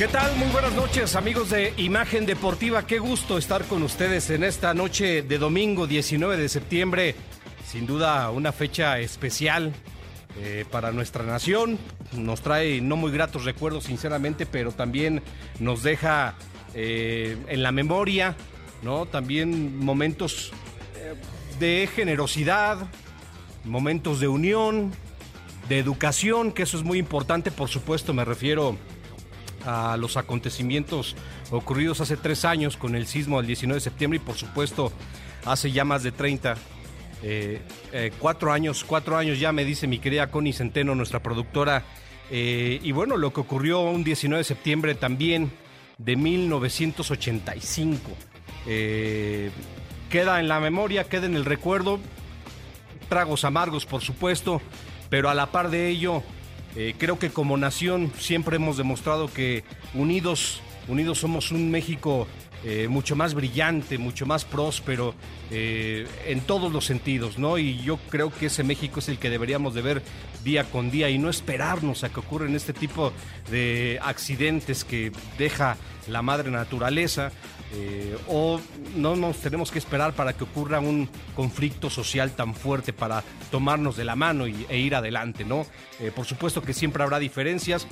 [0.00, 0.34] ¿Qué tal?
[0.36, 2.86] Muy buenas noches, amigos de Imagen Deportiva.
[2.86, 7.14] Qué gusto estar con ustedes en esta noche de domingo 19 de septiembre.
[7.66, 9.74] Sin duda, una fecha especial
[10.38, 11.78] eh, para nuestra nación.
[12.16, 15.20] Nos trae no muy gratos recuerdos, sinceramente, pero también
[15.58, 16.34] nos deja
[16.72, 18.36] eh, en la memoria,
[18.82, 19.04] ¿no?
[19.04, 20.50] También momentos
[20.96, 21.14] eh,
[21.58, 22.88] de generosidad,
[23.64, 24.92] momentos de unión,
[25.68, 28.78] de educación, que eso es muy importante, por supuesto, me refiero
[29.98, 31.16] los acontecimientos
[31.50, 34.92] ocurridos hace tres años con el sismo del 19 de septiembre y por supuesto
[35.44, 36.56] hace ya más de 30.
[37.22, 37.60] Eh,
[37.92, 41.84] eh, cuatro años, cuatro años ya me dice mi querida Connie Centeno, nuestra productora.
[42.30, 45.50] Eh, y bueno, lo que ocurrió un 19 de septiembre también
[45.98, 48.10] de 1985.
[50.10, 52.00] queda en la memoria, queda en el recuerdo.
[53.08, 54.62] Tragos amargos, por supuesto,
[55.08, 56.22] pero a la par de ello,
[56.76, 62.26] eh, creo que como nación siempre hemos demostrado que unidos, unidos somos un México
[62.62, 65.14] eh, mucho más brillante, mucho más próspero
[65.50, 67.56] eh, en todos los sentidos, ¿no?
[67.56, 70.02] Y yo creo que ese México es el que deberíamos de ver
[70.44, 73.14] día con día y no esperarnos a que ocurran este tipo
[73.50, 77.32] de accidentes que deja la madre naturaleza.
[77.72, 78.60] Eh, o
[78.96, 83.96] no nos tenemos que esperar para que ocurra un conflicto social tan fuerte para tomarnos
[83.96, 85.66] de la mano y, e ir adelante, ¿no?
[86.16, 87.86] por supuesto que siempre habrá diferencias,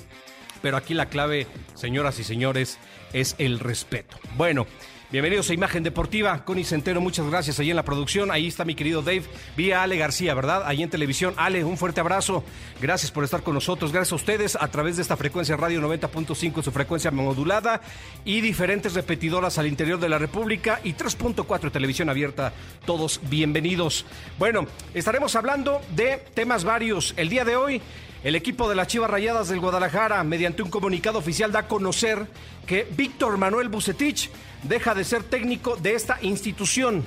[0.63, 2.79] pero aquí la clave, señoras y señores,
[3.13, 4.19] es el respeto.
[4.37, 4.67] Bueno.
[5.11, 8.75] Bienvenidos a Imagen Deportiva, Connie Centeno, muchas gracias ahí en la producción, ahí está mi
[8.75, 9.23] querido Dave,
[9.57, 10.65] vía Ale García, ¿verdad?
[10.67, 11.33] Ahí en televisión.
[11.39, 12.45] Ale, un fuerte abrazo,
[12.79, 16.63] gracias por estar con nosotros, gracias a ustedes a través de esta frecuencia radio 90.5,
[16.63, 17.81] su frecuencia modulada
[18.27, 22.53] y diferentes repetidoras al interior de la República y 3.4 televisión abierta,
[22.85, 24.05] todos bienvenidos.
[24.39, 27.15] Bueno, estaremos hablando de temas varios.
[27.17, 27.81] El día de hoy
[28.25, 32.27] el equipo de las Chivas Rayadas del Guadalajara, mediante un comunicado oficial, da a conocer
[32.67, 34.31] que Víctor Manuel Bucetich
[34.65, 37.05] deja de ser técnico de esta institución.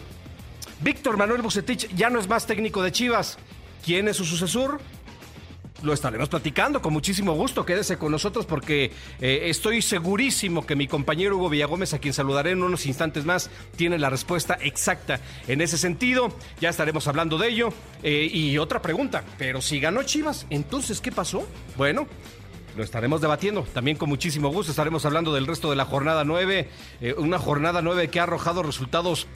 [0.79, 3.37] Víctor Manuel Bucetich ya no es más técnico de Chivas.
[3.85, 4.79] ¿Quién es su sucesor?
[5.83, 7.65] Lo estaremos platicando con muchísimo gusto.
[7.65, 12.51] Quédese con nosotros porque eh, estoy segurísimo que mi compañero Hugo Villagómez, a quien saludaré
[12.51, 16.33] en unos instantes más, tiene la respuesta exacta en ese sentido.
[16.59, 17.69] Ya estaremos hablando de ello.
[18.03, 21.47] Eh, y otra pregunta, pero si ganó Chivas, entonces, ¿qué pasó?
[21.77, 22.07] Bueno,
[22.77, 24.71] lo estaremos debatiendo también con muchísimo gusto.
[24.71, 26.69] Estaremos hablando del resto de la jornada 9,
[27.01, 29.27] eh, una jornada 9 que ha arrojado resultados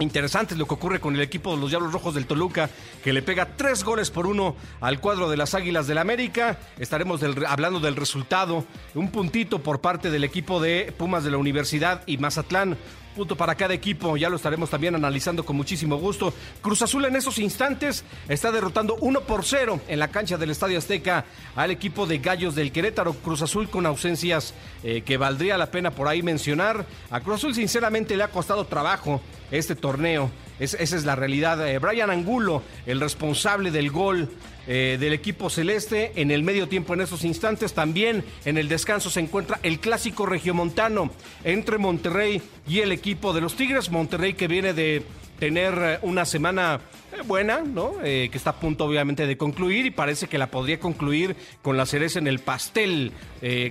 [0.00, 2.70] Interesante lo que ocurre con el equipo de los Diablos Rojos del Toluca,
[3.02, 6.58] que le pega tres goles por uno al cuadro de las Águilas del América.
[6.78, 8.64] Estaremos hablando del resultado.
[8.94, 12.76] Un puntito por parte del equipo de Pumas de la Universidad y Mazatlán
[13.18, 16.32] punto para cada equipo, ya lo estaremos también analizando con muchísimo gusto.
[16.62, 20.78] Cruz Azul en esos instantes está derrotando 1 por 0 en la cancha del Estadio
[20.78, 21.24] Azteca
[21.56, 23.14] al equipo de Gallos del Querétaro.
[23.14, 24.54] Cruz Azul con ausencias
[24.84, 26.86] eh, que valdría la pena por ahí mencionar.
[27.10, 29.20] A Cruz Azul sinceramente le ha costado trabajo
[29.50, 30.30] este torneo.
[30.58, 31.68] esa es la realidad.
[31.68, 34.28] Eh, Brian Angulo, el responsable del gol
[34.70, 36.12] eh, del equipo celeste.
[36.16, 40.26] En el medio tiempo, en esos instantes, también en el descanso se encuentra el clásico
[40.26, 41.10] regiomontano
[41.42, 43.90] entre Monterrey y el equipo de los Tigres.
[43.90, 45.04] Monterrey que viene de
[45.38, 46.80] tener eh, una semana
[47.12, 47.98] eh, buena, ¿no?
[47.98, 51.86] que está a punto obviamente de concluir y parece que la podría concluir con la
[51.86, 53.12] cereza en el pastel,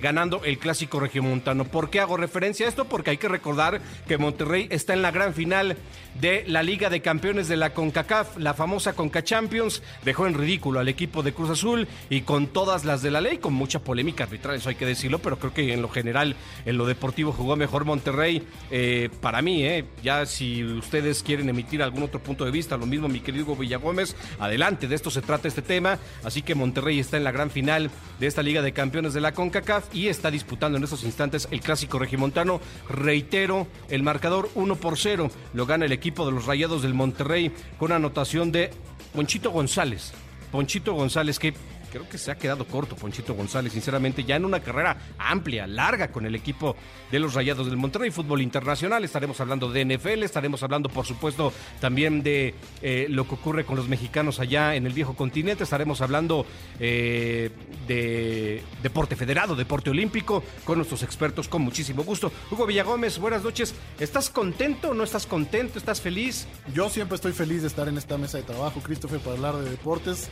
[0.00, 1.64] ganando el clásico regiomontano.
[1.64, 2.86] ¿Por qué hago referencia a esto?
[2.86, 5.76] Porque hay que recordar que Monterrey está en la gran final
[6.20, 10.80] de la Liga de Campeones de la CONCACAF, la famosa CONCA Champions, dejó en ridículo
[10.80, 14.24] al equipo de Cruz Azul y con todas las de la ley, con mucha polémica
[14.24, 16.34] arbitral, eso hay que decirlo, pero creo que en lo general,
[16.64, 18.42] en lo deportivo jugó mejor Monterrey.
[18.70, 22.86] Eh, para mí, eh, ya si ustedes quieren emitir algún otro punto de vista, lo
[22.86, 27.18] mismo mi querido Villagómez, adelante, de esto se trata este tema, así que Monterrey está
[27.18, 30.78] en la gran final de esta Liga de Campeones de la CONCACAF y está disputando
[30.78, 32.58] en estos instantes el clásico regimontano.
[32.88, 37.52] Reitero, el marcador 1 por 0 lo gana el equipo de los Rayados del Monterrey
[37.78, 38.70] con anotación de
[39.12, 40.12] Ponchito González.
[40.50, 41.52] Ponchito González que
[41.90, 46.08] creo que se ha quedado corto Ponchito González, sinceramente, ya en una carrera amplia, larga
[46.10, 46.76] con el equipo
[47.10, 51.52] de los Rayados del Monterrey, fútbol internacional, estaremos hablando de NFL, estaremos hablando, por supuesto,
[51.80, 56.00] también de eh, lo que ocurre con los mexicanos allá en el viejo continente, estaremos
[56.00, 56.46] hablando
[56.78, 57.50] eh,
[57.86, 62.30] de deporte federado, deporte olímpico, con nuestros expertos, con muchísimo gusto.
[62.50, 65.78] Hugo Villagómez, buenas noches, ¿estás contento o no estás contento?
[65.78, 66.46] ¿Estás feliz?
[66.74, 69.70] Yo siempre estoy feliz de estar en esta mesa de trabajo, Christopher, para hablar de
[69.70, 70.28] deportes.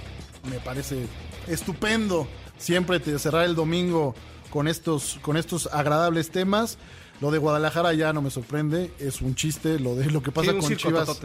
[0.50, 1.06] Me parece
[1.46, 2.28] estupendo
[2.58, 4.14] siempre te cerrar el domingo
[4.50, 6.78] con estos, con estos agradables temas.
[7.20, 10.52] Lo de Guadalajara ya no me sorprende, es un chiste, lo de lo que pasa
[10.52, 11.20] con Chivas.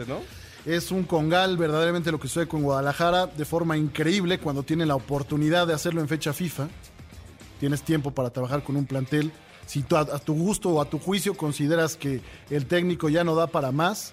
[0.64, 4.94] Es un congal verdaderamente lo que sucede con Guadalajara de forma increíble cuando tiene la
[4.94, 6.68] oportunidad de hacerlo en fecha FIFA.
[7.60, 9.32] Tienes tiempo para trabajar con un plantel
[9.66, 12.20] si a, a tu gusto o a tu juicio consideras que
[12.50, 14.12] el técnico ya no da para más,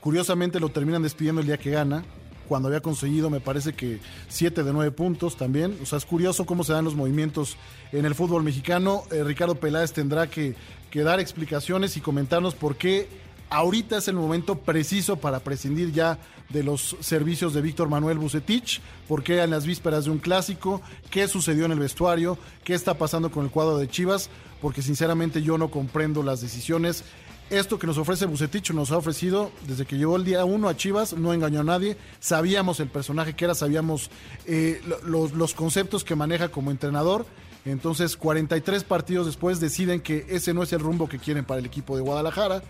[0.00, 2.04] curiosamente lo terminan despidiendo el día que gana,
[2.48, 5.76] cuando había conseguido, me parece que 7 de 9 puntos también.
[5.82, 7.56] O sea, es curioso cómo se dan los movimientos
[7.92, 9.04] en el fútbol mexicano.
[9.10, 10.54] Eh, Ricardo Peláez tendrá que,
[10.92, 13.08] dar explicaciones y comentarnos por qué
[13.48, 16.18] ahorita es el momento preciso para prescindir ya
[16.50, 20.82] de los servicios de Víctor Manuel Bucetich, por qué en las vísperas de un clásico,
[21.10, 24.28] qué sucedió en el vestuario, qué está pasando con el cuadro de Chivas,
[24.60, 27.04] porque sinceramente yo no comprendo las decisiones
[27.52, 30.76] esto que nos ofrece Bucetich nos ha ofrecido desde que llegó el día uno a
[30.76, 34.10] Chivas, no engañó a nadie, sabíamos el personaje que era, sabíamos
[34.46, 37.26] eh, los, los conceptos que maneja como entrenador.
[37.64, 41.66] Entonces, 43 partidos después deciden que ese no es el rumbo que quieren para el
[41.66, 42.62] equipo de Guadalajara.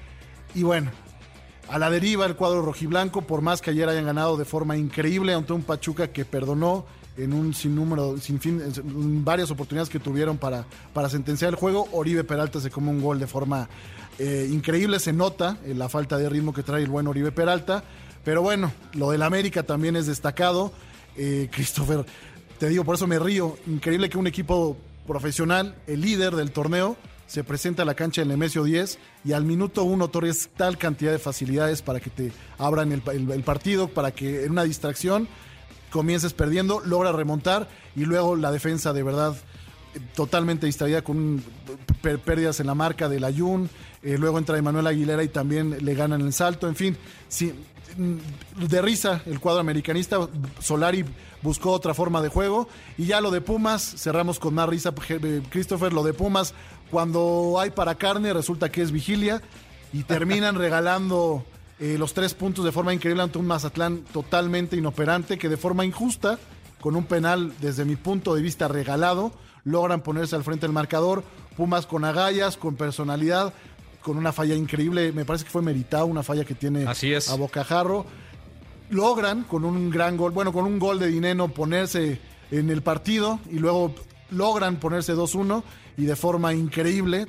[0.54, 0.90] Y bueno,
[1.68, 5.32] a la deriva el cuadro rojiblanco, por más que ayer hayan ganado de forma increíble
[5.32, 6.84] ante un Pachuca que perdonó
[7.16, 8.62] en un sinnúmero, sin fin,
[9.24, 11.88] varias oportunidades que tuvieron para, para sentenciar el juego.
[11.92, 13.68] Oribe Peralta se come un gol de forma
[14.18, 17.82] eh, increíble, se nota eh, la falta de ritmo que trae el buen Oribe Peralta.
[18.24, 20.72] Pero bueno, lo del América también es destacado.
[21.16, 22.04] Eh, Christopher,
[22.58, 23.56] te digo, por eso me río.
[23.66, 24.76] Increíble que un equipo
[25.06, 29.44] profesional, el líder del torneo, se presenta a la cancha en Nemesio 10 y al
[29.44, 34.44] minuto uno otorgues tal cantidad de facilidades para que te abran el partido, para que
[34.44, 35.28] en una distracción
[35.90, 39.34] comiences perdiendo, logra remontar y luego la defensa de verdad
[40.14, 41.42] totalmente distraída con
[42.24, 43.68] pérdidas en la marca del Ayun,
[44.02, 46.96] eh, luego entra Emanuel Aguilera y también le ganan el salto, en fin,
[47.28, 47.52] sí,
[47.96, 50.28] de risa el cuadro americanista,
[50.60, 51.04] Solari
[51.42, 55.42] buscó otra forma de juego y ya lo de Pumas, cerramos con más risa, eh,
[55.50, 56.54] Christopher, lo de Pumas,
[56.90, 59.42] cuando hay para carne resulta que es vigilia
[59.92, 61.44] y terminan regalando
[61.78, 65.84] eh, los tres puntos de forma increíble ante un Mazatlán totalmente inoperante que de forma
[65.84, 66.38] injusta,
[66.80, 69.32] con un penal desde mi punto de vista regalado,
[69.64, 71.24] logran ponerse al frente del marcador.
[71.56, 73.52] Pumas con agallas, con personalidad,
[74.02, 77.28] con una falla increíble, me parece que fue meritado, una falla que tiene Así es.
[77.28, 78.04] a Bocajarro.
[78.90, 82.20] Logran con un gran gol, bueno, con un gol de dinero ponerse
[82.50, 83.94] en el partido y luego
[84.30, 85.62] logran ponerse 2-1
[85.96, 87.26] y de forma increíble,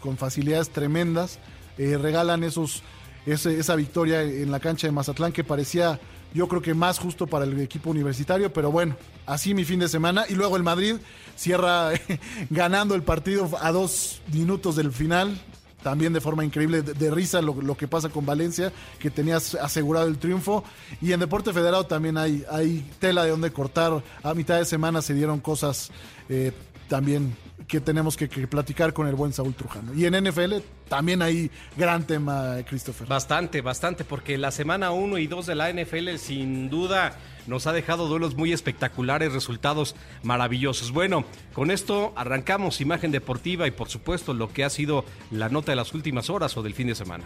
[0.00, 1.38] con facilidades tremendas,
[1.78, 2.82] eh, regalan esos
[3.26, 6.00] ese, esa victoria en la cancha de Mazatlán que parecía
[6.34, 9.88] yo creo que más justo para el equipo universitario, pero bueno, así mi fin de
[9.88, 10.24] semana.
[10.28, 10.96] Y luego el Madrid
[11.36, 11.90] cierra
[12.50, 15.40] ganando el partido a dos minutos del final,
[15.84, 20.08] también de forma increíble, de, risa lo, lo, que pasa con Valencia, que tenía asegurado
[20.08, 20.64] el triunfo.
[21.02, 24.02] Y en Deporte Federado también hay, hay tela de donde cortar.
[24.22, 25.90] A mitad de semana se dieron cosas
[26.30, 26.52] eh,
[26.88, 27.36] también
[27.68, 29.92] que tenemos que, que, platicar con el buen Saúl Trujano.
[29.92, 30.54] Y en NFL
[30.88, 33.06] también hay gran tema, Christopher.
[33.06, 37.14] Bastante, bastante, porque la semana 1 y 2 de la NFL sin duda
[37.46, 40.92] nos ha dejado duelos muy espectaculares, resultados maravillosos.
[40.92, 45.72] Bueno, con esto arrancamos imagen deportiva y por supuesto lo que ha sido la nota
[45.72, 47.24] de las últimas horas o del fin de semana.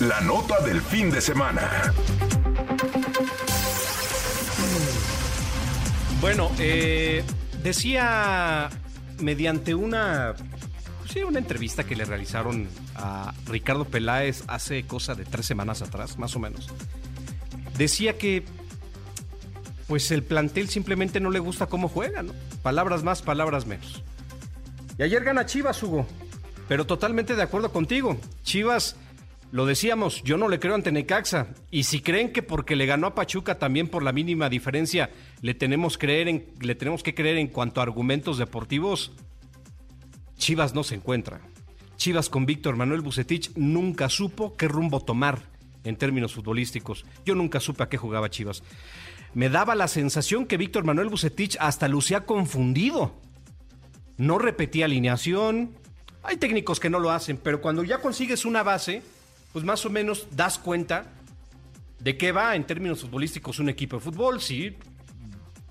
[0.00, 1.92] La nota del fin de semana.
[6.20, 7.24] Bueno, eh,
[7.62, 8.68] decía
[9.20, 10.34] mediante una
[11.08, 16.18] sí, una entrevista que le realizaron a Ricardo Peláez hace cosa de tres semanas atrás,
[16.18, 16.68] más o menos.
[17.78, 18.42] Decía que
[19.86, 22.34] pues el plantel simplemente no le gusta cómo juega, ¿no?
[22.62, 24.02] Palabras más, palabras menos.
[24.98, 26.06] Y ayer gana Chivas, Hugo.
[26.68, 28.18] Pero totalmente de acuerdo contigo.
[28.42, 28.96] Chivas,
[29.52, 31.46] lo decíamos, yo no le creo ante Necaxa.
[31.70, 35.10] Y si creen que porque le ganó a Pachuca también por la mínima diferencia,
[35.40, 39.12] le tenemos, creer en, le tenemos que creer en cuanto a argumentos deportivos,
[40.36, 41.40] Chivas no se encuentra.
[41.96, 45.42] Chivas con Víctor Manuel Bucetich nunca supo qué rumbo tomar
[45.88, 47.04] en términos futbolísticos.
[47.24, 48.62] Yo nunca supe a qué jugaba Chivas.
[49.34, 53.14] Me daba la sensación que Víctor Manuel Bucetich hasta lucía confundido.
[54.16, 55.70] No repetía alineación.
[56.22, 59.02] Hay técnicos que no lo hacen, pero cuando ya consigues una base,
[59.52, 61.06] pues más o menos das cuenta
[62.00, 64.76] de qué va en términos futbolísticos un equipo de fútbol, sí,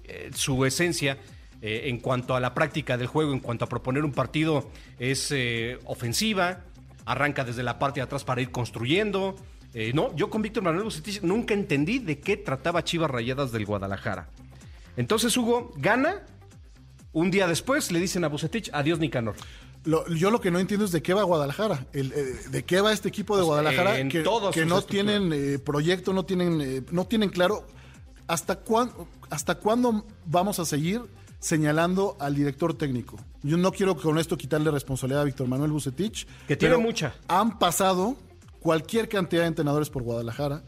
[0.04, 1.18] eh, su esencia
[1.62, 4.70] eh, en cuanto a la práctica del juego, en cuanto a proponer un partido,
[5.00, 6.62] es eh, ofensiva,
[7.06, 9.36] arranca desde la parte de atrás para ir construyendo.
[9.80, 13.64] Eh, no, yo con Víctor Manuel Bucetich nunca entendí de qué trataba Chivas Rayadas del
[13.68, 14.28] Guadalajara.
[14.96, 16.24] Entonces Hugo gana,
[17.14, 19.36] un día después le dicen a Bucetich, adiós Nicanor.
[19.84, 22.82] Lo, yo lo que no entiendo es de qué va Guadalajara, el, eh, de qué
[22.82, 26.60] va este equipo de pues, Guadalajara en que, que no tienen eh, proyecto, no tienen,
[26.60, 27.64] eh, no tienen claro
[28.26, 31.04] hasta cuándo, hasta cuándo vamos a seguir
[31.38, 33.18] señalando al director técnico.
[33.44, 37.14] Yo no quiero con esto quitarle responsabilidad a Víctor Manuel Bucetich, que tiene mucha.
[37.28, 38.18] Han pasado
[38.60, 40.64] cualquier cantidad de entrenadores por Guadalajara.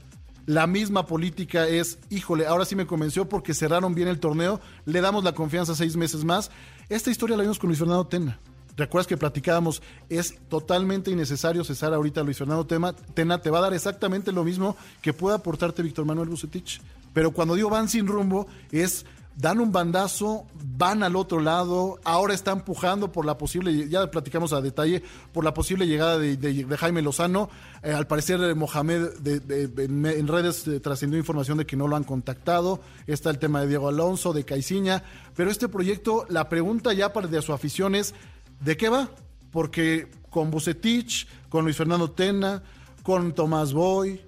[0.46, 5.02] La misma política es, híjole, ahora sí me convenció porque cerraron bien el torneo, le
[5.02, 6.50] damos la confianza seis meses más.
[6.90, 8.40] Esta historia la vimos con Luis Fernando Tena
[8.80, 9.82] ¿Recuerdas que platicábamos?
[10.08, 13.42] Es totalmente innecesario cesar ahorita a Luis Fernando Tema, Tena.
[13.42, 16.80] Te va a dar exactamente lo mismo que pueda aportarte Víctor Manuel Bucetich.
[17.14, 19.06] Pero cuando digo van sin rumbo, es
[19.40, 20.46] dan un bandazo,
[20.78, 25.46] van al otro lado, ahora está empujando por la posible, ya platicamos a detalle, por
[25.46, 27.50] la posible llegada de, Jaime Lozano.
[27.82, 32.04] Eh, al parecer eh, Mohamed en, redes eh, trascendió información de que no lo han
[32.04, 32.82] contactado.
[33.08, 35.04] Está el tema de Diego Alonso, de Caiciña.
[35.36, 38.14] Pero este proyecto, la pregunta ya para de su afición es,
[38.60, 39.10] ¿de qué va?
[39.52, 42.62] Porque con Bucetich, con Luis Fernando Tena,
[43.04, 44.20] con Tomás Boy,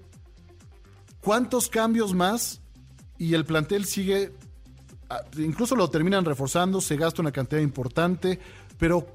[1.19, 2.61] ¿cuántos cambios más?
[3.17, 4.31] Y el plantel sigue
[5.37, 8.39] incluso lo terminan reforzando, se gasta una cantidad importante,
[8.77, 9.07] pero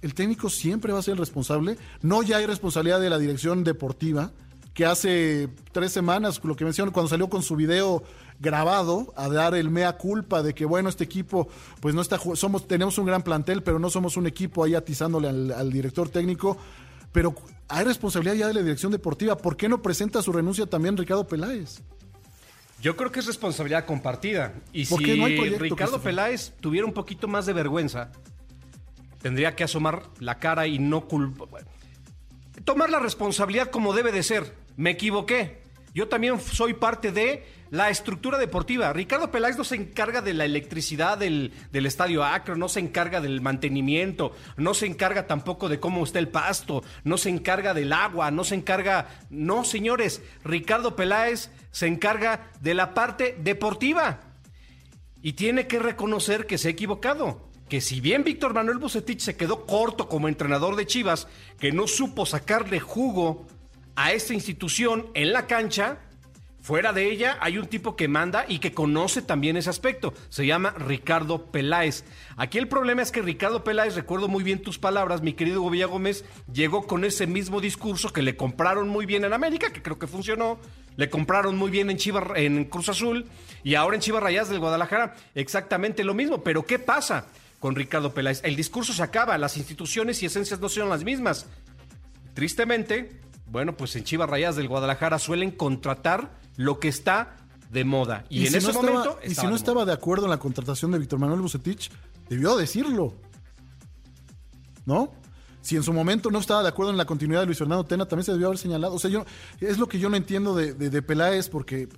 [0.00, 1.78] el técnico siempre va a ser el responsable.
[2.02, 4.32] No ya hay responsabilidad de la dirección deportiva,
[4.74, 8.02] que hace tres semanas, lo que mencionó, cuando salió con su video
[8.40, 11.48] grabado a dar el mea culpa de que bueno este equipo
[11.80, 15.28] pues no está somos tenemos un gran plantel pero no somos un equipo ahí atizándole
[15.28, 16.56] al, al director técnico
[17.12, 17.36] pero
[17.68, 21.24] hay responsabilidad ya de la dirección deportiva ¿por qué no presenta su renuncia también Ricardo
[21.24, 21.82] Peláez?
[22.82, 24.54] Yo creo que es responsabilidad compartida.
[24.72, 28.10] Y si Ricardo Peláez tuviera un poquito más de vergüenza,
[29.20, 31.64] tendría que asomar la cara y no culpar.
[32.64, 34.56] tomar la responsabilidad como debe de ser.
[34.76, 35.62] Me equivoqué.
[35.94, 38.92] Yo también soy parte de la estructura deportiva.
[38.92, 43.22] Ricardo Peláez no se encarga de la electricidad del, del, estadio Acro, no se encarga
[43.22, 47.94] del mantenimiento, no se encarga tampoco de cómo está el pasto, no se encarga del
[47.94, 49.08] agua, no se encarga...
[49.30, 54.20] No, señores, Ricardo Peláez se encarga de la parte deportiva
[55.22, 57.48] y tiene que reconocer que se ha equivocado.
[57.70, 61.26] Que si bien Víctor Manuel Bucetich se quedó corto como entrenador de Chivas,
[61.58, 63.46] que no supo sacarle jugo
[63.96, 66.00] a esta institución en la cancha,
[66.62, 70.14] Fuera de ella hay un tipo que manda y que conoce también ese aspecto.
[70.28, 72.04] Se llama Ricardo Peláez.
[72.36, 75.88] Aquí el problema es que Ricardo Peláez, recuerdo muy bien tus palabras, mi querido Hugo
[75.88, 79.98] Gómez, llegó con ese mismo discurso que le compraron muy bien en América, que creo
[79.98, 80.60] que funcionó.
[80.94, 83.26] Le compraron muy bien en Chivas, en Cruz Azul
[83.64, 86.44] y ahora en Chivas Rayas del Guadalajara exactamente lo mismo.
[86.44, 87.26] Pero ¿qué pasa
[87.58, 88.40] con Ricardo Peláez?
[88.44, 91.48] El discurso se acaba, las instituciones y esencias no son las mismas.
[92.34, 97.36] Tristemente, bueno, pues en Chivas Rayas del Guadalajara suelen contratar lo que está
[97.70, 98.24] de moda.
[98.28, 99.18] Y, en ese momento.
[99.24, 101.90] Y si no estaba de acuerdo en la contratación de Víctor Manuel Bucetich,
[102.28, 103.14] debió decirlo.
[104.84, 105.12] ¿No?
[105.62, 108.06] Si en su momento no estaba de acuerdo en la continuidad de Luis Fernando Tena,
[108.06, 108.94] también se debió haber señalado.
[108.94, 109.24] O sea, yo
[109.60, 111.88] es lo que yo no entiendo de, de, Peláez, porque.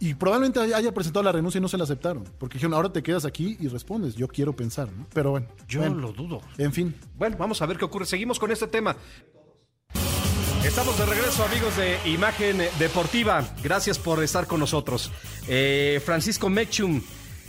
[0.00, 2.24] Y probablemente haya presentado la renuncia y no se la aceptaron.
[2.38, 4.14] Porque dijeron, ahora te quedas aquí y respondes.
[4.14, 5.06] Yo quiero pensar, ¿no?
[5.12, 5.46] Pero bueno.
[5.68, 6.40] Yo lo dudo.
[6.56, 6.94] En fin.
[7.18, 8.06] Bueno, vamos a ver qué ocurre.
[8.06, 8.96] Seguimos con este tema.
[10.64, 13.46] Estamos de regreso, amigos de Imagen Deportiva.
[13.62, 15.12] Gracias por estar con nosotros.
[15.46, 17.02] Eh, Francisco Mechum,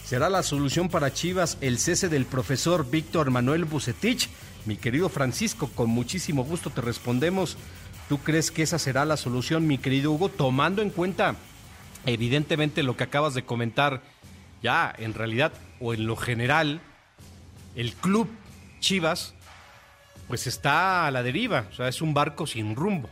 [0.03, 4.27] ¿será la solución para Chivas el cese del profesor Víctor Manuel Bucetich?
[4.65, 7.55] Mi querido Francisco, con muchísimo gusto te respondemos.
[8.09, 11.37] ¿Tú crees que esa será la solución, mi querido Hugo, tomando en cuenta,
[12.05, 14.03] evidentemente, lo que acabas de comentar,
[14.61, 16.81] ya en realidad o en lo general,
[17.77, 18.27] el club
[18.81, 19.35] Chivas
[20.27, 23.09] pues está a la deriva, o sea, es un barco sin rumbo.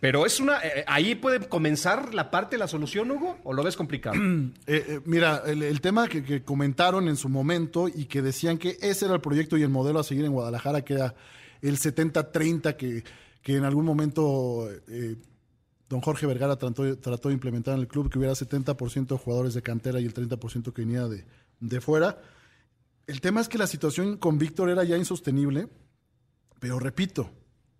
[0.00, 0.60] Pero es una.
[0.64, 3.38] Eh, ¿Ahí puede comenzar la parte la solución, Hugo?
[3.44, 4.16] ¿O lo ves complicado?
[4.66, 9.06] Eh, eh, mira, el, tema que, comentaron en su momento y que decían que ese
[9.06, 11.14] era el proyecto y el modelo a seguir en Guadalajara, que era
[11.60, 13.02] el 70-30 que,
[13.42, 14.68] que en algún momento
[15.88, 19.54] don Jorge Vergara trató, trató, de implementar en el club, que hubiera 70% de jugadores
[19.54, 21.24] de cantera y el 30% que venía de,
[21.58, 22.18] de fuera
[23.10, 25.68] el tema es que la situación con Víctor era ya insostenible,
[26.60, 27.28] pero repito,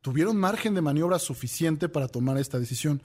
[0.01, 3.01] tuvieron margen de maniobra suficiente para tomar esta decisión.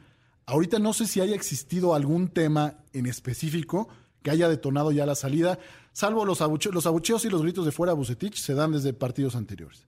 [0.48, 3.90] Ahorita no sé si haya existido algún tema en específico
[4.24, 5.60] que haya detonado ya la salida,
[5.92, 9.36] salvo los, los abucheos y los gritos de fuera a Bucetich se dan desde partidos
[9.36, 9.86] anteriores.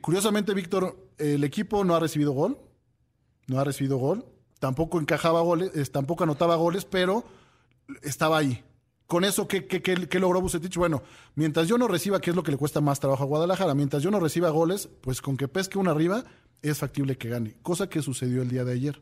[0.00, 2.58] Curiosamente, Víctor, el equipo no ha recibido gol,
[3.46, 4.24] no ha recibido gol,
[4.58, 7.26] tampoco encajaba goles, tampoco anotaba goles, pero
[8.02, 8.64] estaba ahí.
[9.14, 10.76] Con eso, ¿qué, qué, logró Bucetich?
[10.76, 11.04] Bueno,
[11.36, 13.72] mientras yo no reciba, ¿qué es lo que le cuesta más trabajo a Guadalajara?
[13.72, 16.24] Mientras yo no reciba goles, pues con que pesque una arriba,
[16.62, 17.54] es factible que gane.
[17.62, 19.00] Cosa que sucedió el día de ayer.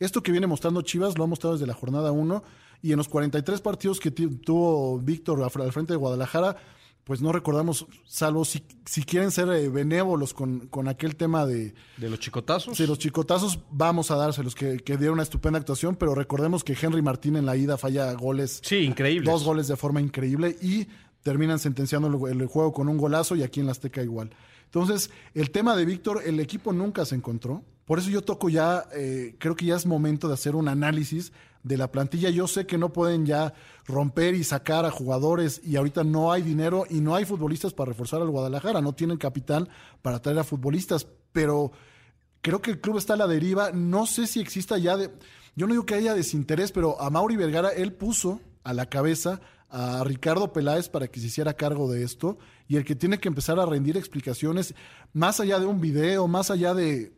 [0.00, 2.42] Esto que viene mostrando Chivas lo ha mostrado desde la jornada 1
[2.82, 6.56] y en los 43 partidos que tuvo Víctor al frente de Guadalajara,
[7.04, 11.74] pues no recordamos, salvo si, si quieren ser eh, benévolos con, con, aquel tema de...
[11.96, 12.76] ¿De los chicotazos?
[12.76, 16.76] Sí, los chicotazos vamos a dárselos, que, que dieron una estupenda actuación, pero recordemos que
[16.80, 18.60] Henry Martín en la ida falla goles.
[18.62, 19.28] Sí, increíble.
[19.30, 20.86] Dos goles de forma increíble y
[21.22, 24.30] terminan sentenciando el, juego con un golazo y aquí en la Azteca igual.
[24.64, 27.64] Entonces, el tema de Víctor, el equipo nunca se encontró.
[27.84, 31.32] Por eso yo toco ya, eh, creo que ya es momento de hacer un análisis
[31.62, 32.30] de la plantilla.
[32.30, 33.54] Yo sé que no pueden ya
[33.86, 37.90] romper y sacar a jugadores y ahorita no hay dinero y no hay futbolistas para
[37.90, 39.68] reforzar al Guadalajara, no tienen capital
[40.02, 41.72] para traer a futbolistas, pero
[42.40, 45.10] creo que el club está a la deriva, no sé si exista ya de,
[45.56, 49.40] yo no digo que haya desinterés, pero a Mauri Vergara él puso a la cabeza
[49.68, 52.38] a Ricardo Peláez para que se hiciera cargo de esto
[52.68, 54.74] y el que tiene que empezar a rendir explicaciones
[55.12, 57.12] más allá de un video, más allá de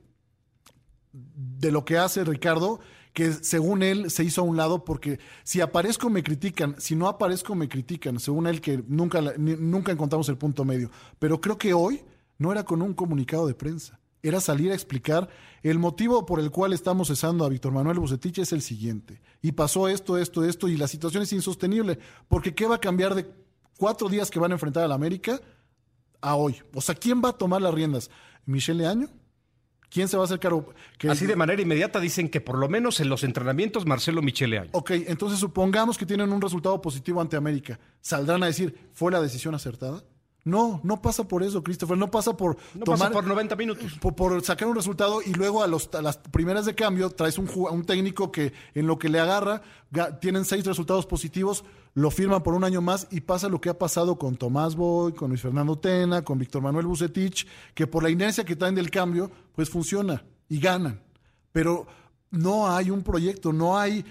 [1.15, 2.81] de lo que hace Ricardo,
[3.15, 7.09] que según él se hizo a un lado porque si aparezco me critican, si no
[7.09, 10.91] aparezco me critican, según él que nunca, nunca encontramos el punto medio.
[11.21, 12.03] Pero creo que hoy
[12.39, 15.29] no era con un comunicado de prensa, era salir a explicar
[15.63, 19.23] el motivo por el cual estamos cesando a Víctor Manuel Bucetich es el siguiente.
[19.41, 23.15] Y pasó esto, esto, esto, y la situación es insostenible, porque ¿qué va a cambiar
[23.15, 23.31] de
[23.79, 25.41] cuatro días que van a enfrentar a la América
[26.21, 26.57] a hoy?
[26.75, 28.11] O sea, ¿quién va a tomar las riendas?
[28.45, 29.09] ¿Michelle Año?
[29.95, 30.75] ¿Quién se va a hacer cargo?
[31.09, 34.71] Así de manera inmediata dicen que por lo menos en los entrenamientos Marcelo Michele Año.
[34.73, 37.79] Ok, entonces supongamos que tienen un resultado positivo ante América.
[38.01, 40.03] ¿Saldrán a decir, fue la decisión acertada?
[40.45, 41.97] No, no pasa por eso, Christopher.
[41.97, 43.93] No pasa por no pasa por 90 minutos.
[43.99, 47.85] Por, sacar un resultado y luego a, los, las primeras de cambio traes un, un
[47.85, 49.63] técnico que en lo que le agarra
[50.21, 53.79] tienen seis resultados positivos, lo firman por un año más y pasa lo que ha
[53.79, 58.11] pasado con Tomás Boy, con Luis Fernando Tena, con Víctor Manuel Bucetich, que por la
[58.11, 61.01] inercia que traen del cambio, pues funciona y ganan.
[61.53, 61.87] Pero
[62.31, 64.05] no hay un proyecto, no hay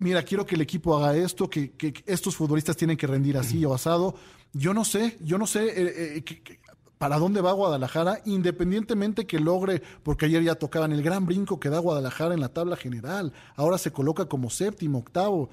[0.00, 1.72] mira, quiero que el equipo haga esto, que,
[2.06, 4.16] estos futbolistas tienen que rendir así o asado.
[4.52, 6.60] Yo no sé, yo no sé eh, eh,
[6.98, 11.68] para dónde va Guadalajara, independientemente que logre, porque ayer ya tocaban el gran brinco que
[11.68, 15.50] da Guadalajara en la tabla general, ahora se coloca como séptimo, octavo.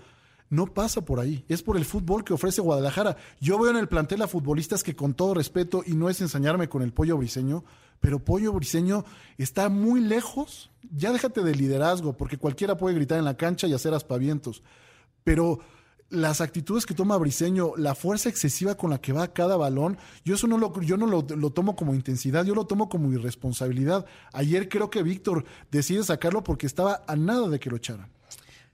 [0.49, 3.17] No pasa por ahí, es por el fútbol que ofrece Guadalajara.
[3.41, 6.69] Yo veo en el plantel a futbolistas que con todo respeto, y no es ensañarme
[6.69, 7.65] con el pollo briseño,
[7.99, 9.05] pero Pollo Briseño
[9.37, 10.71] está muy lejos.
[10.91, 14.63] Ya déjate de liderazgo, porque cualquiera puede gritar en la cancha y hacer aspavientos.
[15.23, 15.59] Pero
[16.09, 19.97] las actitudes que toma Briseño, la fuerza excesiva con la que va a cada balón,
[20.23, 23.11] yo eso no lo, yo no lo, lo, tomo como intensidad, yo lo tomo como
[23.11, 24.05] irresponsabilidad.
[24.31, 28.09] Ayer creo que Víctor decide sacarlo porque estaba a nada de que lo echaran.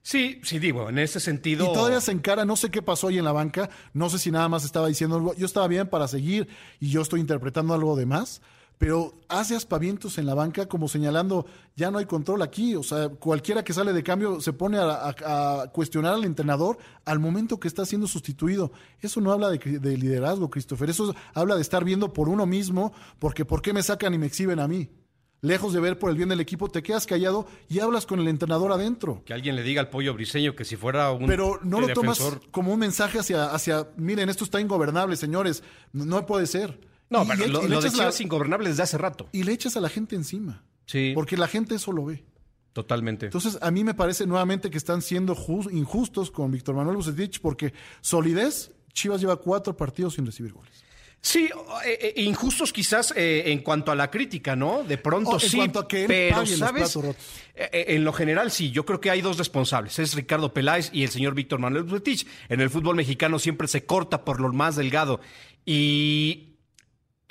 [0.04, 1.72] Sí, sí, digo, en ese sentido.
[1.72, 4.32] Y todavía se encara, no sé qué pasó ahí en la banca, no sé si
[4.32, 6.50] nada más estaba diciendo algo, yo estaba bien para seguir
[6.82, 8.42] y yo estoy interpretando algo de más,
[8.78, 13.10] pero hace aspavientos en la banca como señalando, ya no hay control aquí, o sea,
[13.10, 17.86] cualquiera que sale de cambio se pone a, cuestionar al entrenador al momento que está
[17.86, 18.72] siendo sustituido.
[19.00, 22.94] Eso no habla de, de, liderazgo, Christopher, eso habla de estar viendo por uno mismo,
[23.20, 24.90] porque ¿por qué me sacan y me exhiben a mí?
[25.44, 28.30] Lejos de ver por el bien del equipo, te quedas callado y hablas con el
[28.30, 29.24] entrenador adentro.
[29.26, 31.28] Que alguien le diga al pollo briseño que si fuera un.
[31.28, 32.18] Pero no lo tomas
[32.50, 35.62] como un mensaje hacia, hacia, miren, esto está ingobernable, señores.
[35.92, 36.80] no puede ser.
[37.14, 39.30] No, pero lo, de Chivas ingobernable desde hace rato.
[39.32, 40.64] Y le echas a la gente encima.
[40.88, 41.12] Sí.
[41.14, 42.24] Porque la gente eso lo ve.
[42.74, 43.28] Totalmente.
[43.28, 45.38] Entonces, a mí me parece nuevamente que están siendo
[45.72, 47.72] injustos con Víctor Manuel Bucetich porque
[48.02, 50.84] solidez, Chivas lleva cuatro partidos sin recibir goles.
[51.22, 51.50] Sí,
[51.86, 54.84] eh, eh, injustos quizás eh, en cuanto a la crítica, ¿no?
[54.84, 55.56] De pronto sí.
[55.56, 57.00] En cuanto a que pero, ¿sabes?
[57.56, 61.10] en lo general sí, yo creo que hay dos responsables, es Ricardo Peláez y el
[61.10, 62.28] señor Víctor Manuel Bucetich.
[62.50, 65.22] En el fútbol mexicano siempre se corta por lo más delgado
[65.66, 66.53] y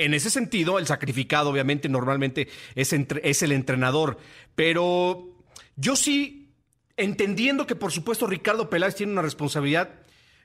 [0.05, 4.19] en ese sentido, el sacrificado obviamente normalmente es, es el entrenador,
[4.55, 5.37] pero
[5.77, 6.55] yo sí,
[6.97, 9.91] entendiendo que por supuesto Ricardo Peláez tiene una responsabilidad,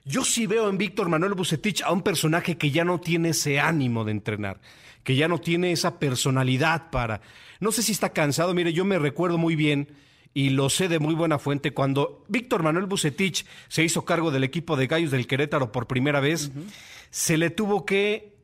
[0.04, 3.60] yo sí veo en Víctor Manuel Bucetich a un personaje que ya no tiene ese
[3.60, 4.60] ánimo de entrenar,
[5.04, 7.20] que ya no tiene esa personalidad para...
[7.60, 9.88] No sé si está cansado, mire, yo me recuerdo muy bien
[10.32, 14.44] y lo sé de muy buena fuente, cuando Víctor Manuel Bucetich se hizo cargo del
[14.44, 16.52] equipo de Gallos del Querétaro por primera vez,
[17.10, 18.37] se le tuvo que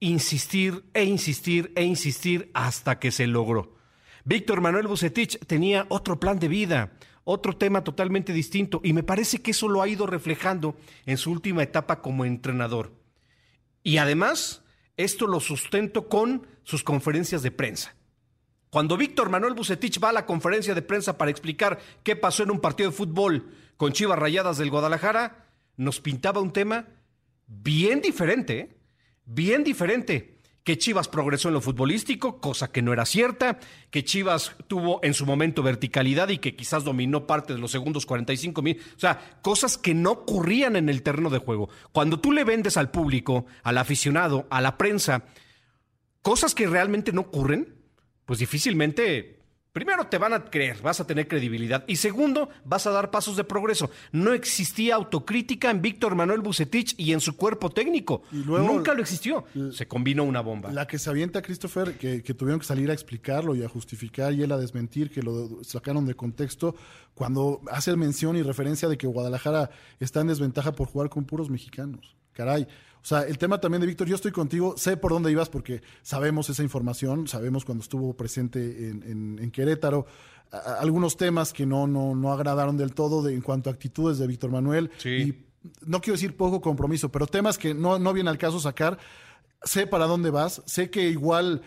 [0.00, 3.76] insistir e insistir e insistir hasta que se logró.
[4.24, 6.92] Víctor Manuel Bucetich tenía otro plan de vida,
[7.24, 11.30] otro tema totalmente distinto y me parece que eso lo ha ido reflejando en su
[11.30, 12.92] última etapa como entrenador.
[13.82, 14.62] Y además,
[14.96, 17.94] esto lo sustento con sus conferencias de prensa.
[18.70, 22.50] Cuando Víctor Manuel Bucetich va a la conferencia de prensa para explicar qué pasó en
[22.50, 26.86] un partido de fútbol con Chivas Rayadas del Guadalajara, nos pintaba un tema
[27.46, 28.58] bien diferente.
[28.58, 28.79] ¿eh?
[29.24, 30.38] Bien diferente.
[30.62, 33.58] Que Chivas progresó en lo futbolístico, cosa que no era cierta,
[33.90, 38.04] que Chivas tuvo en su momento verticalidad y que quizás dominó parte de los segundos
[38.04, 38.78] 45 mil.
[38.94, 41.70] O sea, cosas que no ocurrían en el terreno de juego.
[41.92, 45.24] Cuando tú le vendes al público, al aficionado, a la prensa,
[46.20, 47.74] cosas que realmente no ocurren,
[48.26, 49.39] pues difícilmente
[49.72, 51.84] Primero, te van a creer, vas a tener credibilidad.
[51.86, 53.88] Y segundo, vas a dar pasos de progreso.
[54.10, 58.22] No existía autocrítica en Víctor Manuel Bucetich y en su cuerpo técnico.
[58.32, 59.44] Y luego- Nunca lo existió.
[59.72, 60.72] Se combinó una bomba.
[60.72, 64.32] La que se avienta Christopher, que, que tuvieron que salir a explicarlo y a justificar
[64.32, 66.74] y él a desmentir, que lo sacaron de contexto,
[67.14, 71.48] cuando hace mención y referencia de que Guadalajara está en desventaja por jugar con puros
[71.48, 72.16] mexicanos.
[72.32, 72.66] Caray.
[73.02, 75.80] O sea, el tema también de Víctor, yo estoy contigo, sé por dónde ibas porque
[76.02, 80.06] sabemos esa información, sabemos cuando estuvo presente en, en- en Querétaro,
[80.52, 83.72] a- a- algunos temas que no, no, no agradaron del todo de, en cuanto a
[83.72, 84.90] actitudes de Víctor Manuel.
[84.98, 85.08] Sí.
[85.08, 85.44] Y
[85.86, 88.98] no quiero decir poco compromiso, pero temas que no, no viene al caso sacar.
[89.62, 91.62] Sé para dónde vas, sé que igual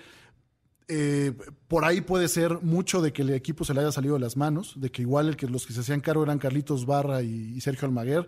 [0.87, 1.31] eh,
[1.67, 4.35] por ahí puede ser mucho de que el equipo se le haya salido de las
[4.37, 7.53] manos, de que igual el que, los que se hacían cargo eran Carlitos Barra y,
[7.55, 8.27] y Sergio Almaguer,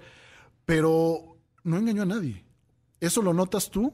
[0.65, 2.43] pero no engañó a nadie.
[2.99, 3.93] Eso lo notas tú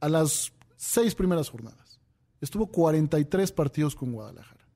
[0.00, 2.00] a las seis primeras jornadas.
[2.40, 4.66] Estuvo 43 partidos con Guadalajara.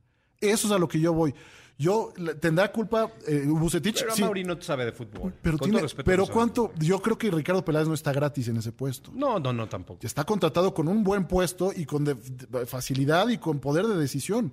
[0.40, 1.34] Eso es a lo que yo voy.
[1.76, 5.32] Yo tendrá culpa eh, Pero sí, Mauri no sabe de fútbol.
[5.42, 8.72] pero, tiene- pero no cuánto, yo creo que Ricardo Peláez no está gratis en ese
[8.72, 9.12] puesto.
[9.14, 10.04] No, no, no, tampoco.
[10.04, 13.96] Está contratado con un buen puesto y con de- de- facilidad y con poder de
[13.96, 14.52] decisión.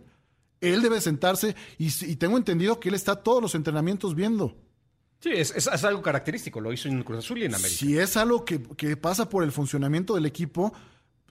[0.61, 4.55] Él debe sentarse y tengo entendido que él está todos los entrenamientos viendo.
[5.19, 6.61] Sí, es, es- es algo característico.
[6.61, 7.77] Lo hizo en Cruz Azul y en América.
[7.79, 10.73] Si es algo que, que pasa por el funcionamiento del equipo,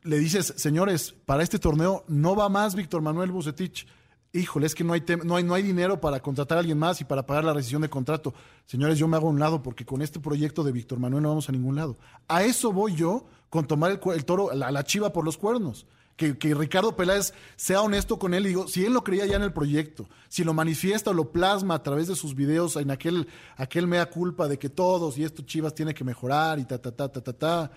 [0.02, 3.86] le dices, señores, para este torneo no va más Víctor Manuel Bucetich.
[4.32, 7.00] Híjole, es que no hay, no, hay, no hay dinero para contratar a alguien más
[7.00, 8.34] y para pagar la rescisión de contrato.
[8.66, 11.28] Señores, yo me hago a un lado porque con este proyecto de Víctor Manuel no
[11.28, 11.96] vamos a ningún lado.
[12.26, 15.86] A eso voy yo con tomar el, el toro, la, la chiva por los cuernos.
[16.16, 19.42] Que, Ricardo Peláez sea honesto con él y digo, si él lo creía ya en
[19.42, 23.26] el proyecto, si lo manifiesta o lo plasma a través de sus videos en aquel,
[23.56, 26.92] aquel mea culpa de que todos y esto Chivas tiene que mejorar y ta, ta,
[26.92, 27.70] ta, ta, ta, ta.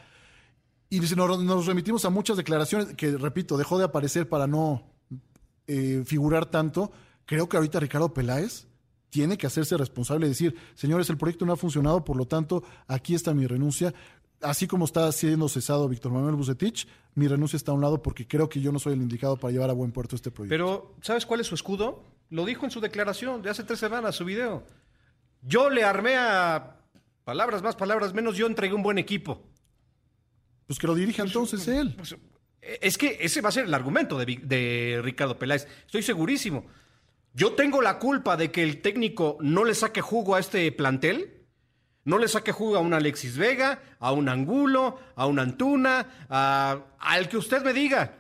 [0.90, 4.84] Y si nos, nos remitimos a muchas declaraciones que, repito, dejó de aparecer para no
[5.66, 6.92] eh, figurar tanto.
[7.26, 8.68] Creo que ahorita Ricardo Peláez
[9.10, 12.64] tiene que hacerse responsable y decir, señores, el proyecto no ha funcionado, por lo tanto,
[12.88, 13.94] aquí está mi renuncia.
[14.42, 18.28] Así como está siendo cesado Víctor Manuel Bucetich, mi renuncia está a un lado porque
[18.28, 20.54] creo que yo no soy el indicado para llevar a buen puerto este proyecto.
[20.54, 22.04] Pero, ¿sabes cuál es su escudo?
[22.30, 24.64] Lo dijo en su declaración de hace tres semanas, su video.
[25.42, 26.78] Yo le armé a
[27.24, 29.42] palabras más, palabras menos, yo entregué un buen equipo.
[30.68, 31.96] pues que lo dirija entonces él.
[31.96, 32.16] Pues,
[32.62, 35.68] es que ese va a ser el argumento de, de Ricardo Peláez.
[35.86, 36.66] Estoy segurísimo.
[37.34, 41.37] Yo tengo la culpa de que el técnico no le saque jugo a este plantel.
[42.08, 46.80] No le saque jugo a un Alexis Vega, a un Angulo, a un Antuna, a-
[47.00, 48.14] al que usted me diga.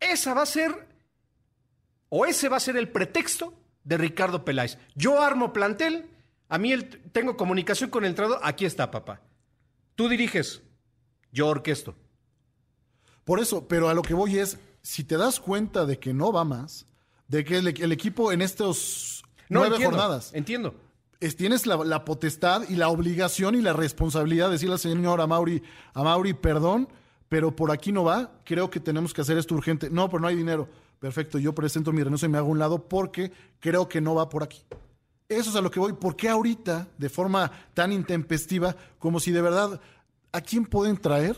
[0.00, 0.88] Esa va a ser,
[2.08, 4.76] o ese va a ser el pretexto de Ricardo Peláez.
[4.96, 6.10] Yo armo plantel,
[6.48, 9.20] a mí el- tengo comunicación con el entrenador, aquí está, papá.
[9.94, 10.60] Tú diriges,
[11.30, 11.94] yo orquesto.
[13.22, 16.32] Por eso, pero a lo que voy es, si te das cuenta de que no
[16.32, 16.86] va más,
[17.28, 20.74] de que el, el equipo en estos No nueve entiendo, jornadas Entiendo.
[21.20, 25.62] Es- tienes la, potestad y la obligación y la responsabilidad de decirle al señor Amauri,
[25.94, 26.88] Amauri, perdón,
[27.28, 29.88] pero por aquí no va, creo que tenemos que hacer esto urgente.
[29.90, 30.68] No, pero no hay dinero.
[30.98, 33.30] Perfecto, yo presento mi renuncia y me hago a un lado porque
[33.60, 34.62] creo que no va por aquí.
[35.28, 35.92] Eso es a lo que voy.
[35.92, 39.80] ¿Por qué ahorita, de forma tan intempestiva, como si de verdad,
[40.32, 41.36] ¿a quién pueden traer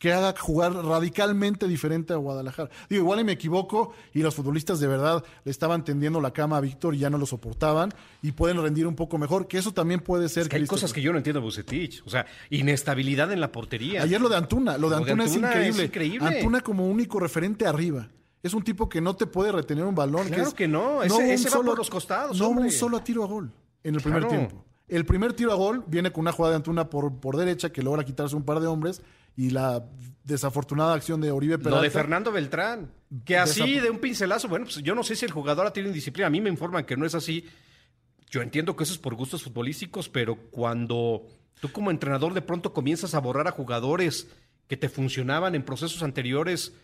[0.00, 2.70] que haga jugar radicalmente diferente a Guadalajara?
[2.88, 6.56] Digo, igual y me equivoco y los futbolistas de verdad le estaban tendiendo la cama
[6.56, 9.72] a Víctor y ya no lo soportaban y pueden rendir un poco mejor, que eso
[9.72, 10.44] también puede ser.
[10.44, 12.02] Es que hay cosas que yo no entiendo Bucetich.
[12.06, 14.02] O sea, inestabilidad en la portería.
[14.02, 16.26] Ayer lo de Antuna, lo de Antuna, es, es increíble.
[16.26, 18.08] Antuna como único referente arriba.
[18.42, 20.26] Es un tipo que no te puede retener un balón.
[20.28, 23.22] Claro es- que no, ese- un ese va por los costados, No un solo tiro
[23.22, 23.52] a gol
[23.84, 24.36] en el primer Claro.
[24.36, 24.64] tiempo.
[24.88, 27.82] El primer tiro a gol viene con una jugada de Antuna por, por derecha que
[27.82, 29.02] logra quitarse un par de hombres
[29.40, 29.82] y la
[30.22, 31.78] desafortunada acción de Oribe Peralta.
[31.78, 32.90] Lo de Fernando Beltrán.
[33.24, 35.88] Que así, de un pincelazo, bueno, pues yo no sé si el jugador ha tenido
[35.88, 36.26] indisciplina.
[36.26, 37.46] A mí me informan que no es así.
[38.28, 41.26] Yo entiendo que eso es por gustos futbolísticos, pero cuando
[41.58, 44.28] tú como entrenador de pronto comienzas a borrar a jugadores
[44.68, 46.74] que te funcionaban en procesos anteriores,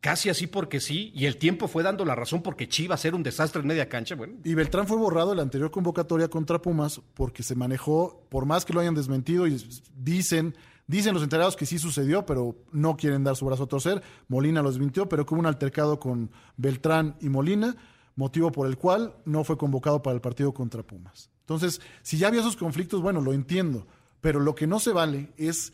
[0.00, 3.24] casi así porque sí, y el tiempo fue dando la razón porque Chivas era un
[3.24, 7.00] desastre en media cancha, bueno, Y Beltrán fue borrado de la anterior convocatoria contra Pumas
[7.14, 9.62] porque se manejó, por más que lo hayan desmentido y
[9.96, 10.54] dicen,
[10.86, 14.02] dicen los enterados que sí sucedió, pero no quieren dar su brazo a torcer.
[14.28, 17.76] Molina lo desmintió, pero que hubo un altercado con Beltrán y Molina,
[18.16, 21.30] motivo por el cual no fue convocado para el partido contra Pumas.
[21.40, 23.86] Entonces, si ya había esos conflictos, bueno, lo entiendo,
[24.20, 25.72] pero lo que no se vale es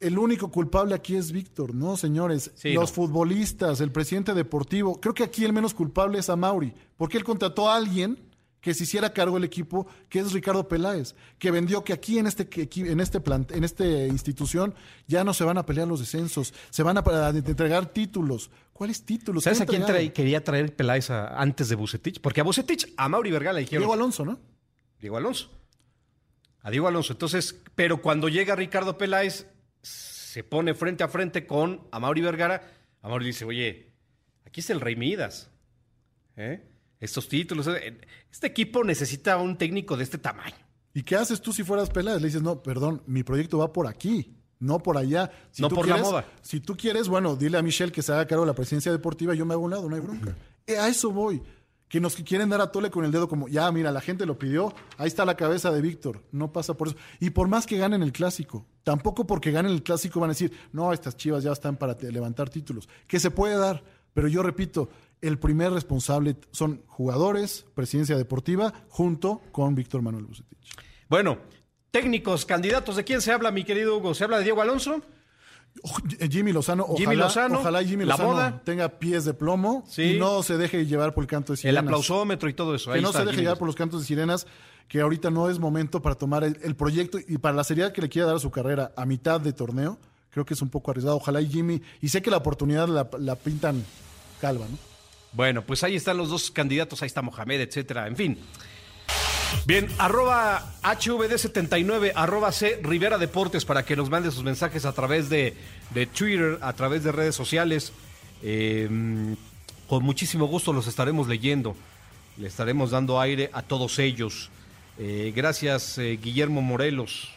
[0.00, 2.52] el único culpable aquí es Víctor, no, señores.
[2.54, 2.94] Sí, los no.
[2.94, 5.00] futbolistas, el presidente deportivo.
[5.00, 8.18] Creo que aquí el menos culpable es a Mauri, porque él contrató a alguien
[8.64, 12.26] que se hiciera cargo el equipo, que es Ricardo Peláez, que vendió que aquí en
[12.26, 14.74] este en este plant, en esta institución
[15.06, 18.50] ya no se van a pelear los descensos, se van a, entregar títulos.
[18.72, 19.44] ¿Cuáles títulos?
[19.44, 22.22] ¿Sabes a quién quería traer Peláez antes de Bucetich?
[22.22, 23.82] Porque a Bucetich, a Mauri Vergara le dijeron.
[23.82, 24.40] Diego Alonso, ¿no?
[24.98, 25.50] Diego Alonso.
[26.62, 27.12] A Diego Alonso.
[27.12, 29.46] Entonces, pero cuando llega Ricardo Peláez,
[29.82, 32.62] se pone frente a frente con Mauri Vergara.
[33.02, 33.92] Mauri dice, oye,
[34.46, 35.50] aquí es el Rey Midas.
[36.36, 36.73] ¿Eh?
[37.04, 37.66] Estos títulos.
[37.68, 40.56] Eh, este equipo necesita un técnico de este tamaño.
[40.94, 42.20] ¿Y qué haces tú si fueras Peláez?
[42.20, 45.30] Le dices, no, perdón, mi proyecto va por aquí, no por allá.
[45.58, 46.26] no por la moda.
[46.40, 49.34] Si tú quieres, bueno, dile a Michelle que se haga cargo de la presidencia deportiva,
[49.34, 50.36] yo me hago un lado, no hay bronca.
[50.66, 51.42] Eh, a eso voy.
[51.88, 54.38] Que nos quieren dar a tole con el dedo como, ya, mira, la gente lo
[54.38, 56.96] pidió, ahí está la cabeza de Víctor, no pasa por eso.
[57.20, 60.52] Y por más que ganen el clásico, tampoco porque ganen el clásico van a decir,
[60.72, 62.88] no, estas chivas ya están para levantar títulos.
[63.06, 64.88] Que se puede dar, pero yo repito,
[65.20, 70.76] el primer responsable son jugadores, presidencia deportiva, junto con Víctor Manuel Bucetich.
[71.08, 71.38] Bueno,
[71.90, 74.14] técnicos, candidatos, ¿de quién se habla, mi querido Hugo?
[74.14, 75.02] ¿Se habla de Diego Alonso?
[76.30, 80.56] Jimmy Lozano, ojalá, Jimmy Lozano, ojalá Jimmy Lozano tenga pies de plomo y no se
[80.56, 81.82] deje llevar por el canto de sirenas.
[81.82, 82.92] El aplausómetro y todo eso.
[82.92, 84.46] que no se deje llevar por los cantos de sirenas,
[84.88, 88.08] que ahorita no es momento para tomar el, proyecto y para la seriedad que le
[88.08, 89.98] quiera dar a su carrera a mitad de torneo.
[90.30, 91.16] Creo que es un poco arriesgado.
[91.16, 93.84] Ojalá y Jimmy, y sé que la oportunidad la, la pintan
[94.40, 94.93] calva, ¿no?
[95.34, 98.38] Bueno, pues ahí están los dos candidatos, ahí está Mohamed, etcétera, en fin.
[99.66, 105.28] Bien, arroba HVD79, arroba C Rivera Deportes para que nos mande sus mensajes a través
[105.28, 105.56] de,
[106.16, 107.92] Twitter, a través de redes sociales.
[108.42, 109.36] Em,
[109.88, 111.76] con muchísimo gusto los estaremos leyendo.
[112.36, 114.50] Le estaremos dando aire a todos ellos.
[114.98, 117.30] Eh, gracias, eh, Guillermo Morelos.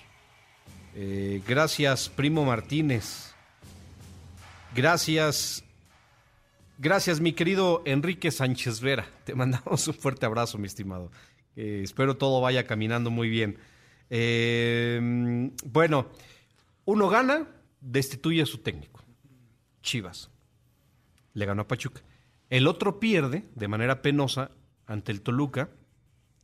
[0.95, 3.33] Eh, gracias, Primo Martínez.
[4.75, 5.63] Gracias,
[6.79, 9.07] Gracias, mi querido Enrique Sánchez Vera.
[9.23, 11.11] Te mandamos un fuerte abrazo, mi estimado.
[11.55, 13.57] espero todo vaya caminando muy bien.
[14.11, 16.07] Eh, bueno,
[16.85, 17.47] uno gana,
[17.81, 19.03] destituye a su técnico.
[19.81, 20.29] Chivas.
[21.33, 22.03] Le ganó a Pachuca.
[22.51, 24.51] El otro pierde de manera penosa
[24.85, 25.71] ante el Toluca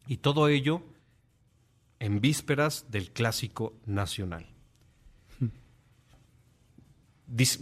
[0.07, 0.81] y todo ello
[1.99, 4.52] en vísperas del clásico nacional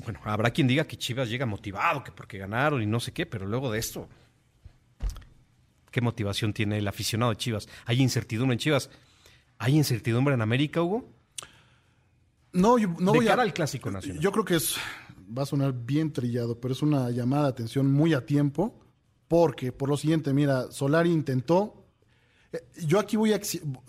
[0.04, 3.26] bueno, habrá quien diga que Chivas llega motivado, que porque ganaron y no sé qué,
[3.26, 4.10] pero luego de esto,
[5.92, 7.70] ¿qué motivación tiene el aficionado de Chivas?
[7.86, 8.90] ¿Hay incertidumbre en Chivas?
[9.60, 11.10] ¿Hay incertidumbre en América, Hugo?
[12.54, 14.22] No, yo no de voy cara al Clásico Nacional.
[14.22, 14.76] Yo creo que es,
[15.38, 18.78] va a sonar bien trillado, pero es una llamada de atención muy a tiempo,
[19.30, 21.86] porque por lo siguiente, mira, Solari intentó,
[22.52, 23.40] eh, yo aquí voy a,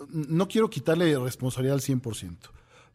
[0.07, 2.37] no quiero quitarle responsabilidad al 100%,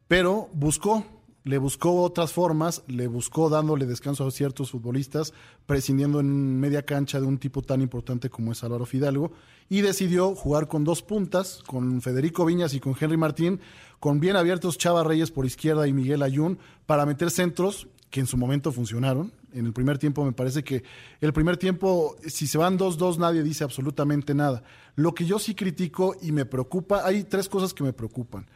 [0.06, 5.32] pero buscó le buscó otras formas, le buscó dándole descanso a ciertos futbolistas,
[5.66, 9.32] prescindiendo en media cancha de un tipo tan importante como es Álvaro Fidalgo,
[9.68, 13.60] y decidió jugar con dos puntas, con Federico Viñas y con Henry Martín,
[14.00, 18.26] con bien abiertos Chava Reyes por izquierda y Miguel Ayun, para meter centros que en
[18.26, 19.32] su momento funcionaron.
[19.52, 20.82] En el primer tiempo me parece que
[21.20, 24.62] el primer tiempo, si se van 2-2, nadie dice absolutamente nada.
[24.94, 28.46] Lo que yo sí critico y me preocupa, hay tres cosas que me preocupan.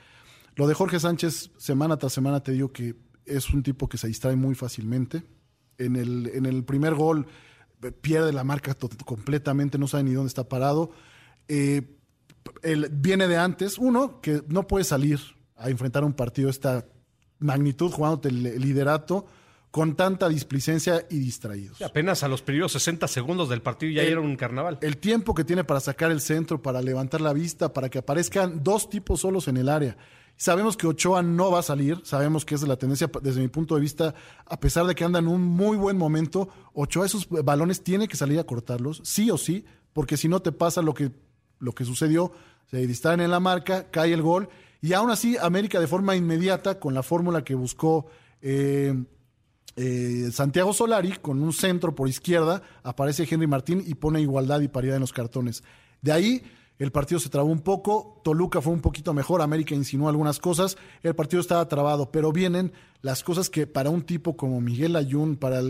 [0.56, 4.08] Lo de Jorge Sánchez, semana tras semana te digo que es un tipo que se
[4.08, 5.22] distrae muy fácilmente.
[5.78, 7.26] En el, en el primer gol
[7.82, 10.90] eh, pierde la marca completamente, no sabe ni dónde está parado.
[11.48, 11.82] Eh,
[12.90, 15.20] viene de antes, uno, que no puede salir
[15.56, 16.86] a enfrentar un partido de esta
[17.38, 19.26] magnitud jugándote el liderato
[19.72, 21.80] con tanta displicencia y distraídos.
[21.80, 24.78] apenas a los primeros 60 segundos del partido ya era un carnaval.
[24.82, 28.62] El tiempo que tiene para sacar el centro, para levantar la vista, para que aparezcan
[28.62, 29.96] dos tipos solos en el área.
[30.36, 33.76] Sabemos que Ochoa no va a salir, sabemos que es la tendencia desde mi punto
[33.76, 34.14] de vista,
[34.46, 38.16] a pesar de que anda en un muy buen momento, Ochoa esos balones tiene que
[38.16, 41.12] salir a cortarlos, sí o sí, porque si no te pasa lo que,
[41.60, 42.32] lo que sucedió,
[42.70, 44.48] se distraen en la marca, cae el gol,
[44.80, 48.06] y aún así América de forma inmediata, con la fórmula que buscó
[48.40, 48.94] eh,
[49.76, 54.68] eh, Santiago Solari, con un centro por izquierda, aparece Henry Martín y pone igualdad y
[54.68, 55.62] paridad en los cartones.
[56.00, 56.42] De ahí
[56.78, 60.76] el partido se trabó un poco, Toluca fue un poquito mejor, América insinuó algunas cosas,
[61.02, 65.36] el partido estaba trabado, pero vienen las cosas que para un tipo como Miguel Ayun,
[65.36, 65.60] para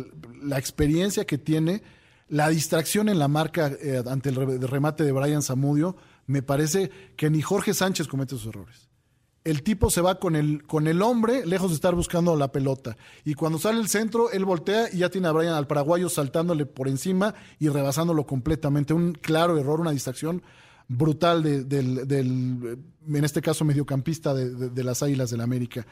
[0.42, 1.82] la experiencia que tiene,
[2.28, 7.28] la distracción en la marca eh, ante el remate de Brian Zamudio, me parece que
[7.28, 8.88] ni Jorge Sánchez comete esos errores.
[9.44, 12.96] El tipo se va con el, con el hombre lejos de estar buscando la pelota.
[13.24, 16.64] Y cuando sale el centro, él voltea y ya tiene a Brian al paraguayo saltándole
[16.64, 18.94] por encima y rebasándolo completamente.
[18.94, 20.42] Un claro error, una distracción
[20.88, 25.86] brutal del, en este caso, mediocampista de, las Águilas del la América.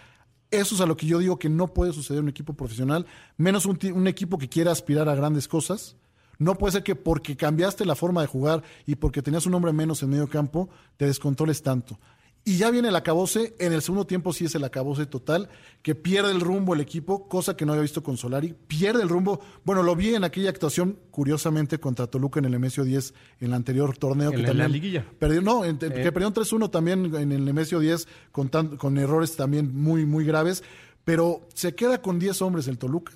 [0.50, 3.06] Eso es a lo que yo digo que no puede suceder en un equipo profesional,
[3.36, 5.96] menos un, equipo que quiera aspirar a grandes cosas.
[6.38, 9.72] No puede ser que porque cambiaste la forma de jugar y porque tenías un hombre
[9.72, 12.00] menos en medio campo, te descontroles tanto.
[12.42, 15.50] Y ya viene el acabose, en el segundo tiempo sí es el acabose total,
[15.82, 19.10] que pierde el rumbo el equipo, cosa que no había visto con Solari, pierde el
[19.10, 23.48] rumbo, bueno, lo vi en aquella actuación, curiosamente, contra Toluca en el Nemesio 10, en
[23.48, 24.30] el anterior torneo.
[24.30, 25.06] En que la, también liguilla.
[25.18, 29.36] Perdió, no, en, que perdieron 3-1 también en el Nemesio 10, con, tan, con errores
[29.36, 30.64] también muy, muy graves,
[31.04, 33.12] pero se queda con 10 hombres el Toluca,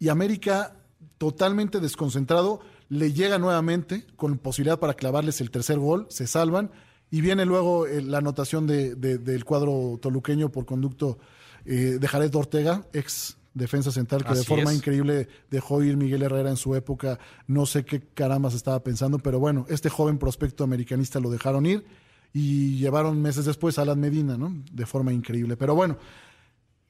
[0.00, 0.74] y América
[1.18, 6.70] totalmente desconcentrado, le llega nuevamente con posibilidad para clavarles el tercer gol, se salvan,
[7.10, 11.18] y viene luego eh, la anotación de, de, del cuadro toluqueño por conducto
[11.64, 14.76] eh, de Jared Ortega, ex defensa central, que Así de forma es.
[14.78, 17.18] increíble dejó ir Miguel Herrera en su época.
[17.48, 21.84] No sé qué carambas estaba pensando, pero bueno, este joven prospecto americanista lo dejaron ir
[22.32, 24.54] y llevaron meses después a Alan Medina, ¿no?
[24.70, 25.56] De forma increíble.
[25.56, 25.96] Pero bueno,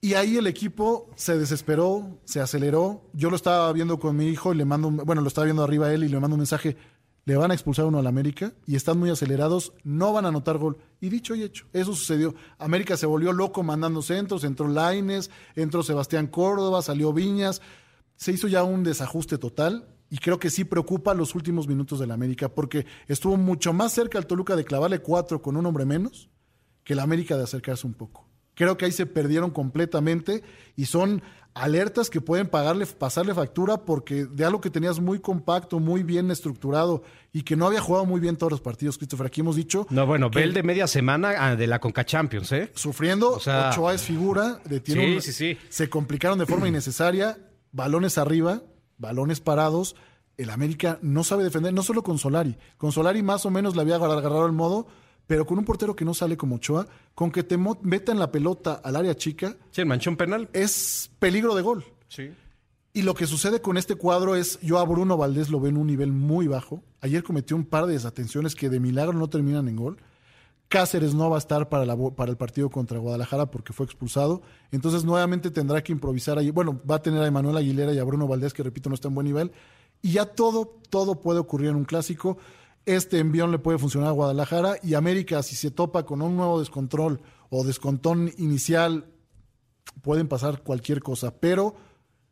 [0.00, 3.08] y ahí el equipo se desesperó, se aceleró.
[3.14, 5.64] Yo lo estaba viendo con mi hijo y le mando, un- bueno, lo estaba viendo
[5.64, 6.76] arriba a él y le mando un mensaje.
[7.28, 10.56] Le van a expulsar uno al América y están muy acelerados, no van a anotar
[10.56, 10.78] gol.
[10.98, 12.34] Y dicho y hecho, eso sucedió.
[12.56, 17.60] América se volvió loco mandando centros, entró Laines, entró Sebastián Córdoba, salió Viñas.
[18.16, 22.12] Se hizo ya un desajuste total y creo que sí preocupa los últimos minutos del
[22.12, 26.30] América porque estuvo mucho más cerca al Toluca de clavarle cuatro con un hombre menos
[26.82, 28.26] que el América de acercarse un poco.
[28.58, 30.42] Creo que ahí se perdieron completamente
[30.74, 31.22] y son
[31.54, 36.30] alertas que pueden pagarle, pasarle factura porque de algo que tenías muy compacto, muy bien
[36.32, 39.26] estructurado y que no había jugado muy bien todos los partidos, Christopher.
[39.28, 42.70] Aquí hemos dicho No, bueno, Bell de media semana ah, de la Conca Champions, ¿eh?
[42.74, 45.58] sufriendo, O sea- Ochoa es figura, de tiene Sí, un- sí, sí.
[45.68, 47.38] se complicaron de forma innecesaria,
[47.70, 48.62] balones arriba,
[48.98, 49.94] balones parados.
[50.36, 52.56] El América no sabe defender, no solo con Solari.
[52.76, 54.86] Con Solari más o menos le había agar- agarrado el modo,
[55.28, 58.80] pero con un portero que no sale como Ochoa, con que te metan la pelota
[58.82, 60.48] al área chica, Sí, el manchón penal.
[60.52, 61.84] es peligro de gol.
[62.08, 62.30] Sí.
[62.94, 65.76] Y lo que sucede con este cuadro es, yo a Bruno Valdés lo veo en
[65.76, 66.82] un nivel muy bajo.
[67.02, 69.98] Ayer cometió un par de desatenciones que de milagro no terminan en gol.
[70.68, 74.42] Cáceres no va a estar para, la para el partido contra Guadalajara porque fue expulsado.
[74.72, 76.50] Entonces nuevamente tendrá que improvisar ahí.
[76.50, 79.08] Bueno, va a tener a Emanuel Aguilera y a Bruno Valdés, que repito, no está
[79.08, 79.52] en buen nivel.
[80.02, 82.38] Y ya todo, todo puede ocurrir en un clásico.
[82.86, 86.58] Este envión le puede funcionar a Guadalajara y América, si se topa con un nuevo
[86.58, 89.06] descontrol o descontón inicial,
[90.02, 91.38] pueden pasar cualquier cosa.
[91.38, 91.74] Pero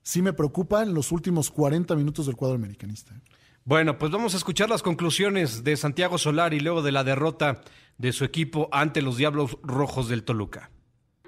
[0.03, 3.21] sí me preocupan los últimos 40 minutos del cuadro americanista.
[3.65, 7.63] Bueno, pues vamos a escuchar las conclusiones de Santiago Solari luego de la derrota
[7.99, 10.71] de su equipo ante los Diablos Rojos del Toluca.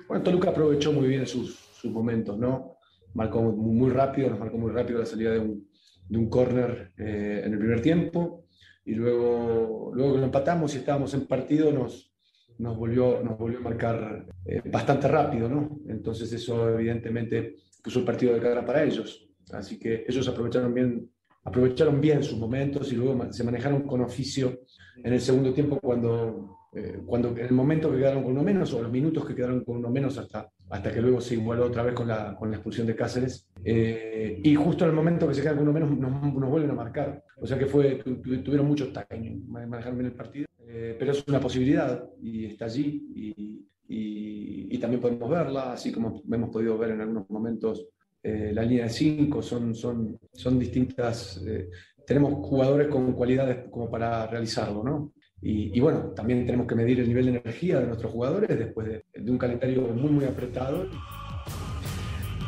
[0.07, 2.77] Bueno, Toluca aprovechó muy bien sus, sus momentos, ¿no?
[3.15, 5.69] Marcó muy, muy rápido, nos marcó muy rápido la salida de un,
[6.09, 8.45] de un córner eh, en el primer tiempo
[8.89, 12.11] y luego, luego que lo empatamos y estábamos en partido nos,
[12.57, 15.79] nos, volvió, nos volvió a marcar eh, bastante rápido, ¿no?
[15.89, 19.29] Entonces eso evidentemente puso el partido de cara para ellos.
[19.53, 21.11] Así que ellos aprovecharon bien,
[21.45, 24.61] aprovecharon bien sus momentos y luego se manejaron con oficio
[24.97, 28.73] en el segundo tiempo cuando, eh, cuando en el momento que quedaron con uno menos
[28.73, 31.83] o los minutos que quedaron con uno menos hasta, hasta que luego se igualó otra
[31.83, 33.49] vez con la, con la expulsión de Cáceres.
[33.65, 36.71] Eh, y justo en el momento que se quedan con uno menos nos, nos vuelven
[36.71, 37.25] a marcar.
[37.41, 40.47] O sea que fue, tu- tu- tuvieron mucho timing, ma- manejaron bien el partido.
[40.67, 45.91] Eh, pero es una posibilidad y está allí y, y- y también podemos verla, así
[45.91, 47.87] como hemos podido ver en algunos momentos
[48.23, 51.71] eh, la línea de 5, son, son, son distintas, eh,
[52.07, 55.13] tenemos jugadores con cualidades como para realizarlo, ¿no?
[55.41, 58.89] Y, y bueno, también tenemos que medir el nivel de energía de nuestros jugadores después
[58.89, 60.89] de, de un calendario muy, muy apretado.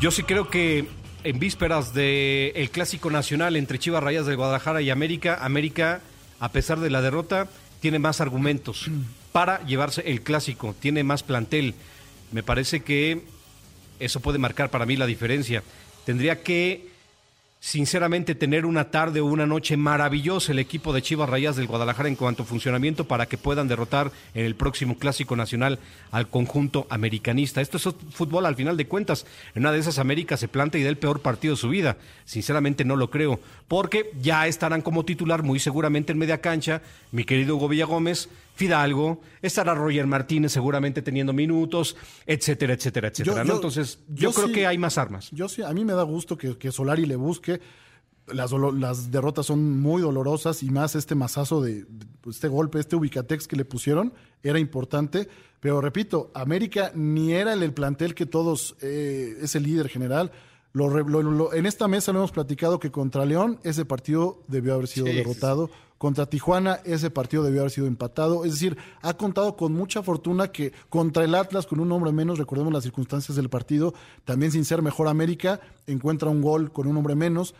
[0.00, 0.86] Yo sí creo que
[1.24, 6.00] en vísperas del el clásico nacional entre Chivas Rayas del Guadalajara y América, América,
[6.40, 7.48] a pesar de la derrota,
[7.80, 8.90] tiene más argumentos
[9.32, 11.74] para llevarse el clásico, tiene más plantel.
[12.32, 13.22] Me parece que
[13.98, 15.62] eso puede marcar para mí la diferencia.
[16.04, 16.88] Tendría que,
[17.60, 22.08] sinceramente, tener una tarde o una noche maravillosa el equipo de Chivas Rayas del Guadalajara
[22.08, 25.78] en cuanto a funcionamiento para que puedan derrotar en el próximo Clásico Nacional
[26.10, 27.60] al conjunto americanista.
[27.60, 29.26] Esto es fútbol al final de cuentas.
[29.54, 31.98] En una de esas América se planta y da el peor partido de su vida.
[32.24, 36.80] Sinceramente no lo creo, porque ya estarán como titular muy seguramente en media cancha
[37.12, 41.96] mi querido Hugo Villagómez, Fidalgo, estará Roger Martínez seguramente teniendo minutos,
[42.26, 43.36] etcétera, etcétera, etcétera.
[43.38, 43.48] Yo- ¿no?
[43.48, 45.30] yo- Entonces, yo, yo creo sí- que hay más armas.
[45.30, 47.58] Yo sí, a mí me da gusto que, que Solari le busque.
[48.26, 52.94] Las, las derrotas son muy dolorosas y más este mazazo de, de- este golpe, este
[52.96, 55.26] ubicatex que le pusieron, era importante.
[55.58, 60.32] Pero repito, América ni era el, el plantel que todos eh, es el líder general.
[60.74, 64.44] Lo re- lo- lo- en esta mesa lo hemos platicado que contra León ese partido
[64.48, 65.70] debió haber sido Sí, sí, derrotado.
[66.00, 68.46] Contra Tijuana ese partido debió haber sido empatado.
[68.46, 72.38] Es decir, ha contado con mucha fortuna que contra el Atlas, con un hombre menos,
[72.38, 73.92] recordemos las circunstancias del partido,
[74.24, 77.54] también sin ser mejor América, encuentra un gol con un hombre menos.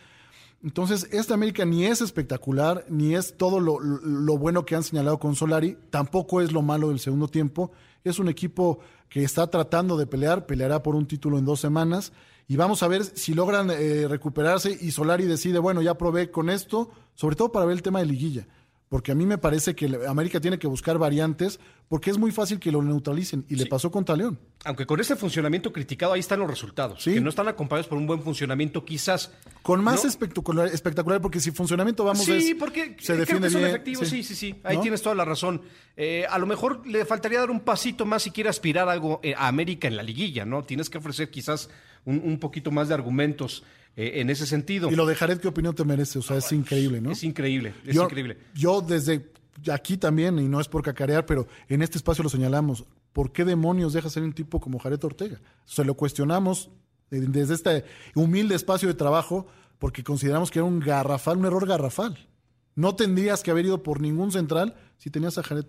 [0.64, 5.37] Entonces, esta América ni es espectacular, ni es todo lo, bueno que han señalado con
[5.37, 7.73] Solari, tampoco es lo malo del segundo tiempo.
[8.05, 8.79] Es un equipo
[9.11, 12.14] que está tratando de pelear, peleará por un título en dos semanas,
[12.51, 16.51] y vamos a ver si logran eh, recuperarse y Solari decide, bueno, ya probé con
[16.51, 18.49] esto, sobre todo para ver el tema de liguilla
[18.91, 22.59] porque a mí me parece que América tiene que buscar variantes porque es muy fácil
[22.59, 24.41] que lo neutralicen y le pasó con Taleón.
[24.65, 28.09] Aunque con ese funcionamiento criticado ahí están los resultados, que no están acompañados por un
[28.09, 29.31] buen funcionamiento quizás.
[29.63, 33.65] Con más espectacular, espectacular, porque si funcionamiento vamos a Sí, porque se defiende creo que
[33.65, 35.63] son efectivos, sí, sí, sí, ahí tienes toda la razón.
[35.97, 39.35] Eh, a lo mejor le faltaría dar un pasito más si quiere aspirar algo eh,
[39.37, 40.65] a América en la liguilla, ¿no?
[40.65, 41.71] Tienes que ofrecer quizás
[42.05, 43.63] un, un poquito más de argumentos.
[43.97, 44.89] Eh, en ese sentido.
[44.89, 46.21] Y lo de Jared, ¿qué opinión te merece?
[46.21, 47.11] O sea, es increíble, ¿no?
[47.11, 48.39] Es increíble, es increíble.
[48.55, 49.33] Yo desde
[49.71, 53.45] aquí también, y no es por cacarear, pero en este espacio lo señalamos, ¿por qué
[53.45, 55.41] demonios deja ser un tipo como Jared Ortega?
[55.65, 56.71] Se lo cuestionamos
[57.11, 57.85] desde este
[58.15, 59.49] humilde espacio de trabajo
[59.79, 62.29] porque consideramos que era un garrafal, un error garrafal.
[62.77, 65.67] No tendrías que haber ido por ningún central si tenías a Jared.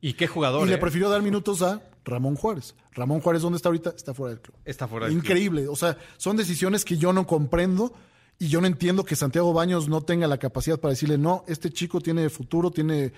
[0.00, 0.66] ¿Y qué jugador?
[0.66, 2.74] Y le prefirió dar minutos a Ramón Juárez.
[2.92, 3.90] Ramón Juárez, ¿dónde está ahorita?
[3.96, 4.56] Está fuera del club.
[4.64, 5.68] Está fuera del Increíble.
[5.68, 7.92] O sea, son decisiones que yo no comprendo
[8.38, 11.70] y yo no entiendo que Santiago Baños no tenga la capacidad para decirle, no, este
[11.70, 13.12] chico tiene futuro, tiene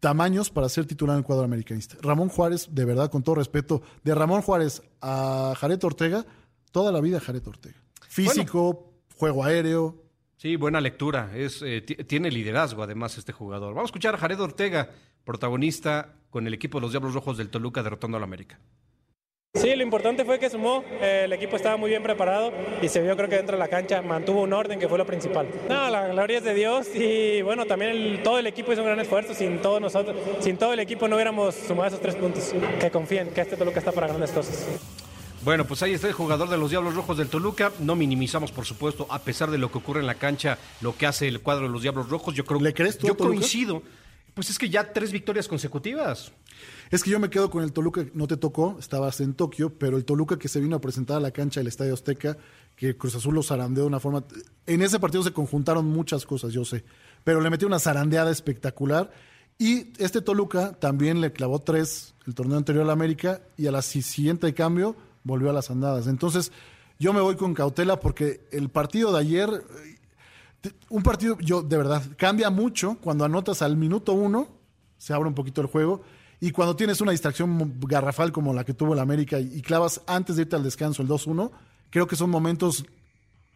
[0.00, 1.96] tamaños para ser titular en el cuadro americanista.
[2.02, 6.26] Ramón Juárez, de verdad, con todo respeto, de Ramón Juárez a Jared Ortega,
[6.72, 7.76] toda la vida Jared Ortega.
[8.08, 10.02] Físico, juego aéreo.
[10.36, 11.30] Sí, buena lectura.
[11.36, 13.74] Es, eh, tiene liderazgo, además, este jugador.
[13.74, 14.90] Vamos a escuchar a Jared Ortega,
[15.24, 18.58] protagonista con el equipo de los Diablos Rojos del Toluca derrotando al América.
[19.54, 22.50] Sí, lo importante fue que sumó, eh, el equipo estaba muy bien preparado
[22.80, 25.04] y se vio creo que dentro de la cancha mantuvo un orden que fue lo
[25.04, 25.46] principal.
[25.68, 29.00] No, la gloria es de Dios y bueno, también todo el equipo hizo un gran
[29.00, 32.54] esfuerzo, sin todos nosotros, sin todo el equipo no hubiéramos sumado esos tres puntos.
[32.80, 34.66] Que confíen que este Toluca está para grandes cosas.
[35.44, 37.72] Bueno, pues ahí está el jugador de los Diablos Rojos del Toluca.
[37.80, 41.04] No minimizamos, por supuesto, a pesar de lo que ocurre en la cancha, lo que
[41.04, 42.34] hace el cuadro de los Diablos Rojos.
[42.34, 43.82] Yo creo, ¿Le crees tú yo coincido.
[44.34, 46.32] Pues es que ya tres victorias consecutivas.
[46.90, 49.96] Es que yo me quedo con el Toluca, no te tocó, estabas en Tokio, pero
[49.96, 52.36] el Toluca que se vino a presentar a la cancha del Estadio Azteca,
[52.76, 54.24] que Cruz Azul lo zarandeó de una forma...
[54.66, 56.84] En ese partido se conjuntaron muchas cosas, yo sé,
[57.24, 59.10] pero le metió una zarandeada espectacular.
[59.58, 63.72] Y este Toluca también le clavó tres el torneo anterior a la América y a
[63.72, 66.06] la siguiente cambio volvió a las andadas.
[66.06, 66.52] Entonces,
[66.98, 69.64] yo me voy con cautela porque el partido de ayer
[70.88, 74.48] un partido, yo de verdad, cambia mucho cuando anotas al minuto uno,
[74.98, 76.02] se abre un poquito el juego,
[76.40, 80.00] y cuando tienes una distracción garrafal como la que tuvo el América y, y clavas
[80.06, 81.50] antes de irte al descanso el 2-1,
[81.90, 82.84] creo que son momentos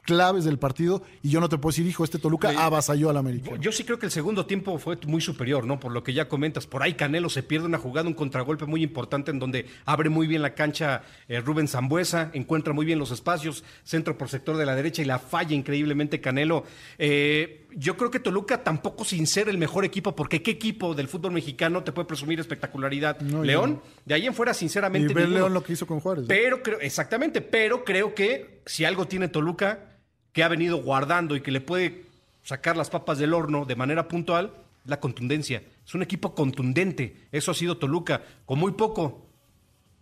[0.07, 3.51] claves del partido y yo no te puedo decir, hijo, este Toluca avasalló al América.
[3.61, 5.79] Yo sí creo que el segundo tiempo fue muy superior, ¿no?
[5.79, 8.83] Por lo que ya comentas, por ahí Canelo se pierde una jugada, un contragolpe muy
[8.83, 13.11] importante en donde abre muy bien la cancha eh, Rubén Zambuesa, encuentra muy bien los
[13.11, 16.65] espacios, centro por sector de la derecha y la falla increíblemente Canelo.
[16.99, 21.09] Eh, yo creo que Toluca tampoco sin ser el mejor equipo, porque ¿qué equipo del
[21.09, 23.21] fútbol mexicano te puede presumir espectacularidad?
[23.21, 25.13] León, de ahí en fuera, sinceramente.
[25.13, 26.25] Y León lo que hizo con Juárez.
[26.27, 29.96] Pero creo, exactamente, pero creo que si algo tiene Toluca,
[30.37, 32.05] que ha venido guardando y que le puede
[32.43, 34.53] sacar las papas del horno de manera puntual,
[34.85, 35.63] la contundencia.
[35.87, 37.27] Es un equipo contundente.
[37.33, 39.27] Eso ha sido Toluca, con muy poco,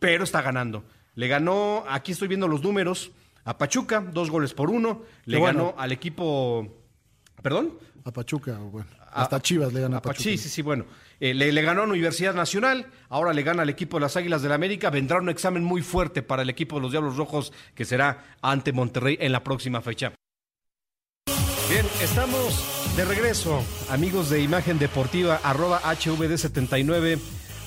[0.01, 0.83] pero está ganando.
[1.15, 3.13] Le ganó, aquí estoy viendo los números,
[3.45, 5.03] a Pachuca, dos goles por uno.
[5.25, 6.83] Le ganó al equipo.
[7.41, 7.79] ¿Perdón?
[8.05, 8.89] A Pachuca, bueno.
[9.13, 10.25] Hasta Chivas le ganó a, Pachuca.
[10.25, 10.85] Sí, sí, sí, bueno.
[11.21, 14.43] Eh, le, le, ganó a Universidad Nacional, ahora le gana al equipo de las Águilas
[14.43, 14.91] del la América.
[14.91, 18.73] Vendrá un examen muy fuerte para el equipo de los Diablos Rojos, que será ante
[18.73, 20.13] Monterrey en la próxima fecha.
[21.69, 27.19] Bien, estamos de regreso, amigos de Imagen Deportiva, arroba HVD79,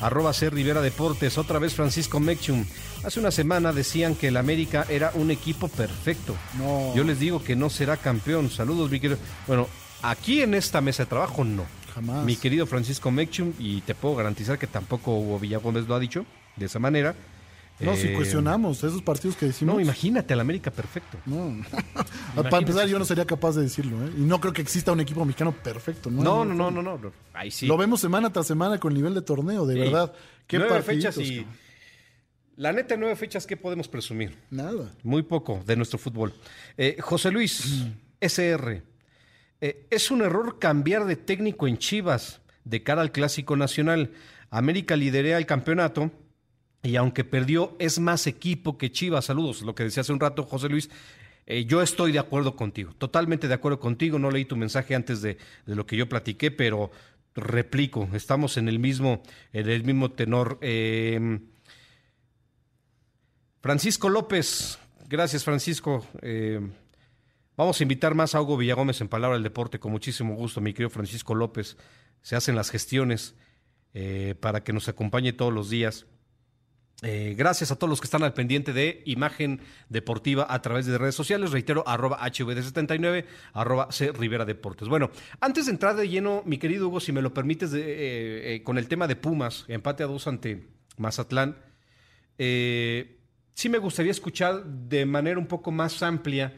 [0.01, 2.63] arroba C Rivera Deportes, otra vez Francisco Mechum.
[3.03, 6.35] Hace una semana decían que el América era un equipo perfecto.
[6.59, 6.93] No.
[6.95, 8.51] Yo les digo que no será campeón.
[8.51, 9.19] Saludos, mi querido.
[9.47, 9.67] Bueno,
[10.03, 11.65] aquí en esta mesa de trabajo no.
[11.95, 12.23] Jamás.
[12.23, 16.23] Mi querido Francisco Mechum, y te puedo garantizar que tampoco Hugo Villagómez lo ha dicho
[16.55, 17.15] de esa manera.
[17.79, 19.75] No, si cuestionamos esos partidos que decimos.
[19.75, 21.19] No, imagínate al América perfecto.
[21.25, 21.55] No.
[22.35, 24.03] Para empezar, yo no sería capaz de decirlo.
[24.05, 24.11] ¿eh?
[24.17, 26.09] Y no creo que exista un equipo mexicano perfecto.
[26.09, 27.11] No, no, no, no, no, no.
[27.33, 27.67] Ahí sí.
[27.67, 29.79] Lo vemos semana tras semana con nivel de torneo, de sí.
[29.79, 30.13] verdad.
[30.47, 31.45] ¿Qué nueve fechas y.
[32.55, 34.35] La neta, nueve fechas, ¿qué podemos presumir?
[34.49, 34.91] Nada.
[35.03, 36.33] Muy poco de nuestro fútbol.
[36.75, 37.91] Eh, José Luis, mm.
[38.21, 38.81] SR.
[39.61, 44.11] Eh, es un error cambiar de técnico en Chivas de cara al Clásico Nacional.
[44.49, 46.11] América liderea el campeonato
[46.83, 49.25] y aunque perdió, es más equipo que Chivas.
[49.25, 50.89] Saludos, lo que decía hace un rato José Luis.
[51.45, 54.19] Eh, yo estoy de acuerdo contigo, totalmente de acuerdo contigo.
[54.19, 56.91] No leí tu mensaje antes de, lo que yo platiqué, pero
[57.35, 59.23] replico, estamos en el mismo,
[59.53, 60.57] en el mismo tenor.
[60.61, 61.39] Eh,
[63.61, 66.05] Francisco López, gracias Francisco.
[66.21, 66.59] Eh,
[67.57, 70.73] Vamos a invitar más a Hugo Villagómez en Palabra del Deporte, con muchísimo gusto, mi
[70.73, 71.75] querido Francisco López.
[72.21, 73.33] Se hacen las gestiones
[73.95, 76.05] eh, para que nos acompañe todos los días.
[77.03, 80.97] Eh, gracias a todos los que están al pendiente de Imagen Deportiva a través de
[80.97, 81.51] redes sociales.
[81.51, 84.87] Reitero, arroba HVD79, arroba C Rivera Deportes.
[84.87, 88.79] Bueno, antes de entrar de lleno, mi querido Hugo, si me lo permites, eh, con
[88.79, 91.57] el tema de Pumas, empate a dos ante Mazatlán,
[92.37, 96.55] sí me gustaría escuchar de manera un poco más amplia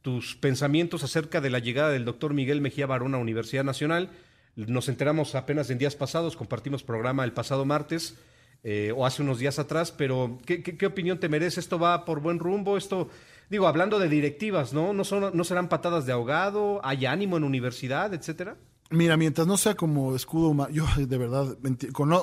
[0.00, 4.10] tus pensamientos acerca de la llegada del doctor Miguel Mejía Barón a Universidad Nacional.
[4.54, 8.16] Nos enteramos apenas en días pasados, compartimos programa el pasado martes
[8.64, 11.60] eh, o hace unos días atrás, pero ¿qué, opinión te merece?
[11.60, 12.76] ¿Esto va por buen rumbo?
[12.76, 13.08] Esto,
[13.50, 14.92] digo, hablando de directivas, ¿no?
[14.92, 16.80] ¿No, son, no serán patadas de ahogado?
[16.84, 18.56] ¿Hay ánimo en universidad, etcétera?
[18.92, 21.56] Mira, mientras no sea como escudo, yo de verdad,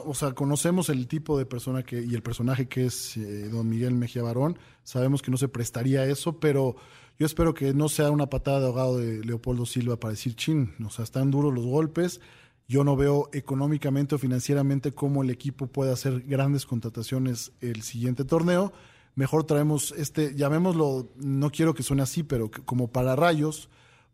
[0.06, 3.68] o sea, conocemos el tipo de persona que y el personaje que es eh, don
[3.68, 6.76] Miguel Mejía Barón, sabemos que no se prestaría a eso, pero
[7.18, 10.76] yo espero que no sea una patada de ahogado de Leopoldo Silva para decir, chin,
[10.86, 12.22] o sea, están duros los golpes.
[12.70, 18.26] Yo no veo económicamente o financieramente cómo el equipo puede hacer grandes contrataciones el siguiente
[18.26, 18.72] torneo.
[19.16, 23.70] Mejor traemos este, llamémoslo, no quiero que suene así, pero como para rayos,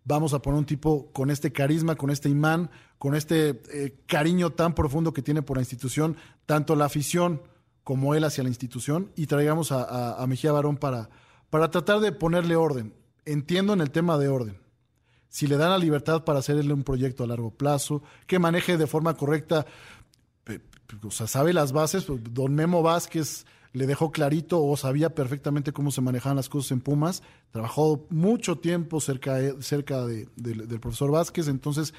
[0.05, 4.51] vamos a poner un tipo con este carisma, con este imán, con este eh, cariño
[4.51, 7.41] tan profundo que tiene por la institución, tanto la afición
[7.83, 11.09] como él hacia la institución, y traigamos a Mejía Barón para,
[11.49, 12.93] para tratar de ponerle orden.
[13.25, 14.64] Entiendo en el tema de orden.
[15.29, 18.87] Si le dan la libertad para hacerle un proyecto a largo plazo, que maneje de
[18.87, 19.65] forma correcta,
[21.03, 25.73] o sea, sabe las bases, pues, don Memo Vázquez le dejó clarito o sabía perfectamente
[25.73, 31.49] cómo se manejaban las cosas en Pumas, trabajó mucho tiempo cerca, cerca del profesor Vázquez,
[31.49, 31.93] entonces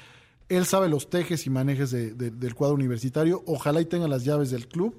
[0.49, 4.67] él sabe los tejes y manejes del cuadro universitario, ojalá y tenga las llaves del
[4.67, 4.95] club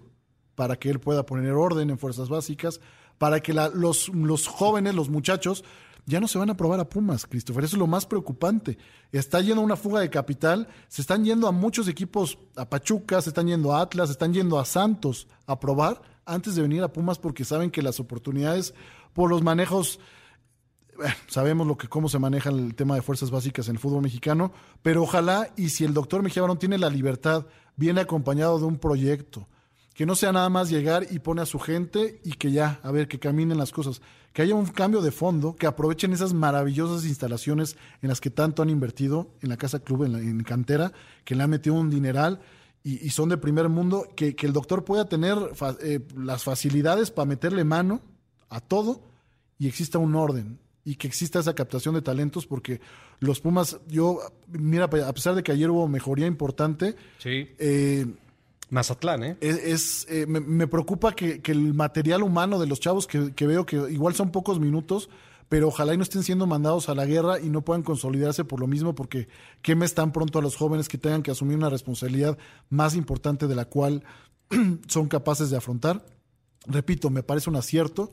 [0.55, 2.81] para que él pueda poner orden en fuerzas básicas,
[3.17, 5.65] para que los, los jóvenes, los muchachos,
[6.09, 7.65] ya no se van a probar a Pumas, Christopher.
[7.65, 8.79] Eso es lo más preocupante.
[9.13, 13.29] Está yendo una fuga de capital, se están yendo a muchos equipos, a Pachuca, se
[13.29, 16.91] están yendo a Atlas, se están yendo a Santos a probar antes de venir a
[16.91, 18.73] Pumas porque saben que las oportunidades
[19.13, 20.01] por los manejos,
[21.05, 24.01] eh, sabemos lo que cómo se maneja el tema de fuerzas básicas en el fútbol
[24.01, 24.51] mexicano,
[24.81, 27.45] pero ojalá y si el doctor Mejía Barón tiene la libertad,
[27.77, 29.47] viene acompañado de un proyecto,
[29.93, 32.93] que no sea nada más llegar y pone a su gente y que ya, a
[32.93, 34.01] ver, que caminen las cosas,
[34.33, 38.63] que haya un cambio de fondo, que aprovechen esas maravillosas instalaciones en las que tanto
[38.63, 40.93] han invertido en la Casa Club, en, la, cantera,
[41.25, 42.41] que le han metido un dineral
[42.85, 45.37] y, son de primer mundo, que, el doctor pueda tener
[45.83, 48.01] eh, las facilidades para meterle mano
[48.49, 49.03] a todo
[49.59, 52.81] y exista un orden y que exista esa captación de talentos porque
[53.21, 57.51] los Pumas, yo, mira, a pesar de que ayer hubo mejoría importante, sí.
[57.59, 58.07] eh,
[58.71, 59.37] Mazatlán, ¿eh?
[59.41, 64.15] Es, eh, me, preocupa que, el material humano de los chavos que, veo que igual
[64.15, 65.09] son pocos minutos,
[65.49, 68.61] pero ojalá y no estén siendo mandados a la guerra y no puedan consolidarse por
[68.61, 69.29] lo mismo, porque
[69.63, 72.37] quemes tan pronto a los jóvenes que tengan que asumir una responsabilidad
[72.69, 74.05] más importante de la cual
[74.89, 76.05] son capaces de afrontar.
[76.67, 78.13] Repito, me parece un acierto.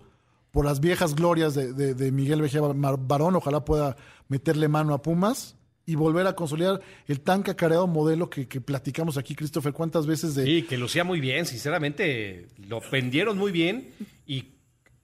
[0.52, 3.98] Por las viejas glorias de, de Miguel Vejía Barón, ojalá pueda
[4.30, 9.36] meterle mano a Pumas y volver a consolidar el tan cacareado modelo que, platicamos aquí,
[9.36, 10.46] Christopher, cuántas veces de...
[10.46, 13.94] Sí, que lo hacía muy bien, sinceramente, lo vendieron muy bien
[14.26, 14.46] y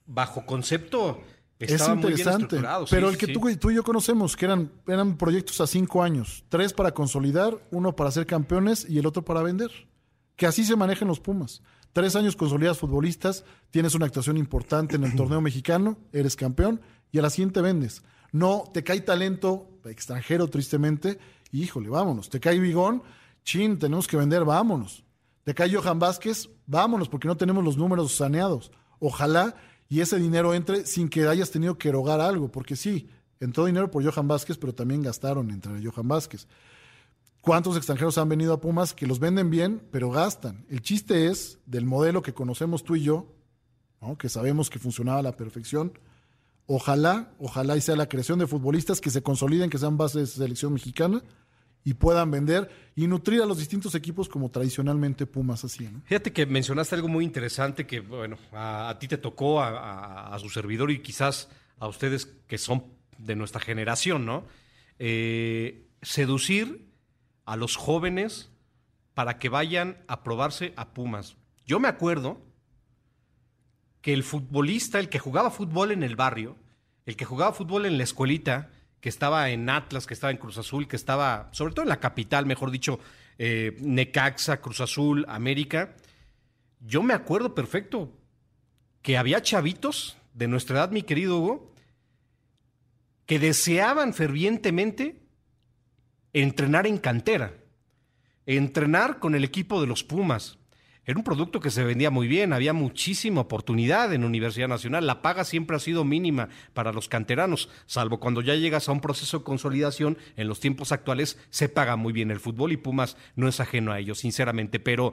[0.06, 1.22] bajo concepto
[1.58, 2.48] estaba muy bien.
[2.90, 6.44] Pero el que tú, tú, y yo conocemos, que eran, eran proyectos a cinco años,
[6.48, 9.70] tres para consolidar, uno para ser campeones y el otro para vender.
[10.36, 11.62] Que así se manejan los Pumas.
[11.92, 16.80] Tres años consolidas futbolistas, tienes una actuación importante en el torneo mexicano, eres campeón
[17.12, 18.02] y a la siguiente vendes.
[18.32, 21.18] No, te cae talento extranjero, tristemente,
[21.52, 22.28] híjole, vámonos.
[22.28, 23.02] Te cae Bigón,
[23.44, 25.04] chin, tenemos que vender, vámonos.
[25.44, 28.70] Te cae Johan Vázquez, vámonos, porque no tenemos los números saneados.
[28.98, 29.54] Ojalá
[29.88, 33.10] y ese dinero entre sin que hayas tenido que erogar algo, porque sí,
[33.40, 36.46] entró dinero por Johan Vázquez, pero también gastaron entre Johan Vázquez.
[37.42, 40.64] ¿Cuántos extranjeros han venido a Pumas que los venden bien, pero gastan?
[40.70, 43.34] El chiste es del modelo que conocemos tú y yo,
[44.16, 45.92] que sabemos que funcionaba a la perfección,
[46.74, 50.44] Ojalá, ojalá y sea la creación de futbolistas que se consoliden, que sean bases de
[50.44, 51.22] selección mexicana
[51.84, 55.90] y puedan vender y nutrir a los distintos equipos como tradicionalmente Pumas hacía.
[56.06, 60.90] Fíjate que mencionaste algo muy interesante que, bueno, a, ti te tocó, a, su servidor
[60.90, 62.86] y quizás a ustedes que son
[63.18, 64.44] de nuestra generación, ¿no?
[64.98, 66.88] Eh, seducir
[67.44, 68.48] a los jóvenes
[69.12, 71.36] para que vayan a probarse a Pumas.
[71.66, 72.40] Yo me acuerdo
[74.00, 76.56] que el futbolista, el que jugaba fútbol en el barrio,
[77.06, 80.58] el que jugaba fútbol en la escuelita, que estaba en Atlas, que estaba en Cruz
[80.58, 83.00] Azul, que estaba, sobre todo en la capital, mejor dicho,
[83.38, 85.96] eh, Necaxa, Cruz Azul, América,
[86.80, 88.12] yo me acuerdo perfecto
[89.02, 91.72] que había chavitos de nuestra edad, mi querido Hugo,
[93.26, 95.20] que deseaban fervientemente
[96.32, 97.54] entrenar en cantera,
[98.46, 100.58] entrenar con el equipo de los Pumas.
[101.04, 105.04] Era un producto que se vendía muy bien, había muchísima oportunidad en Universidad Nacional.
[105.04, 109.00] La paga siempre ha sido mínima para los canteranos, salvo cuando ya llegas a un
[109.00, 110.16] proceso de consolidación.
[110.36, 113.90] En los tiempos actuales se paga muy bien el fútbol y Pumas no es ajeno
[113.90, 114.78] a ello, sinceramente.
[114.78, 115.12] Pero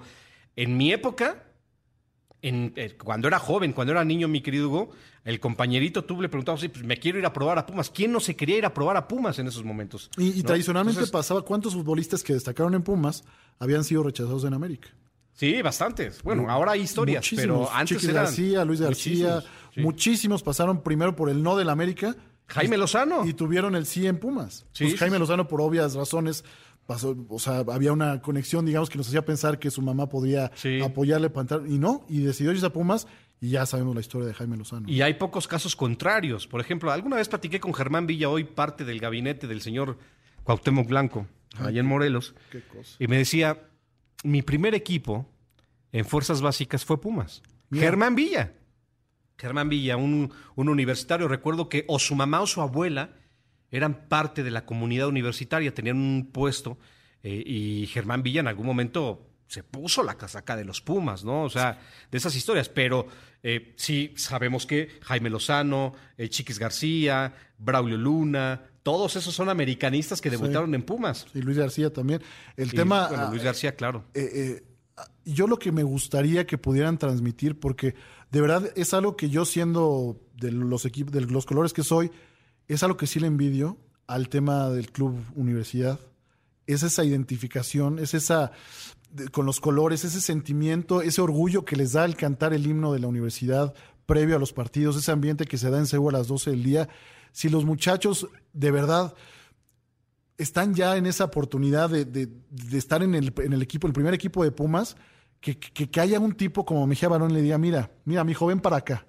[0.55, 1.43] en mi época,
[2.43, 4.91] en, eh, cuando era joven, cuando era niño, mi querido Hugo,
[5.25, 7.89] el compañerito tú le preguntabas, sí, pues me quiero ir a probar a Pumas.
[7.89, 10.11] ¿Quién no se quería ir a probar a Pumas en esos momentos?
[10.17, 10.49] Y, y ¿No?
[10.49, 13.23] tradicionalmente Entonces, pasaba cuántos futbolistas que destacaron en Pumas
[13.57, 14.89] habían sido rechazados en América.
[15.39, 16.21] Sí, bastantes.
[16.21, 17.67] Bueno, ahora hay historias, Muchísimos.
[17.69, 19.81] pero antes Chiquis eran García, Luis García, muchísimos, sí.
[19.81, 22.13] muchísimos pasaron primero por el no del América
[22.47, 23.25] Jaime Lozano.
[23.25, 24.65] y tuvieron el sí en Pumas.
[24.73, 25.17] Sí, Pues Jaime.
[25.17, 26.43] Lozano, por obvias razones,
[26.85, 30.51] pasó, o sea, había una conexión, digamos, que nos hacía pensar que su mamá podría
[30.55, 30.81] Sí.
[30.81, 33.07] apoyarle para y no, y decidió irse a Pumas,
[33.39, 34.89] y ya sabemos la historia de Jaime Lozano.
[34.89, 36.47] Y hay pocos casos contrarios.
[36.47, 39.97] Por ejemplo, alguna vez platiqué con Germán Villa, hoy parte del gabinete del señor
[40.43, 41.27] Cuauhtémoc Blanco,
[41.57, 42.95] allá en Morelos, Qué cosa.
[42.99, 43.61] y me decía,
[44.23, 45.29] mi primer equipo
[45.91, 47.41] en fuerzas básicas fue Pumas.
[47.69, 47.85] Mira.
[47.85, 48.53] Germán Villa.
[49.37, 51.27] Germán Villa, un, un universitario.
[51.27, 53.11] Recuerdo que o su mamá o su abuela
[53.71, 56.77] eran parte de la comunidad universitaria, tenían un puesto,
[57.23, 61.43] eh, y Germán Villa en algún momento se puso la casaca de los Pumas, ¿no?
[61.43, 61.79] O sea,
[62.11, 62.69] de esas historias.
[62.69, 63.07] Pero
[63.41, 68.61] eh, sí sabemos que Jaime Lozano, eh, Chiquis García, Braulio Luna,
[68.91, 71.27] todos esos son americanistas que debutaron en Pumas.
[71.35, 72.23] Y Luis García también.
[72.57, 73.07] El tema...
[73.07, 74.03] bueno, Luis ah, García, claro.
[74.15, 74.63] eh, eh,
[75.25, 77.93] yo lo que me gustaría que pudieran transmitir, porque
[78.31, 82.09] de verdad es algo que yo siendo de los equipos, de los colores que soy,
[82.67, 83.77] es algo que sí le envidio
[84.07, 85.99] al tema del club universidad.
[86.65, 88.51] Es esa identificación, es esa
[89.11, 92.91] de- con los colores, ese sentimiento, ese orgullo que les da el cantar el himno
[92.91, 93.75] de la universidad
[94.09, 96.63] previo a los partidos, ese ambiente que se da en Seúl a las 12 del
[96.63, 96.89] día.
[97.31, 99.13] Si los muchachos de verdad
[100.39, 102.29] están ya en esa oportunidad de, de-
[102.77, 104.97] estar en el, en el equipo, el primer equipo de Pumas,
[105.39, 108.59] que, que, que haya un tipo como Mejía Barón le diga, mira, mira, mi joven
[108.59, 109.05] para acá.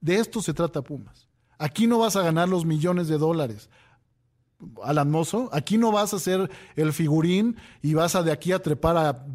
[0.00, 1.26] De esto se trata Pumas.
[1.58, 3.68] Aquí no vas a ganar los millones de dólares.
[4.84, 8.62] Alan Mozo, aquí no vas a ser el figurín y vas a de aquí a
[8.62, 9.26] trepar a,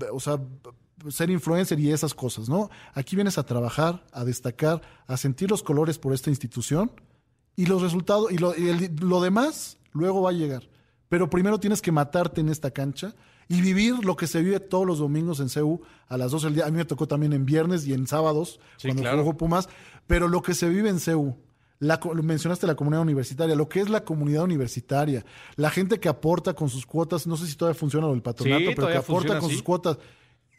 [1.09, 2.69] ser influencer y esas cosas, ¿no?
[2.93, 6.91] Aquí vienes a trabajar, a destacar, a sentir los colores por esta institución
[7.55, 10.69] y los resultados y lo, y el- lo demás luego va a llegar.
[11.09, 13.15] Pero primero tienes que matarte en esta cancha
[13.47, 16.55] y vivir lo que se vive todos los domingos en CEU a las 12 del
[16.55, 16.65] día.
[16.67, 19.19] A mí me tocó también en viernes y en sábados Sí, cuando claro.
[19.23, 19.67] jugó Pumas,
[20.05, 21.35] pero lo que se vive en CEU,
[21.79, 25.25] la, mencionaste la comunidad universitaria, lo que es la comunidad universitaria,
[25.55, 28.59] la gente que aporta con sus cuotas, no sé si todavía funciona lo del patronato,
[28.59, 29.97] Sí, pero que aporta funciona con sus cuotas,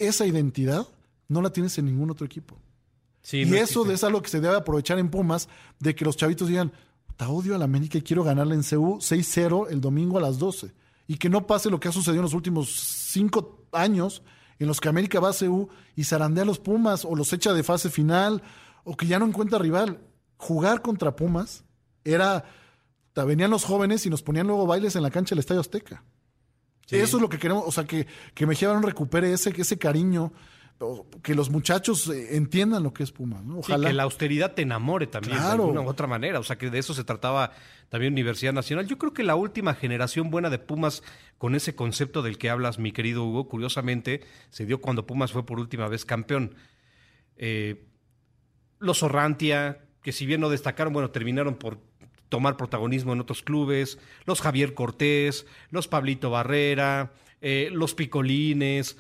[0.01, 0.87] esa identidad
[1.29, 2.57] no la tienes en ningún otro equipo.
[3.23, 3.95] Sí, y no eso existe.
[3.95, 5.49] es algo que se debe aprovechar en Pumas,
[5.79, 6.73] de que los chavitos digan,
[7.17, 10.39] te odio a la América y quiero ganarle en CU 6-0 el domingo a las
[10.39, 10.73] 12.
[11.07, 14.23] Y que no pase lo que ha sucedido en los últimos cinco años,
[14.59, 17.53] en los que América va a CU y zarandea a los Pumas, o los echa
[17.53, 18.43] de fase final,
[18.85, 20.01] o que ya no encuentra rival.
[20.37, 21.65] Jugar contra Pumas
[22.05, 22.45] era...
[23.15, 26.03] Venían los jóvenes y nos ponían luego bailes en la cancha del Estadio Azteca.
[26.99, 30.33] Eso es lo que queremos, o sea, que, que Mejía Barón recupere ese, ese cariño,
[31.23, 33.57] que los muchachos eh, entiendan lo que es Pumas, ¿no?
[33.57, 33.89] Sí, Ojalá.
[33.89, 35.49] que la austeridad te enamore también Claro.
[35.49, 36.39] de alguna u otra manera.
[36.41, 37.53] O sea, que de eso se trataba
[37.91, 38.87] también Universidad Nacional.
[38.87, 41.03] Yo creo que la última generación buena de Pumas
[41.37, 45.45] con ese concepto del que hablas, mi querido Hugo, curiosamente, se dio cuando Pumas fue
[45.45, 46.55] por última vez campeón.
[47.37, 47.85] Eh,
[48.79, 51.79] los Orrantia, que si bien no destacaron, bueno, terminaron por
[52.31, 57.13] tomar protagonismo en otros clubes, los Javier Cortés, los Pablito Barrera,
[57.43, 58.97] eh, los Picolines,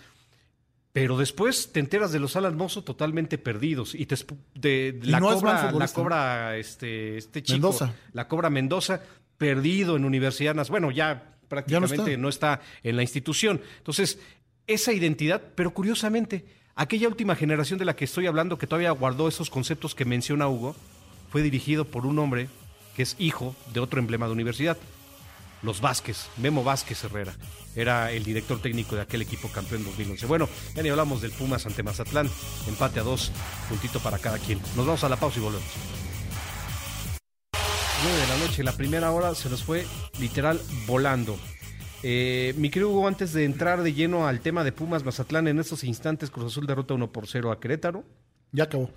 [0.92, 4.16] pero después te enteras de los Alan Mozo totalmente perdidos y te
[4.54, 7.94] de, Y la no cobra, la cobra este, este chico, Mendoza.
[8.12, 9.00] la cobra Mendoza,
[9.38, 10.82] perdido en Universidad Nacional.
[10.82, 12.16] Bueno, ya prácticamente está.
[12.16, 13.60] no está en la institución.
[13.78, 14.18] Entonces,
[14.66, 19.28] esa identidad, pero curiosamente, aquella última generación de la que estoy hablando, que todavía guardó
[19.28, 20.74] esos conceptos que menciona Hugo,
[21.30, 22.48] fue dirigido por un hombre
[23.00, 24.76] es hijo de otro emblema de universidad,
[25.62, 27.34] los Vázquez, Memo Vázquez Herrera.
[27.76, 30.26] Era el director técnico de aquel equipo campeón 2011.
[30.26, 32.28] Bueno, ya ni hablamos del Pumas ante Mazatlán,
[32.66, 33.30] empate a dos,
[33.68, 34.60] puntito para cada quien.
[34.76, 35.68] Nos vamos a la pausa y volvemos.
[38.02, 39.86] 9 de la noche, la primera hora se nos fue
[40.18, 41.38] literal volando.
[42.02, 45.58] Eh, mi querido Hugo, antes de entrar de lleno al tema de Pumas Mazatlán, en
[45.58, 48.04] estos instantes Cruz Azul derrota 1 por 0 a Querétaro.
[48.52, 48.90] Ya acabó.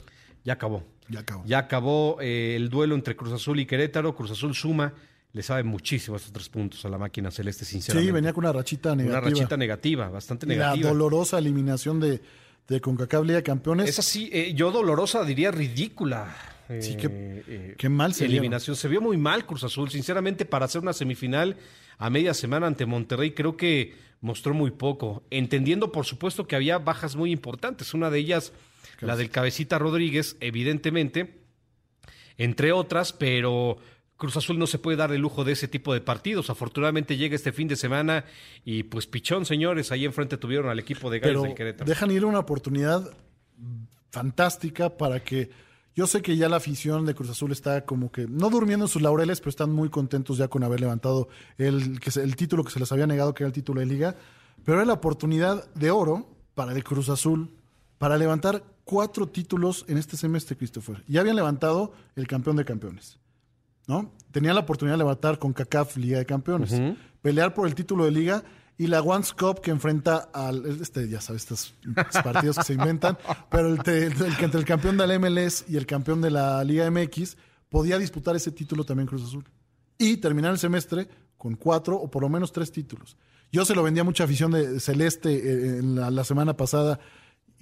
[0.44, 0.84] Ya acabó.
[1.10, 1.44] Ya acabó.
[1.46, 4.16] Ya acabó eh, el duelo entre Cruz Azul y Querétaro.
[4.16, 4.94] Cruz Azul suma,
[5.32, 8.10] le sabe muchísimo estos tres puntos a la máquina celeste, sinceramente.
[8.10, 9.20] Sí, venía con una rachita negativa.
[9.20, 10.90] Una rachita negativa, bastante Y la negativa.
[10.90, 12.22] dolorosa eliminación de,
[12.68, 13.90] de CONCACAF Liga de Campeones.
[13.90, 16.36] Es así, eh, yo dolorosa diría ridícula.
[16.80, 18.76] Sí, qué, eh, qué mal se eliminación.
[18.76, 21.58] Se vio muy mal Cruz Azul, sinceramente, para hacer una semifinal
[21.98, 26.80] a media semana ante Monterrey, creo que mostró muy poco, entendiendo por supuesto que había
[26.80, 28.54] bajas muy importantes, una de ellas
[29.00, 31.42] la del cabecita Rodríguez, evidentemente,
[32.38, 33.78] entre otras, pero
[34.18, 36.50] Cruz Azul no se puede dar el lujo de ese tipo de partidos.
[36.50, 38.26] Afortunadamente llega este fin de semana
[38.64, 41.90] y pues pichón, señores, ahí enfrente tuvieron al equipo de Gallos del Querétaro.
[41.90, 43.12] Dejan ir una oportunidad
[44.12, 45.50] fantástica para que
[45.96, 48.90] yo sé que ya la afición de Cruz Azul está como que no durmiendo en
[48.90, 51.28] sus laureles, pero están muy contentos ya con haber levantado
[51.58, 54.16] el, que el título que se les había negado, que era el título de liga.
[54.64, 57.52] Pero era la oportunidad de oro para el Cruz Azul
[58.04, 61.02] para levantar cuatro títulos en este semestre, Christopher.
[61.08, 63.18] Ya habían levantado el campeón de campeones.
[63.88, 64.12] ¿no?
[64.30, 66.74] Tenían la oportunidad de levantar con CACAF Liga de Campeones,
[67.22, 68.44] pelear por el título de liga
[68.78, 71.76] y la One Cup que enfrenta al, este, ya sabes, estos
[72.26, 73.18] partidos que se inventan,
[73.50, 77.38] pero el, entre el campeón del MLS y el campeón de la Liga MX
[77.70, 79.46] podía disputar ese título también Cruz Azul.
[79.98, 83.16] Y terminar el semestre con cuatro o por lo menos tres títulos.
[83.50, 87.00] Yo se lo vendía a mucha afición de Celeste eh, en la, la semana pasada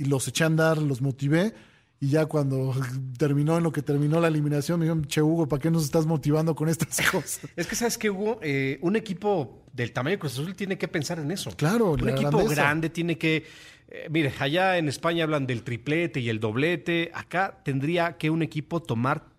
[0.02, 1.54] y los eché a andar, los motivé
[2.00, 2.74] y ya cuando
[3.18, 6.08] terminó en lo que terminó la eliminación, me dijeron, che Hugo, ¿para qué nos estás
[6.08, 7.42] motivando con estas cosas?
[7.56, 10.88] Es que sabes que Hugo, eh, un equipo del tamaño de Cruz Azul tiene que
[10.88, 11.52] pensar en eso.
[11.56, 13.46] Claro, un equipo grande tiene que.
[13.88, 17.12] Eh, mire, allá en España hablan del triplete y el doblete.
[17.14, 19.30] Acá tendría que un equipo tomar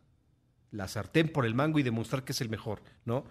[0.70, 3.24] la sartén por el mango y demostrar que es el mejor, ¿no?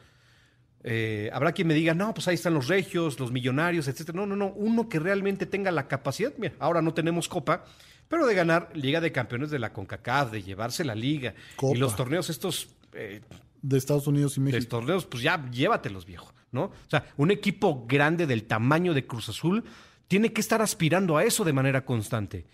[0.84, 4.18] Eh, habrá quien me diga, no, pues ahí están los regios, los millonarios, etcétera.
[4.18, 4.48] No, no, no.
[4.56, 6.34] Uno que realmente tenga la capacidad.
[6.38, 7.66] Mira, ahora no tenemos copa,
[8.08, 11.96] pero de ganar Liga de Campeones de la CONCACAF, de llevarse la liga y los
[11.96, 12.76] torneos estos...
[12.94, 13.22] Eh,
[13.62, 14.60] de Estados Unidos y México.
[14.60, 16.64] De torneos, pues ya llévatelos, viejo, ¿no?
[16.64, 19.64] O sea, un equipo grande del tamaño de Cruz Azul
[20.08, 22.48] tiene que estar aspirando a eso de manera constante.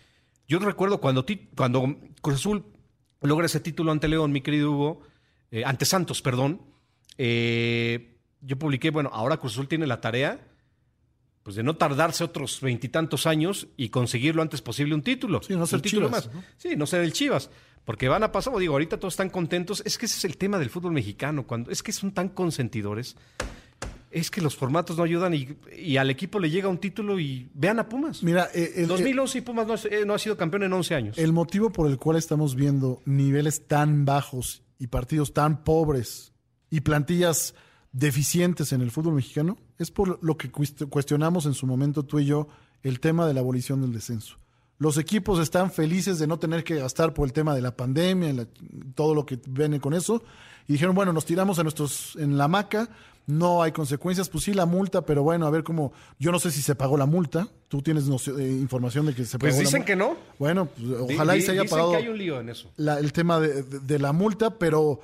[0.46, 1.24] Yo recuerdo cuando,
[1.56, 2.64] cuando Cruz Azul
[3.22, 5.00] logra ese título ante León, mi querido Hugo,
[5.50, 6.60] eh, ante Santos, perdón,
[7.16, 10.40] eh, yo publiqué, bueno, ahora Cruz Azul tiene la tarea
[11.48, 15.42] pues de no tardarse otros veintitantos años y conseguir lo antes posible un título.
[15.42, 16.44] Sí, no ser un título Chivas, más.
[16.58, 17.48] Sí, no ser el Chivas.
[17.86, 19.82] Porque van a pasar, digo, ahorita todos están contentos.
[19.86, 21.46] Es que ese es el tema del fútbol mexicano.
[21.46, 23.16] Cuando, es que son tan consentidores.
[24.10, 27.78] Es que los formatos no ayudan y, al equipo le llega un título y vean
[27.78, 28.22] a Pumas.
[28.22, 31.16] Mira, eh, el, 2011 y Pumas no, eh, no ha sido campeón en 11 años.
[31.16, 36.34] El motivo por el cual estamos viendo niveles tan bajos y partidos tan pobres
[36.68, 37.54] y plantillas
[37.98, 42.26] deficientes en el fútbol mexicano es por lo que cuestionamos en su momento tú y
[42.26, 42.48] yo
[42.82, 44.36] el tema de la abolición del descenso.
[44.78, 48.46] Los equipos están felices de no tener que gastar por el tema de la pandemia,
[48.94, 50.22] todo lo que viene con eso,
[50.68, 52.88] y dijeron, bueno, nos tiramos a nuestros en la hamaca,
[53.26, 56.52] no hay consecuencias, pues sí la multa, pero bueno, a ver cómo, yo no sé
[56.52, 59.72] si se pagó la multa, tú tienes eh, información de que se pues pagó pues
[59.72, 60.16] dicen que no.
[60.38, 62.70] Bueno, pues, ojalá y se haya pagado que hay un lío en eso.
[62.76, 65.00] el tema de la multa, pero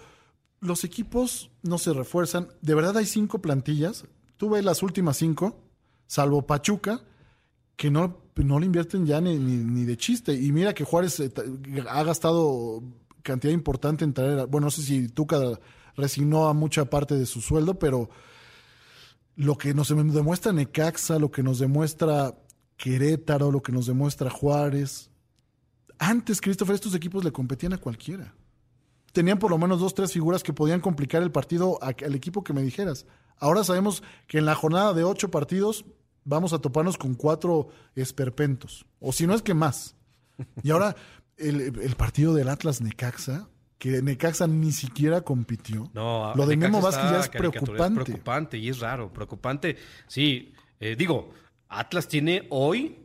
[0.64, 2.48] los equipos no se refuerzan.
[2.62, 4.06] De verdad hay cinco plantillas.
[4.38, 5.60] Tú ves las últimas cinco,
[6.06, 7.02] salvo Pachuca,
[7.76, 10.32] que no, no le invierten ya ni, ni, de chiste.
[10.32, 11.32] Y mira que Juárez eh,
[11.88, 12.82] ha gastado
[13.22, 14.46] cantidad importante en traer.
[14.46, 15.60] bueno, no sé si Tuca
[15.96, 18.08] resignó a mucha parte de su sueldo, pero
[19.36, 22.38] lo que nos demuestra Necaxa, lo que nos demuestra
[22.76, 25.10] Querétaro, lo que nos demuestra Juárez.
[25.98, 28.34] Antes, Christopher, estos equipos le competían a cualquiera
[29.14, 32.52] tenían por lo menos dos, tres figuras que podían complicar el partido al equipo que
[32.52, 33.06] me dijeras.
[33.38, 35.86] Ahora sabemos que en la jornada de ocho partidos
[36.24, 39.96] vamos a toparnos con cuatro esperpentos, o si no es que más.
[40.62, 40.96] Y ahora
[41.36, 43.48] el, partido del Atlas Necaxa,
[43.78, 45.90] que Necaxa ni siquiera compitió.
[45.94, 48.00] No, lo de Memo Vázquez ya es preocupante.
[48.00, 49.76] Es preocupante y es raro, preocupante.
[50.08, 51.30] Sí, eh, digo,
[51.68, 52.98] Atlas tiene hoy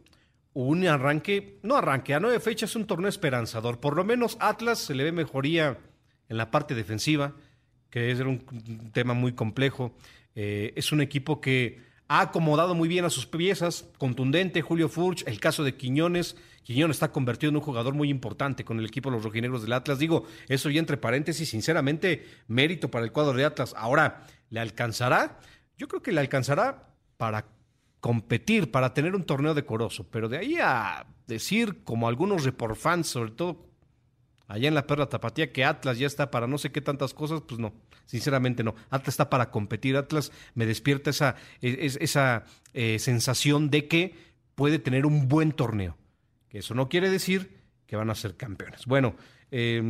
[0.53, 3.80] un arranque, no arranque, a nueve fechas un torneo esperanzador.
[3.80, 5.78] Por lo menos Atlas se le ve mejoría
[6.30, 7.34] en la parte defensiva,
[7.90, 9.96] que es un tema muy complejo.
[10.36, 15.24] Eh, es un equipo que ha acomodado muy bien a sus piezas, contundente, Julio Furch,
[15.28, 16.38] el caso de Quiñones.
[16.64, 19.74] Quiñones está convertido en un jugador muy importante con el equipo de los rojinegros del
[19.74, 20.00] Atlas.
[20.00, 23.74] Digo, eso ya entre paréntesis, sinceramente, mérito para el cuadro de Atlas.
[23.78, 25.40] Ahora, ¿le alcanzará?
[25.78, 27.46] Yo creo que le alcanzará para
[28.00, 33.08] competir, para tener un torneo decoroso, pero de ahí a decir, como algunos report fans,
[33.08, 33.68] sobre todo
[34.50, 37.41] allá en la Perla Tapatía que Atlas ya está para no sé qué tantas cosas,
[37.47, 37.72] pues no,
[38.06, 38.76] sinceramente no.
[38.89, 42.43] Atlas está para competir, Atlas me despierta esa, esa
[42.74, 44.16] eh, sensación de que
[44.56, 45.95] puede tener un buen torneo.
[46.50, 48.86] Que eso no quiere decir que van a ser campeones.
[48.88, 49.16] Bueno,
[49.52, 49.82] eh,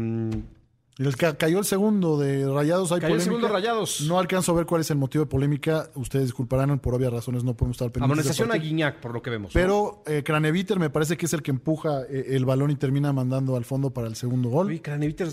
[1.08, 2.92] el cayó el segundo de Rayados.
[2.92, 4.02] Hay cayó el segundo Rayados.
[4.02, 5.90] No alcanzo a ver cuál es el motivo de polémica.
[5.96, 8.12] Ustedes disculparán, por obvias razones no podemos estar pendientes.
[8.12, 9.52] Amonestación a Guiñac, por lo que vemos.
[9.54, 13.14] Pero eh, Craneviter me parece que es el que empuja eh, el balón y termina
[13.14, 14.82] mandando al fondo para el segundo gol.
[14.82, 15.30] Craneviter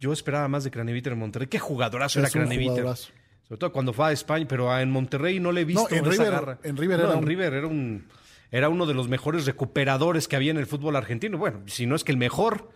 [0.00, 1.48] yo esperaba más de Craneviter en Monterrey.
[1.48, 2.70] Qué jugadorazo era Es Craneviter.
[2.72, 3.08] jugadorazo.
[3.48, 6.04] Sobre todo cuando fue a España, pero en Monterrey no le he visto No, en
[6.06, 6.58] esa River- garra.
[6.62, 8.06] en River No, era en un- River era un
[8.50, 11.38] era uno de los mejores recuperadores que había en el fútbol argentino.
[11.38, 12.68] Bueno, si no es que el mejor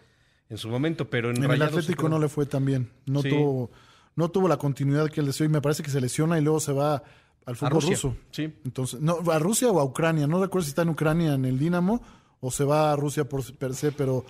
[0.50, 2.90] en su momento, pero en, En el Rayados Atlético no le fue tan bien.
[3.06, 3.30] No, Sí.
[3.30, 3.70] tuvo,
[4.16, 6.60] no tuvo la continuidad que él deseó y me parece que se lesiona y luego
[6.60, 7.02] se va
[7.46, 7.90] al fútbol Rusia.
[7.92, 8.16] ruso.
[8.30, 8.52] Sí.
[8.64, 10.26] Entonces, no, a Rusia o a Ucrania.
[10.26, 12.02] No recuerdo si está en Ucrania en el Dinamo
[12.40, 14.24] o se va a Rusia por per se, pero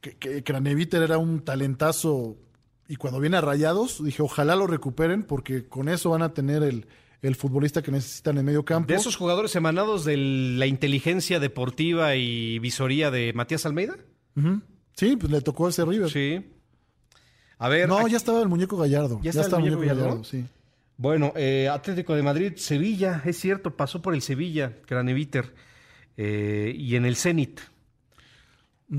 [0.00, 2.36] que, que Craneviter era un talentazo
[2.88, 6.62] y cuando viene a Rayados dije, ojalá lo recuperen porque con eso van a tener
[6.62, 6.86] el,
[7.22, 8.88] el futbolista que necesitan en medio campo.
[8.88, 13.96] De esos jugadores emanados de la inteligencia deportiva y visoría de Matías Almeida.
[14.36, 14.60] Ujú.
[14.96, 16.10] Sí, pues le tocó ese River.
[16.10, 16.44] Sí.
[17.58, 17.88] A ver.
[17.88, 19.20] No, aquí- ya estaba el muñeco Gallardo.
[19.22, 20.02] ¿Ya Ya, estaba el muñeco Gallardo?
[20.04, 20.44] Gallardo, sí.
[20.98, 25.54] Bueno, eh, Atlético de Madrid, Sevilla, es cierto, pasó por el Sevilla, Craneviter,
[26.16, 27.60] eh, y en el Zenit.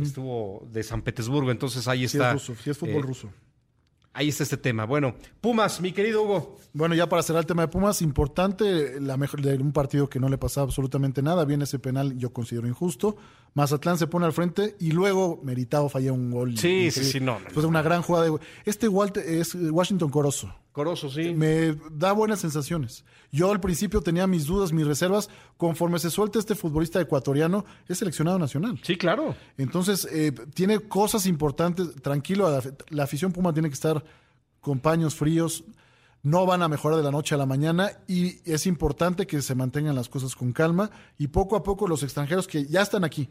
[0.01, 2.27] Estuvo de San Petersburgo, entonces ahí Sí está.
[2.27, 3.29] es ruso, sí es fútbol eh, ruso.
[4.17, 4.85] Ahí está este tema.
[4.85, 6.57] Bueno, Pumas, mi querido Hugo.
[6.73, 10.19] Bueno, ya para cerrar el tema de Pumas, importante, la mejor de un partido que
[10.19, 13.15] no le pasaba absolutamente nada, viene ese penal, yo considero injusto.
[13.53, 16.57] Mazatlán se pone al frente y luego Meritao falla un gol.
[16.57, 17.11] Sí, sí, increíble.
[17.11, 20.51] sí, no, no, Después de una gran jugada de este Walter es Washington Corozo.
[20.77, 21.33] Corozo, sí.
[21.33, 23.03] Me da buenas sensaciones.
[23.31, 25.27] Yo al principio tenía mis dudas, mis reservas.
[25.57, 28.79] Conforme se suelta este futbolista ecuatoriano, es seleccionado nacional.
[28.83, 29.35] Sí, claro.
[29.57, 31.95] Entonces, eh, tiene cosas importantes.
[31.95, 34.03] Tranquilo, la, la afición Puma tiene que estar
[34.61, 35.63] con paños fríos.
[36.21, 39.55] No van a mejorar de la noche a la mañana y es importante que se
[39.55, 43.29] mantengan las cosas con calma y poco a poco los extranjeros que ya están aquí,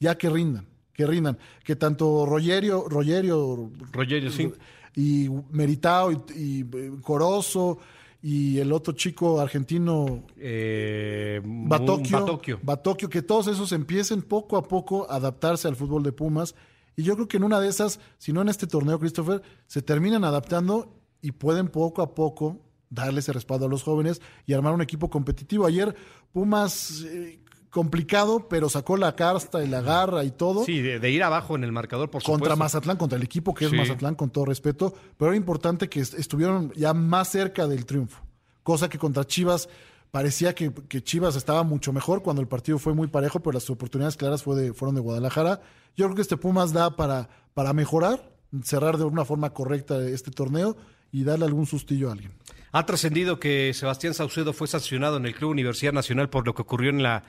[0.00, 1.38] ya que rindan, que rindan.
[1.62, 4.52] Que tanto Rogerio, Rogerio Rogerio, sí.
[4.94, 7.78] Y Meritao y, y, eh, Corozo
[8.22, 12.60] y el otro chico argentino Eh, Batocchio, Batocchio.
[12.62, 16.54] Batocchio, que todos esos empiecen poco a poco a adaptarse al fútbol de Pumas.
[16.96, 19.82] Y yo creo que en una de esas, si no en este torneo, Christopher, se
[19.82, 22.58] terminan adaptando y pueden poco a poco
[22.90, 25.66] darle ese respaldo a los jóvenes y armar un equipo competitivo.
[25.66, 25.94] Ayer
[26.32, 30.64] Pumas eh, complicado, pero sacó la casta y la garra y todo.
[30.64, 32.56] Sí, de, de ir abajo en el marcador, por Contra supuesto.
[32.56, 33.76] Mazatlán, contra el equipo que es Sí.
[33.76, 38.22] Mazatlán, con todo respeto, pero era importante que est- estuvieron ya más cerca del triunfo,
[38.62, 39.68] cosa que contra Chivas
[40.10, 43.68] parecía que, que Chivas estaba mucho mejor cuando el partido fue muy parejo, pero las
[43.68, 45.60] oportunidades claras fue de- fueron de Guadalajara.
[45.96, 48.30] Yo creo que este Pumas da para, para mejorar,
[48.62, 50.76] cerrar de una forma correcta este torneo
[51.12, 52.32] y darle algún sustillo a alguien.
[52.72, 56.62] Ha trascendido que Sebastián Saucedo fue sancionado en el Club Universidad Nacional por lo que
[56.62, 57.24] ocurrió en la,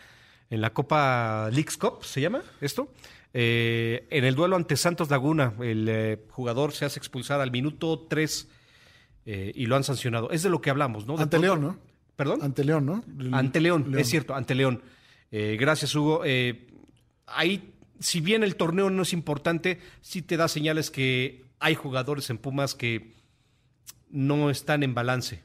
[0.49, 2.91] en la Copa Leagues Cup, ¿se llama esto?
[3.33, 8.07] Eh, en el duelo ante Santos Laguna, el eh, jugador se hace expulsar al minuto
[8.09, 8.47] 3
[9.25, 10.31] y lo han sancionado.
[10.31, 11.15] Es de lo que hablamos, ¿no?
[11.15, 11.77] De Ante León, ¿no?
[12.15, 12.41] ¿Perdón?
[12.41, 13.03] Ante León, ¿no?
[13.31, 14.81] Ante León, es cierto, ante León.
[15.31, 16.23] Eh, gracias, Hugo.
[16.25, 16.67] Eh,
[17.27, 22.29] ahí, si bien el torneo no es importante, sí te da señales que hay jugadores
[22.29, 23.13] en Pumas que
[24.09, 25.43] no están en balance.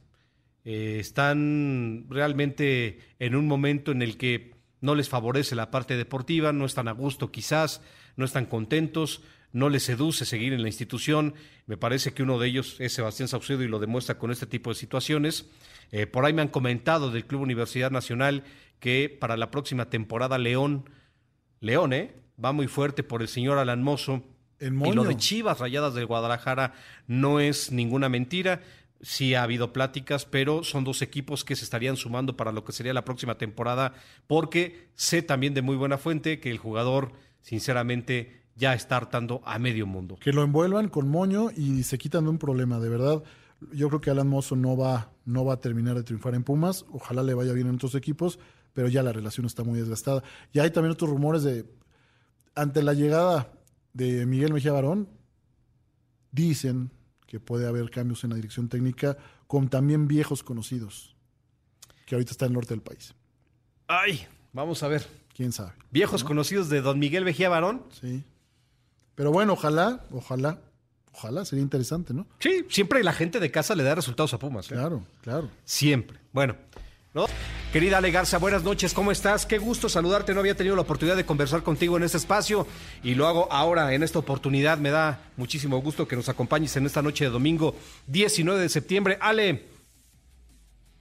[0.65, 4.54] Eh, están realmente en un momento en el que
[4.85, 7.81] no les favorece la parte deportiva, no están a gusto quizás,
[8.17, 11.33] no están contentos, no les seduce seguir en la institución.
[11.67, 14.69] Me parece que uno de ellos es Sebastián Saucedo y lo demuestra con este tipo
[14.69, 15.49] de situaciones.
[15.91, 18.45] Eh, por ahí me han comentado del Club Universidad Nacional
[18.79, 20.91] que para la próxima temporada León,
[21.61, 22.15] León, ¿eh?
[22.45, 24.23] Va muy fuerte por el señor Alan Mozo.
[24.61, 26.75] Y lo de Chivas Rayadas del Guadalajara
[27.07, 28.61] no es ninguna mentira.
[29.05, 32.73] Sí ha habido pláticas, pero son dos equipos que se estarían sumando para lo que
[32.73, 33.93] sería la próxima temporada,
[34.27, 39.59] porque sé también de muy buena fuente que el jugador, sinceramente, ya está hartando a
[39.59, 40.17] medio mundo.
[40.17, 43.23] que lo envuelvan con moño y se quitan de un problema, de verdad.
[43.75, 46.87] Yo creo que Alan Mozo no va, no va a terminar de triunfar en Pumas,
[46.91, 48.39] ojalá le vaya bien en otros equipos,
[48.73, 50.23] pero ya la relación está muy desgastada.
[50.55, 51.67] Y hay también otros rumores de,
[52.55, 53.53] ante la llegada
[53.93, 55.11] de Miguel Mejía Barón,
[56.33, 56.91] dicen
[57.27, 59.17] que puede haber cambios en la dirección técnica
[59.47, 61.15] con también viejos conocidos,
[62.07, 63.15] que ahorita está en el norte del país.
[63.87, 65.07] Ay, vamos a ver.
[65.35, 65.73] ¿Quién sabe?
[65.91, 67.83] Viejos conocidos de don Miguel Vejía Barón.
[68.01, 68.23] Sí.
[69.15, 70.61] Pero bueno, ojalá, ojalá,
[71.13, 72.27] ojalá, sería interesante, ¿no?
[72.39, 74.71] Sí, siempre la gente de casa le da resultados a Pumas.
[74.71, 74.75] ¿eh?
[74.75, 75.51] Claro, claro.
[75.65, 76.19] Siempre.
[76.33, 76.57] Bueno,
[77.73, 79.47] Querida Ale Garza, buenas noches, ¿cómo estás?
[79.47, 82.67] Qué gusto saludarte, no había tenido la oportunidad de conversar contigo en este espacio
[83.05, 84.79] y lo hago ahora, en esta oportunidad.
[84.79, 87.77] Me da muchísimo gusto que nos acompañes en esta noche de domingo
[88.09, 89.19] 19 de septiembre.
[89.21, 89.63] Ale,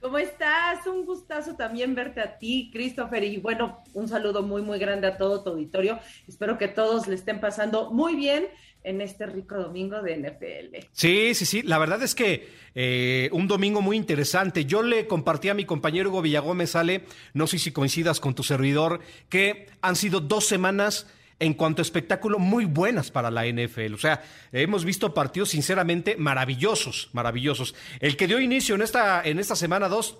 [0.00, 0.86] ¿Cómo estás?
[0.86, 3.24] Un gustazo también verte a ti, Christopher.
[3.24, 5.98] Y bueno, un saludo muy, muy grande a todo tu auditorio.
[6.28, 8.46] Espero que todos le estén pasando muy bien
[8.84, 10.86] en este rico domingo de NFL.
[10.92, 11.62] Sí, sí, sí.
[11.62, 14.66] La verdad es que eh, un domingo muy interesante.
[14.66, 18.42] Yo le compartí a mi compañero Hugo Villagómez, Ale, no sé si coincidas con tu
[18.42, 21.06] servidor, que han sido dos semanas
[21.40, 23.94] en cuanto a espectáculo muy buenas para la NFL.
[23.94, 24.22] O sea,
[24.52, 27.74] hemos visto partidos sinceramente maravillosos, maravillosos.
[28.00, 30.18] El que dio inicio en esta, en esta semana 2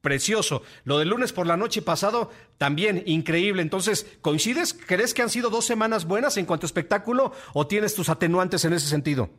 [0.00, 0.62] precioso.
[0.84, 3.62] Lo del lunes por la noche pasado, también increíble.
[3.62, 4.74] Entonces, ¿coincides?
[4.74, 8.64] ¿Crees que han sido dos semanas buenas en cuanto a espectáculo o tienes tus atenuantes
[8.64, 9.30] en ese sentido?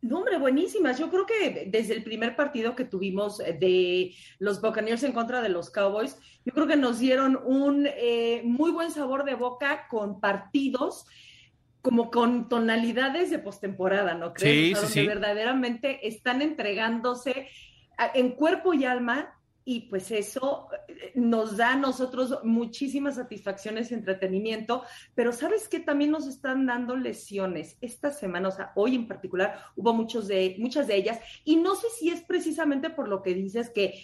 [0.00, 0.98] No, hombre, buenísimas.
[0.98, 5.48] Yo creo que desde el primer partido que tuvimos de los Buccaneers en contra de
[5.48, 10.20] los Cowboys, yo creo que nos dieron un eh, muy buen sabor de boca con
[10.20, 11.06] partidos
[11.82, 14.78] como con tonalidades de postemporada, ¿no crees?
[14.78, 15.06] Sí, sí, sí.
[15.06, 17.48] verdaderamente están entregándose
[18.14, 19.37] en cuerpo y alma
[19.68, 24.82] y pues eso eh, nos da a nosotros muchísimas satisfacciones y entretenimiento,
[25.14, 29.58] pero sabes que también nos están dando lesiones esta semana, o sea, hoy en particular
[29.76, 33.34] hubo muchos de, muchas de ellas, y no sé si es precisamente por lo que
[33.34, 34.00] dices que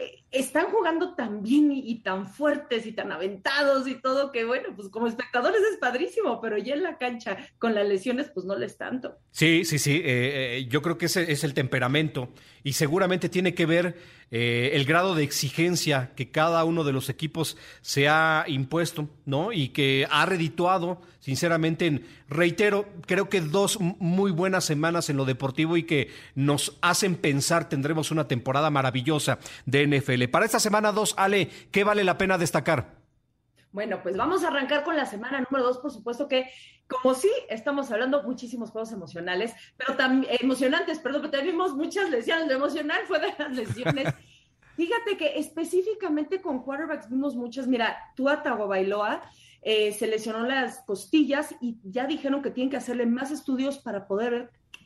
[0.00, 4.68] eh, están jugando tan bien y, tan fuertes y tan aventados y todo que bueno,
[4.76, 8.56] pues como espectadores es padrísimo, pero ya en la cancha con las lesiones pues no
[8.56, 9.18] les tanto.
[9.32, 12.28] Sí, sí, sí, eh, yo creo que ese es el temperamento
[12.62, 13.96] y seguramente tiene que ver
[14.30, 19.52] eh, el grado de exigencia que cada uno de los equipos se ha impuesto, ¿no?
[19.52, 25.24] Y que ha redituado, sinceramente, en, reitero, creo que dos muy buenas semanas en lo
[25.24, 30.24] deportivo y que nos hacen pensar tendremos una temporada maravillosa de NFL.
[30.24, 32.97] Para esta semana dos, Ale, ¿qué vale la pena destacar?
[33.72, 36.50] Bueno, pues vamos a arrancar con la semana número dos, por supuesto que,
[36.86, 42.46] como sí, estamos hablando muchísimos juegos emocionales, pero también emocionantes, perdón, pero tenemos muchas lesiones.
[42.48, 44.14] Lo emocional fue de las lesiones.
[44.76, 47.66] Fíjate que específicamente con quarterbacks vimos muchas.
[47.66, 49.22] Mira, Tua Tagovailoa
[49.60, 54.06] eh, se lesionó las costillas y ya dijeron que tienen que hacerle más estudios para
[54.06, 54.30] poder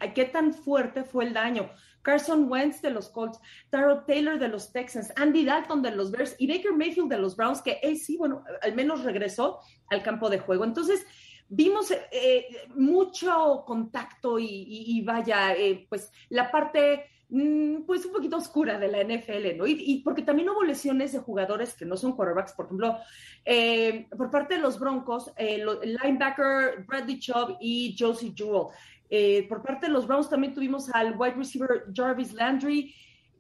[0.00, 1.70] ver qué tan fuerte fue el daño.
[2.02, 3.40] Carson Wentz de los Colts,
[3.70, 7.36] Taro Taylor de los Texans, Andy Dalton de los Bears y Baker Mayfield de los
[7.36, 10.64] Browns, que él sí, bueno, al menos regresó al campo de juego.
[10.64, 11.06] Entonces,
[11.54, 12.46] vimos eh,
[12.76, 19.04] mucho contacto y, vaya, eh, pues la parte mm, pues un poquito oscura de la
[19.04, 19.66] NFL, ¿no?
[19.66, 22.96] Y, porque también hubo lesiones de jugadores que no son quarterbacks, por ejemplo,
[23.44, 28.68] eh, por parte de los Broncos, el linebacker Bradley Chubb y Josie Jewell.
[29.14, 32.94] Eh, por parte de los Browns también tuvimos al wide receiver Jarvis Landry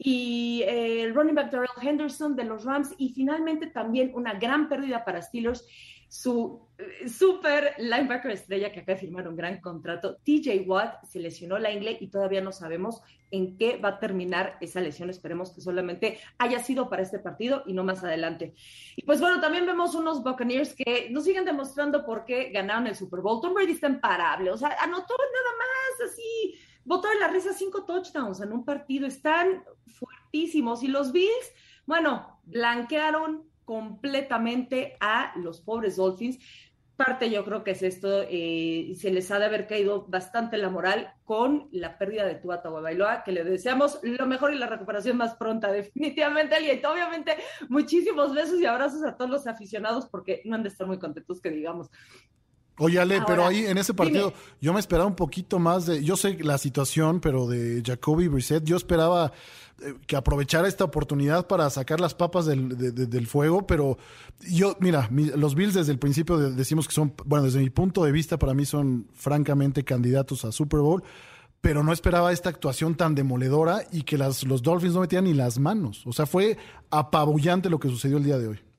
[0.04, 4.68] y eh, el running back Darrell Henderson de los Rams y finalmente también una gran
[4.68, 5.64] pérdida para Steelers
[6.12, 11.20] su eh, super linebacker estrella que acaba de firmar un gran contrato, TJ Watt, se
[11.20, 13.00] lesionó la ingle y todavía no sabemos
[13.30, 15.08] en qué va a terminar esa lesión.
[15.08, 18.52] Esperemos que solamente haya sido para este partido y no más adelante.
[18.94, 22.94] Y pues bueno, también vemos unos Buccaneers que nos siguen demostrando por qué ganaron el
[22.94, 23.40] Super Bowl.
[23.40, 27.84] Tom Brady está imparable, o sea, anotó nada más así, botó de la risa cinco
[27.84, 29.06] touchdowns en un partido.
[29.06, 31.52] Están fuertísimos y los Bills,
[31.86, 36.38] bueno, blanquearon completamente a los pobres Dolphins.
[36.96, 40.68] Parte yo creo que es esto, eh, se les ha de haber caído bastante la
[40.68, 45.16] moral con la pérdida de Tua Tagovailoa, que le deseamos lo mejor y la recuperación
[45.16, 46.56] más pronta, definitivamente.
[46.62, 47.36] Y obviamente
[47.68, 51.40] muchísimos besos y abrazos a todos los aficionados porque no han de estar muy contentos
[51.40, 51.90] que digamos.
[52.82, 56.16] Oye, Ale, pero ahí en ese partido yo me esperaba un poquito más de, yo
[56.16, 59.32] sé la situación, pero de Jacoby Brissett, yo esperaba
[59.82, 63.98] eh, que aprovechara esta oportunidad para sacar las papas del, fuego, pero
[64.40, 68.10] yo, mira, los Bills desde el principio decimos que son, bueno, desde mi punto de
[68.10, 71.04] vista, para mí son francamente candidatos a Super Bowl,
[71.60, 75.34] pero no esperaba esta actuación tan demoledora y que las, los Dolphins no metían ni
[75.34, 76.04] las manos.
[76.04, 76.58] O sea, fue
[76.90, 78.71] apabullante lo que sucedió el día de hoy.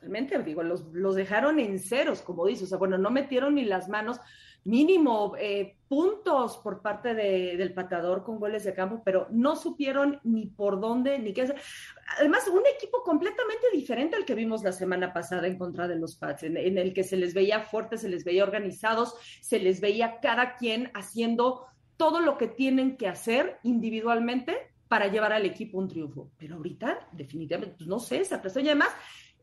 [0.00, 3.66] Totalmente, digo, los, los dejaron en ceros, como dices, o sea, bueno, no metieron ni
[3.66, 4.18] las manos
[4.64, 10.46] mínimo eh, puntos por parte del patador con goles de campo, pero no supieron ni
[10.46, 11.60] por dónde ni qué hacer.
[12.18, 16.16] Además, un equipo completamente diferente al que vimos la semana pasada en contra de los
[16.16, 20.18] Pats, en, el que se les veía fuertes, se les veía organizados, se les veía
[20.20, 21.66] cada quien haciendo
[21.98, 26.30] todo lo que tienen que hacer individualmente para llevar al equipo un triunfo.
[26.38, 28.88] Pero ahorita, definitivamente, pues no sé, se aplazó y además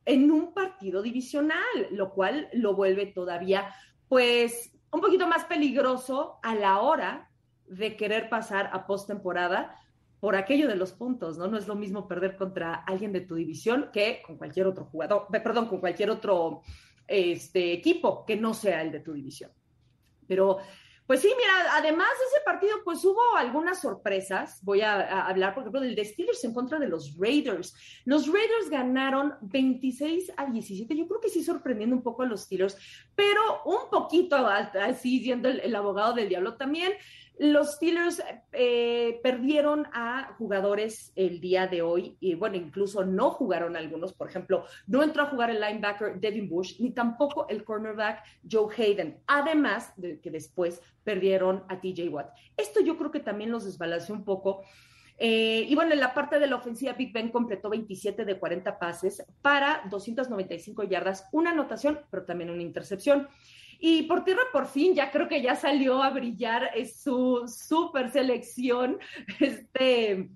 [0.08, 3.76] en un partido divisional, lo cual lo vuelve todavía,
[4.08, 7.30] pues, un poquito más peligroso a la hora
[7.68, 9.78] de querer pasar a postemporada
[10.22, 11.48] por aquello de los puntos, ¿no?
[11.48, 15.28] No es lo mismo perder contra alguien de tu división que con cualquier otro jugador,
[15.30, 16.62] perdón, con cualquier otro
[17.06, 19.52] este, equipo que no sea el de tu división.
[20.26, 20.60] Pero
[21.08, 24.60] pues sí, mira, además de ese partido, pues hubo algunas sorpresas.
[24.62, 27.74] Voy a, hablar, por ejemplo, del de Steelers en contra de los Raiders.
[28.04, 30.98] Los Raiders ganaron 26 a 17.
[30.98, 32.78] Yo creo que sí sorprendiendo un poco a los Steelers,
[33.16, 36.92] pero un poquito así siendo el, abogado del diablo también.
[37.40, 38.22] Los Steelers
[38.52, 44.14] eh, perdieron a jugadores el día de hoy y bueno, incluso no jugaron algunos.
[44.14, 48.74] Por ejemplo, no entró a jugar el linebacker Devin Bush ni tampoco el cornerback Joe
[48.76, 49.20] Hayden.
[49.28, 52.32] Además de que después perdieron a TJ Watt.
[52.56, 54.64] Esto yo creo que también los desbalanceó un poco.
[55.20, 58.80] Eh, y bueno, en la parte de la ofensiva, Big Ben completó 27 de 40
[58.80, 63.28] pases para 295 yardas, una anotación, pero también una intercepción.
[63.80, 69.00] Y por tierra, por fin, ya creo que ya salió a brillar su super selección,
[69.40, 70.30] este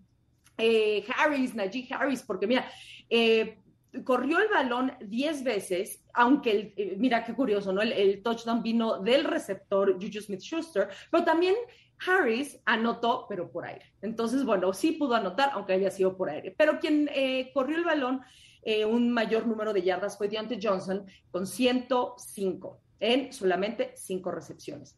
[0.58, 2.70] eh, Harris, Najee Harris, porque mira,
[3.10, 3.58] eh,
[4.04, 7.82] corrió el balón 10 veces, aunque, el, eh, mira qué curioso, ¿no?
[7.82, 11.56] El, touchdown vino del receptor Juju Smith-Schuster, pero también
[12.06, 13.94] Harris anotó, pero por aire.
[14.04, 16.54] Entonces, bueno, sí pudo anotar, aunque haya sido por aire.
[16.56, 17.10] Pero quien
[17.54, 18.22] corrió el balón
[18.88, 24.96] un mayor número de yardas fue Deontay Johnson con 105 en solamente cinco recepciones.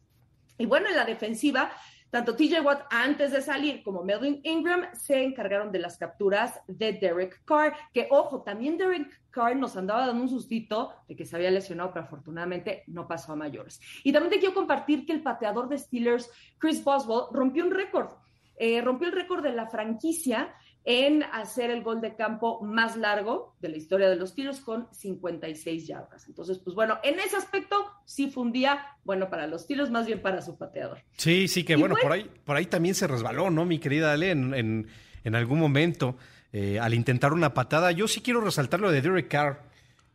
[0.56, 1.72] Y bueno, en la defensiva,
[2.10, 6.92] tanto TJ Watt antes de salir como Melvin Ingram se encargaron de las capturas de
[6.92, 11.34] Derek Carr, que ojo, también Derek Carr nos andaba dando un sustito de que se
[11.34, 13.80] había lesionado, pero afortunadamente no pasó a mayores.
[14.04, 18.10] Y también te quiero compartir que el pateador de Steelers, Chris Boswell, rompió un récord.
[18.56, 20.54] Eh, rompió el récord de la franquicia
[20.84, 24.86] en hacer el gol de campo más largo de la historia de los tiros con
[24.92, 26.26] 56 yardas.
[26.28, 30.06] Entonces, pues bueno, en ese aspecto sí fue un día bueno para los tiros, más
[30.06, 30.98] bien para su pateador.
[31.16, 34.30] Sí, sí, que bueno, por ahí, por ahí también se resbaló, ¿no, mi querida Ale,
[34.30, 34.86] en,
[35.24, 36.16] en, algún momento
[36.52, 37.90] eh, al intentar una patada.
[37.90, 39.62] Yo sí quiero resaltar lo de Derek Carr,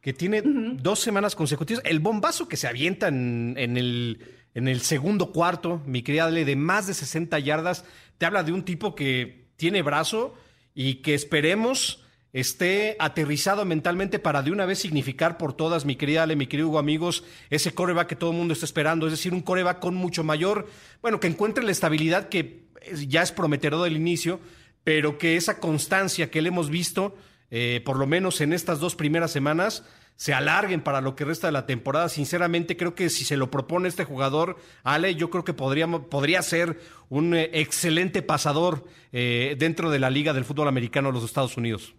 [0.02, 1.84] que tiene dos semanas consecutivas.
[1.84, 4.20] El bombazo que se avienta en, en, el,
[4.54, 7.86] en el segundo cuarto, mi querida Ale, de más de 60 yardas,
[8.20, 10.36] te habla de un tipo que tiene brazo
[10.80, 16.24] y que esperemos esté aterrizado mentalmente para de una vez significar por todas, mi querida
[16.24, 19.34] Ale, mi querido Hugo, amigos, ese coreback que todo el mundo está esperando, es decir,
[19.34, 20.70] un coreback con mucho mayor,
[21.02, 22.64] bueno, que encuentre la estabilidad que
[23.08, 24.40] ya es prometedor del inicio,
[24.86, 27.14] pero que esa constancia que le hemos visto,
[27.52, 29.84] eh, por lo menos en estas dos primeras semanas,
[30.20, 32.10] se alarguen para lo que resta de la temporada.
[32.10, 36.42] Sinceramente, creo que si se lo propone este jugador, Ale, yo creo que podría, podría
[36.42, 41.24] ser un eh, excelente pasador eh, dentro de la Liga del Fútbol Americano de los
[41.24, 41.96] Estados Unidos.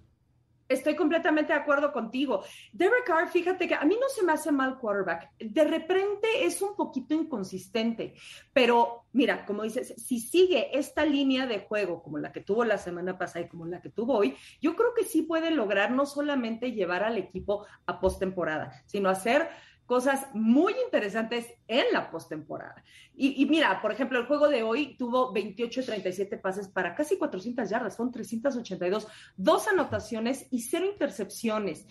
[0.70, 2.44] Estoy completamente de acuerdo contigo.
[2.72, 5.32] Derek Carr, fíjate que a mí no se me hace mal quarterback.
[5.40, 8.14] De repente es un poquito inconsistente,
[8.52, 12.78] pero mira, como dices, si sigue esta línea de juego como la que tuvo la
[12.78, 16.06] semana pasada y como la que tuvo hoy, yo creo que sí puede lograr no
[16.06, 19.48] solamente llevar al equipo a postemporada, sino hacer
[19.90, 22.84] cosas muy interesantes en la postemporada.
[23.16, 27.68] Y, mira, por ejemplo, el juego de hoy tuvo 28 37 pases para casi 400
[27.68, 31.88] yardas, son 382, dos anotaciones y cero intercepciones.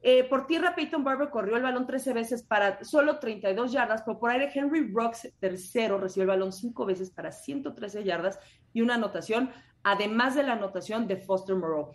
[0.00, 4.20] Eh, por tierra, Peyton Barber corrió el balón 13 veces para solo 32 yardas, pero
[4.20, 8.38] por aire, Henry Brooks, tercero, recibió el balón cinco veces para 113 yardas
[8.72, 9.50] y una anotación,
[9.82, 11.90] además de la anotación de Foster Moreau.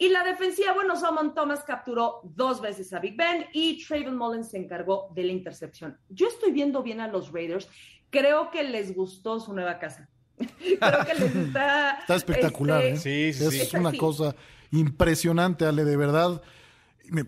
[0.00, 4.48] Y la defensiva, bueno, Solomon Thomas capturó dos veces a Big Ben y Traven Mullins
[4.48, 5.98] se encargó de la intercepción.
[6.08, 7.68] Yo estoy viendo bien a los Raiders.
[8.08, 10.08] Creo que les gustó su nueva casa.
[10.38, 11.90] Creo que les está.
[12.00, 13.32] Está espectacular, este, ¿eh?
[13.34, 14.34] Sí, sí, Es, una cosa
[14.70, 16.40] impresionante, Ale, de verdad.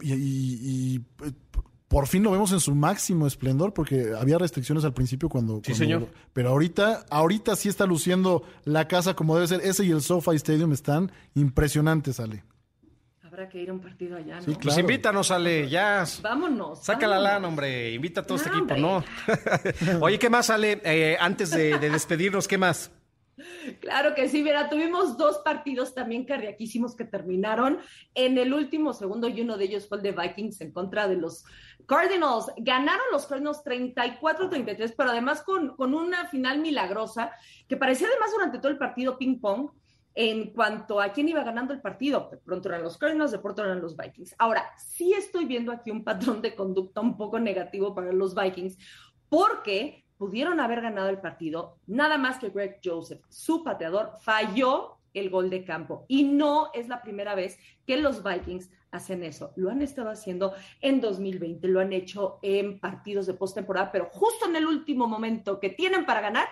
[0.01, 0.99] Y,
[1.89, 5.61] por fin lo vemos en su máximo esplendor, porque había restricciones al principio cuando.
[5.63, 6.09] Sí, señor.
[6.33, 9.61] Pero ahorita, ahorita sí está luciendo la casa como debe ser.
[9.61, 12.45] Ese y el SoFi Stadium están impresionantes, Ale
[13.33, 14.43] habrá que ir a un partido allá, ¿no?
[14.43, 16.05] Sí, Pues invítanos, Ale, ya.
[16.21, 16.85] Vámonos.
[16.85, 17.91] Saca la lana, hombre.
[17.95, 19.03] Invita a todo este equipo, ¿no?
[20.03, 20.83] Oye, ¿qué más, Ale?
[20.85, 22.93] Eh, antes de, despedirnos, ¿qué más?
[23.81, 27.79] Claro que sí, mira, tuvimos dos partidos también cardiaquísimos que terminaron
[28.15, 31.17] en el último segundo y uno de ellos fue el de Vikings en contra de
[31.17, 31.47] los
[31.87, 32.53] Cardinals.
[32.59, 37.33] Ganaron los Cardinals 34-33, pero además con, con una final milagrosa
[37.67, 39.71] que parecía además durante todo el partido ping-pong
[40.15, 42.29] en cuanto a quién iba ganando el partido.
[42.31, 44.35] De pronto eran los Cardinals, de pronto eran los Vikings.
[44.39, 48.77] Ahora, sí estoy viendo aquí un patrón de conducta un poco negativo para los Vikings,
[49.29, 55.31] porque pudieron haber ganado el partido, nada más que Greg Joseph, su pateador, falló el
[55.31, 56.05] gol de campo.
[56.09, 59.53] Y no es la primera vez que los Vikings hacen eso.
[59.57, 64.47] Lo han estado haciendo en 2020, lo han hecho en partidos de postemporada, pero justo
[64.47, 66.47] en el último momento que tienen para ganar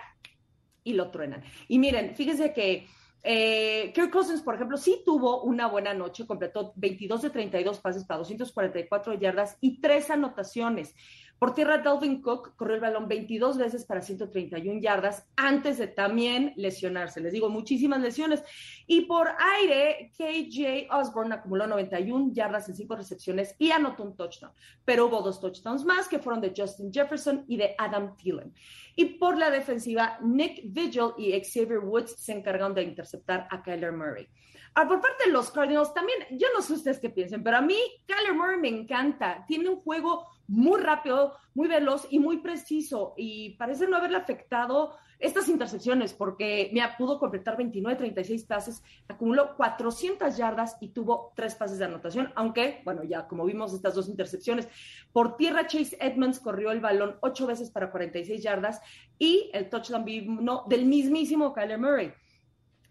[0.83, 1.43] y lo truenan.
[1.67, 2.87] Y miren, fíjense que
[3.23, 8.05] eh, Kirk Cousins, por ejemplo, sí tuvo una buena noche, completó 22 de 32 pases
[8.05, 10.95] para 244 yardas y tres anotaciones.
[11.41, 16.53] Por tierra, Dalvin Cook corrió el balón 22 veces para 131 yardas antes de también
[16.55, 17.19] lesionarse.
[17.19, 18.43] Les digo, muchísimas lesiones.
[18.85, 19.27] Y por
[19.57, 24.53] aire, KJ Osborne acumuló 91 yardas en cinco recepciones y anotó un touchdown.
[24.85, 28.53] Pero hubo dos touchdowns más que fueron de Justin Jefferson y de Adam Thielen.
[28.95, 33.93] Y por la defensiva, Nick Vigil y Xavier Woods se encargaron de interceptar a Kyler
[33.93, 34.27] Murray.
[34.73, 37.61] Ahora, por parte de los Cardinals, también, yo no sé ustedes qué piensen, pero a
[37.61, 39.43] mí Kyler Murray me encanta.
[39.45, 43.13] Tiene un juego muy rápido, muy veloz y muy preciso.
[43.17, 49.55] Y parece no haberle afectado estas intercepciones, porque me pudo completar 29, 36 pases, acumuló
[49.55, 54.09] 400 yardas y tuvo tres pases de anotación, aunque, bueno, ya como vimos estas dos
[54.09, 54.67] intercepciones,
[55.13, 58.81] por tierra Chase Edmonds corrió el balón ocho veces para 46 yardas
[59.19, 62.13] y el touchdown vino del mismísimo Kyler Murray.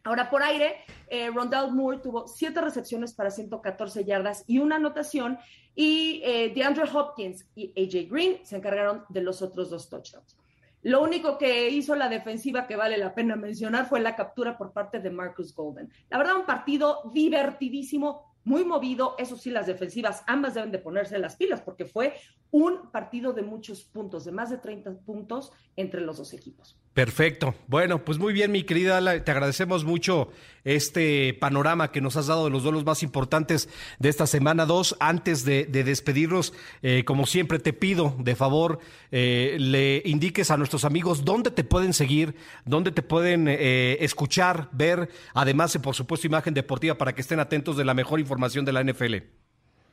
[0.04, 0.76] Ahora por aire,
[1.08, 5.38] eh, Rondell Moore tuvo siete recepciones para 114 yardas y una anotación,
[5.74, 10.36] y eh, DeAndre Hopkins y AJ Green se encargaron de los otros dos touchdowns.
[10.82, 14.72] Lo único que hizo la defensiva que vale la pena mencionar fue la captura por
[14.72, 15.90] parte de Marcus Golden.
[16.08, 19.14] La verdad, un partido divertidísimo, muy movido.
[19.18, 22.14] Eso sí, las defensivas ambas deben de ponerse las pilas porque fue
[22.50, 26.78] un partido de muchos puntos, de más de 30 puntos entre los dos equipos.
[27.00, 27.54] Perfecto.
[27.66, 30.30] Bueno, pues muy bien, mi querida te agradecemos mucho
[30.64, 34.98] este panorama que nos has dado de los duelos más importantes de esta semana 2.
[35.00, 36.52] Antes de, despedirnos,
[36.82, 38.80] eh, como siempre, te pido de favor,
[39.12, 42.34] eh, le indiques a nuestros amigos dónde te pueden seguir,
[42.66, 47.78] dónde te pueden eh, escuchar, ver, además, por supuesto, imagen deportiva para que estén atentos
[47.78, 49.16] de la mejor información de la NFL.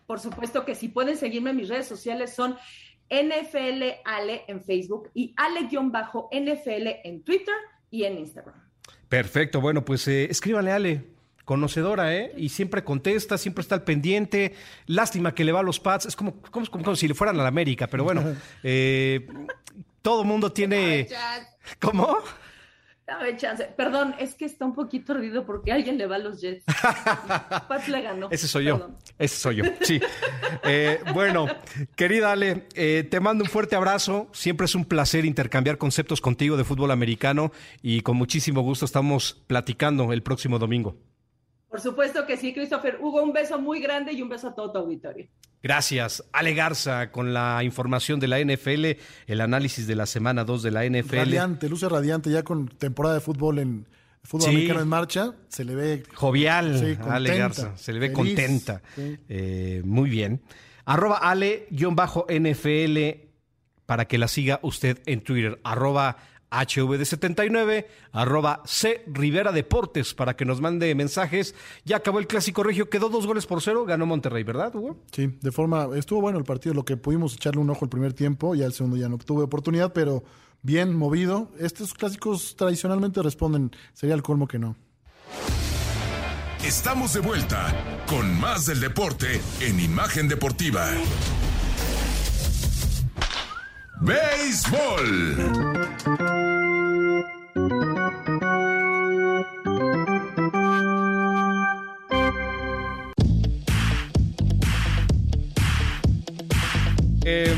[0.07, 2.57] Por supuesto que si pueden seguirme en mis redes sociales son
[3.09, 7.55] NFL Ale en Facebook y Ale-NFL en Twitter
[7.89, 8.55] y en Instagram.
[9.09, 11.17] Perfecto, bueno, pues eh, escríbanle Ale.
[11.45, 12.34] Conocedora, ¿eh?
[12.35, 14.53] Y siempre contesta, siempre está al pendiente.
[14.85, 16.07] Lástima que le va a los pads.
[16.07, 18.35] Es como, como, como, si le fueran a la América, pero bueno.
[18.63, 19.25] Eh,
[20.01, 21.07] todo mundo tiene.
[21.79, 22.17] ¿Cómo?
[23.07, 23.63] Dame chance.
[23.77, 26.65] Perdón, es que está un poquito ruido porque alguien le va a los Jets.
[27.67, 28.27] Pat le ganó.
[28.29, 28.89] Ese soy yo.
[29.17, 29.63] Ese soy yo.
[29.79, 30.01] Sí.
[30.63, 31.47] Eh, bueno,
[31.95, 34.27] querida Ale, eh, te mando un fuerte abrazo.
[34.34, 39.41] Siempre es un placer intercambiar conceptos contigo de fútbol americano y con muchísimo gusto estamos
[39.47, 40.97] platicando el próximo domingo.
[41.69, 42.97] Por supuesto que sí, Christopher.
[42.99, 45.27] Hugo, un beso muy grande y un beso a todo tu auditorio.
[45.63, 46.23] Gracias.
[46.31, 48.85] Ale Garza con la información de la NFL,
[49.27, 51.15] el análisis de la semana 2 de la NFL.
[51.15, 53.88] Radiante, luce radiante ya con temporada de fútbol en
[54.23, 55.34] fútbol americano en marcha.
[55.47, 58.81] Se le ve jovial Ale Garza, se le ve contenta.
[58.97, 60.41] Eh, muy bien.
[60.85, 62.97] Arroba Ale-NFL
[63.85, 65.59] para que la siga usted en Twitter.
[65.63, 66.17] Arroba
[66.52, 71.56] HVD79, arroba C Rivera Deportes, para que nos mande mensajes.
[71.86, 74.98] Ya acabó el clásico regio, quedó dos goles por cero, ganó Monterrey, ¿verdad, Hugo?
[75.11, 78.14] Sí, de forma, estuvo bueno el partido, lo que pudimos echarle un ojo el primer
[78.14, 80.24] tiempo, ya el segundo ya no tuve oportunidad, pero
[80.61, 81.52] bien movido.
[81.60, 84.76] Estos clásicos tradicionalmente responden, sería el colmo que no.
[86.64, 90.90] Estamos de vuelta con más del deporte en Imagen Deportiva.
[93.99, 95.38] Béisbol.
[107.26, 107.53] Eh,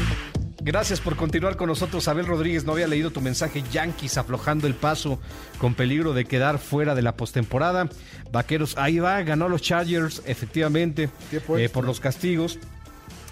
[0.62, 2.08] gracias por continuar con nosotros.
[2.08, 3.64] Abel Rodríguez no había leído tu mensaje.
[3.72, 5.20] Yankees aflojando el paso
[5.60, 7.90] con peligro de quedar fuera de la postemporada.
[8.32, 12.60] Vaqueros, ahí va, ganó los Chargers, efectivamente, eh, por los castigos.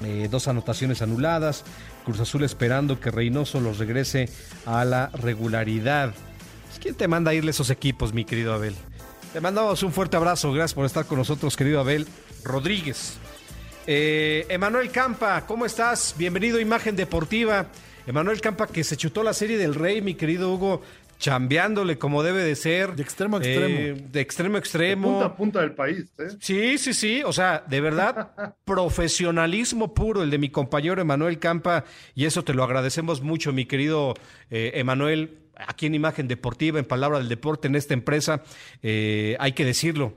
[0.03, 1.63] Eh, dos anotaciones anuladas.
[2.07, 4.29] Cruz Azul esperando que Reynoso los regrese
[4.65, 6.13] a la regularidad.
[6.79, 8.73] ¿Quién te manda a irle esos equipos, mi querido Abel?
[9.33, 10.53] Te mandamos un fuerte abrazo.
[10.53, 12.07] Gracias por estar con nosotros, querido Abel
[12.45, 13.17] Rodríguez.
[13.85, 16.15] Eh, Emanuel Campa, ¿cómo estás?
[16.17, 17.65] Bienvenido a Imagen Deportiva.
[18.05, 20.81] Emanuel Campa, que se chutó la serie del Rey, mi querido Hugo,
[21.17, 22.95] chambeándole como debe de ser.
[22.95, 23.79] De extremo a extremo.
[23.79, 25.07] Eh, de extremo a extremo.
[25.07, 26.05] De punta a punta del país.
[26.19, 26.29] ¿eh?
[26.39, 27.21] Sí, sí, sí.
[27.25, 31.85] O sea, de verdad, profesionalismo puro el de mi compañero Emanuel Campa.
[32.15, 34.13] Y eso te lo agradecemos mucho, mi querido
[34.49, 35.39] eh, Emanuel.
[35.67, 38.43] Aquí en Imagen Deportiva, en Palabra del Deporte, en esta empresa,
[38.83, 40.13] hay que decirlo.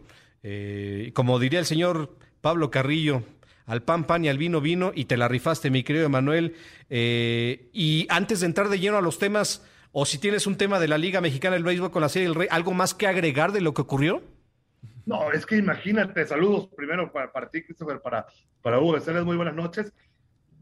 [1.14, 3.22] como diría el señor Pablo Carrillo,
[3.70, 6.56] al pan pan y al vino vino y te la rifaste, mi querido Emanuel.
[6.88, 10.78] Eh, y antes de entrar de lleno a los temas, o si tienes un tema
[10.78, 13.52] de la Liga Mexicana del Béisbol con la Serie del Rey, ¿algo más que agregar
[13.52, 14.22] de lo que ocurrió?
[15.06, 18.26] No, es que imagínate, saludos primero para, para ti, Christopher, para,
[18.62, 19.92] para Hugo, decirles muy buenas noches.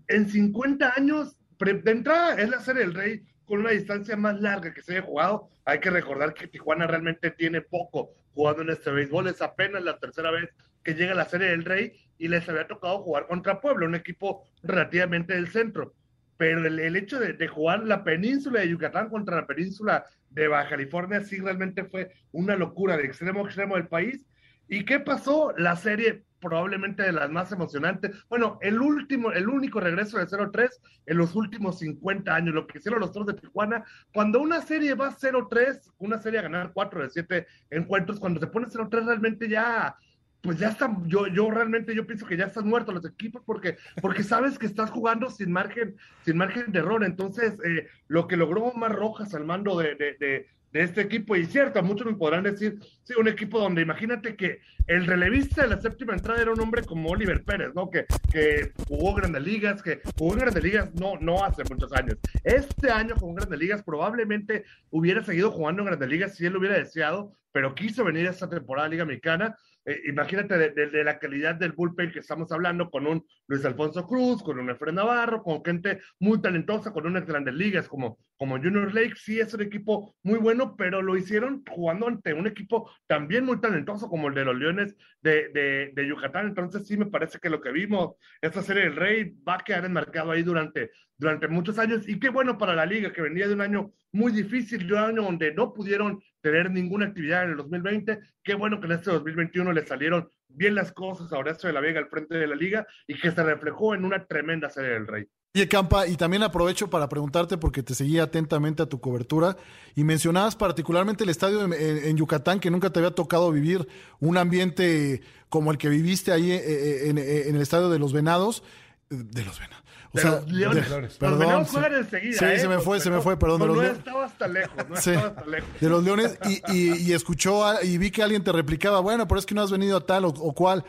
[0.07, 4.73] En 50 años, de entrada es la Serie del Rey con una distancia más larga
[4.73, 5.49] que se haya jugado.
[5.65, 9.99] Hay que recordar que Tijuana realmente tiene poco jugando en este béisbol, es apenas la
[9.99, 10.51] tercera vez
[10.85, 14.45] que llega la Serie del Rey y les había tocado jugar contra Puebla, un equipo
[14.63, 15.95] relativamente del centro.
[16.39, 20.49] Pero el, el hecho de, de, jugar la península de Yucatán contra la península de
[20.49, 24.25] Baja California sí realmente fue una locura de extremo a extremo del país.
[24.69, 25.53] ¿Y qué pasó?
[25.57, 28.13] La serie probablemente de las más emocionantes.
[28.29, 30.71] Bueno, el último, el único regreso de 0-3
[31.07, 33.85] en los últimos 50 años, lo que hicieron los Toros de Tijuana.
[34.13, 38.47] Cuando una serie va 0-3, una serie a ganar 4 de 7 encuentros, cuando se
[38.47, 39.97] pone 0-3 realmente ya
[40.41, 43.77] pues ya está, yo, yo realmente yo pienso que ya están muertos los equipos porque,
[44.01, 47.05] porque sabes que estás jugando sin margen, sin margen de error.
[47.05, 51.35] Entonces, eh, lo que logró Omar Rojas al mando de, de, de, de, este equipo,
[51.35, 55.69] y cierto, muchos me podrán decir, sí, un equipo donde imagínate que el relevista de
[55.69, 57.91] la séptima entrada era un hombre como Oliver Pérez, ¿no?
[57.91, 62.17] Que, que jugó grandes ligas, que jugó en grandes ligas no, no hace muchos años.
[62.45, 66.61] Este año en grandes ligas, probablemente hubiera seguido jugando en grandes ligas si él lo
[66.61, 71.05] hubiera deseado, pero quiso venir a esta temporada Liga Mexicana eh, imagínate de, de, de,
[71.05, 74.97] la calidad del bullpen que estamos hablando con un Luis Alfonso Cruz, con un Efraín
[74.97, 79.15] Navarro, con gente muy talentosa, con unas grandes ligas como, como Junior Lake.
[79.17, 83.61] Sí, es un equipo muy bueno, pero lo hicieron jugando ante un equipo también muy
[83.61, 86.49] talentoso como el de los Leones de, de, de Yucatán.
[86.49, 89.85] Entonces, sí, me parece que lo que vimos, esta serie del Rey, va a quedar
[89.85, 92.09] enmarcado ahí durante, durante muchos años.
[92.09, 95.01] Y qué bueno para la liga, que venía de un año muy difícil, de un
[95.01, 98.19] año donde no pudieron tener ninguna actividad en el 2020.
[98.43, 101.81] Qué bueno que en este 2021 le salieron bien las cosas a Horacio de la
[101.81, 105.07] Vega al frente de la liga y que se reflejó en una tremenda serie del
[105.07, 105.27] Rey.
[105.55, 109.57] Oye, Campa, y también aprovecho para preguntarte, porque te seguí atentamente a tu cobertura,
[109.97, 113.89] y mencionabas particularmente el estadio en, Yucatán, que nunca te había tocado vivir
[114.21, 118.63] un ambiente como el que viviste ahí en, en el estadio de los Venados,
[119.09, 119.88] de los Venados.
[120.13, 120.89] O de sea, los leones.
[120.91, 122.59] de, perdón, perdón, sí, enseguida, sí ¿eh?
[122.59, 123.59] se me fue, se me fue, perdón.
[123.61, 125.69] No, de los no estaba hasta lejos, no Sí, estaba hasta lejos.
[125.81, 129.29] de los leones y, y, y escuchó a- y vi que alguien te replicaba, bueno,
[129.29, 130.85] pero es que no has venido a tal o, o cual.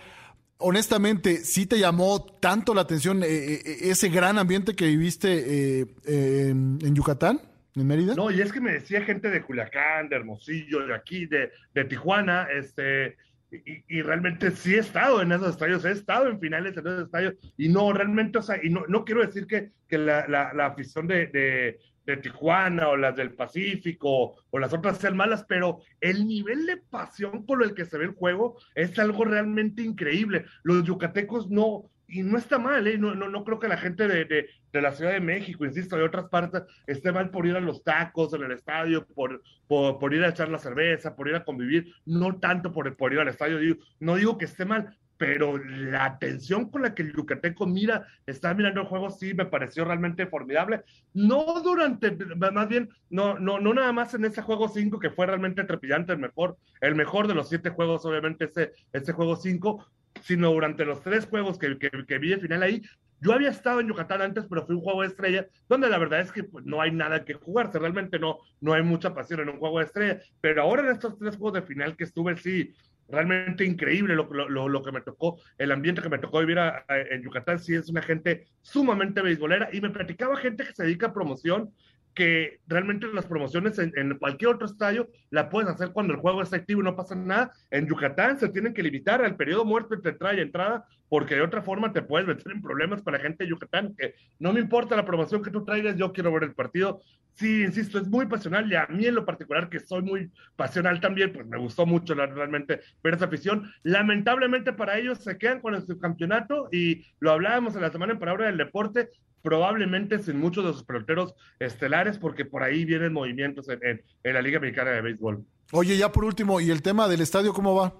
[0.61, 5.85] Honestamente, ¿sí te llamó tanto la atención eh, eh, ese gran ambiente que viviste eh,
[6.05, 7.41] en, en Yucatán,
[7.75, 8.13] en Mérida?
[8.13, 11.85] No, y es que me decía gente de Culiacán, de Hermosillo, de aquí, de, de
[11.85, 13.15] Tijuana, este,
[13.51, 17.05] y, y realmente sí he estado en esos estadios, he estado en finales en esos
[17.05, 20.53] estadios, y no, realmente, o sea, y no, no quiero decir que, que la, la,
[20.53, 25.45] la afición de, de, de Tijuana o las del Pacífico o las otras sean malas,
[25.47, 29.83] pero el nivel de pasión por el que se ve el juego es algo realmente
[29.83, 30.45] increíble.
[30.63, 32.97] Los yucatecos no, y no está mal, ¿eh?
[32.97, 35.95] no, no, no creo que la gente de, de, de, la Ciudad de México, insisto,
[35.95, 39.99] de otras partes, esté mal por ir a los tacos en el estadio, por, por,
[39.99, 43.19] por ir a echar la cerveza, por ir a convivir, no tanto por, por ir
[43.19, 47.13] al estadio, digo, no digo que esté mal, pero la atención con la que el
[47.13, 50.83] yucateco mira, está mirando el juego, sí me pareció realmente formidable.
[51.13, 55.25] No durante, más bien, no, no, no nada más en ese juego 5 que fue
[55.25, 59.85] realmente trepidante, el mejor, el mejor de los siete juegos, obviamente, ese, ese juego 5,
[60.21, 62.81] sino durante los tres juegos que, que, que vi de final ahí,
[63.21, 66.21] yo había estado en Yucatán antes, pero fue un juego de estrella, donde la verdad
[66.21, 69.49] es que pues, no hay nada que jugarse, realmente no, no hay mucha pasión en
[69.49, 72.73] un juego de estrella, pero ahora en estos tres juegos de final que estuve, sí,
[73.09, 76.85] realmente increíble lo, lo, lo, que me tocó, el ambiente que me tocó vivir a,
[76.87, 80.83] a, en Yucatán, sí es una gente sumamente beisbolera, y me platicaba gente que se
[80.83, 81.73] dedica a promoción,
[82.19, 86.57] que realmente las promociones en, cualquier otro estadio la puedes hacer cuando el juego está
[86.57, 87.53] activo y no pasa nada.
[87.71, 91.43] En Yucatán se tienen que limitar al periodo muerto entre entrada y entrada, porque de
[91.43, 94.59] otra forma te puedes meter en problemas para la gente de Yucatán, que no me
[94.59, 96.99] importa la promoción que tú traigas, yo quiero ver el partido.
[97.39, 100.99] Sí, insisto, es muy pasional y a mí en lo particular, que soy muy pasional
[100.99, 103.71] también, pues me gustó mucho la, realmente ver esa afición.
[103.83, 108.19] Lamentablemente para ellos se quedan con el subcampeonato y lo hablábamos en la semana en
[108.19, 109.11] Palabra del Deporte,
[109.41, 114.33] probablemente sin muchos de sus peloteros estelares, porque por ahí vienen movimientos en, en, en,
[114.33, 115.45] la Liga Mexicana de Béisbol.
[115.71, 117.93] Oye, ya por último, ¿y el tema del estadio cómo va?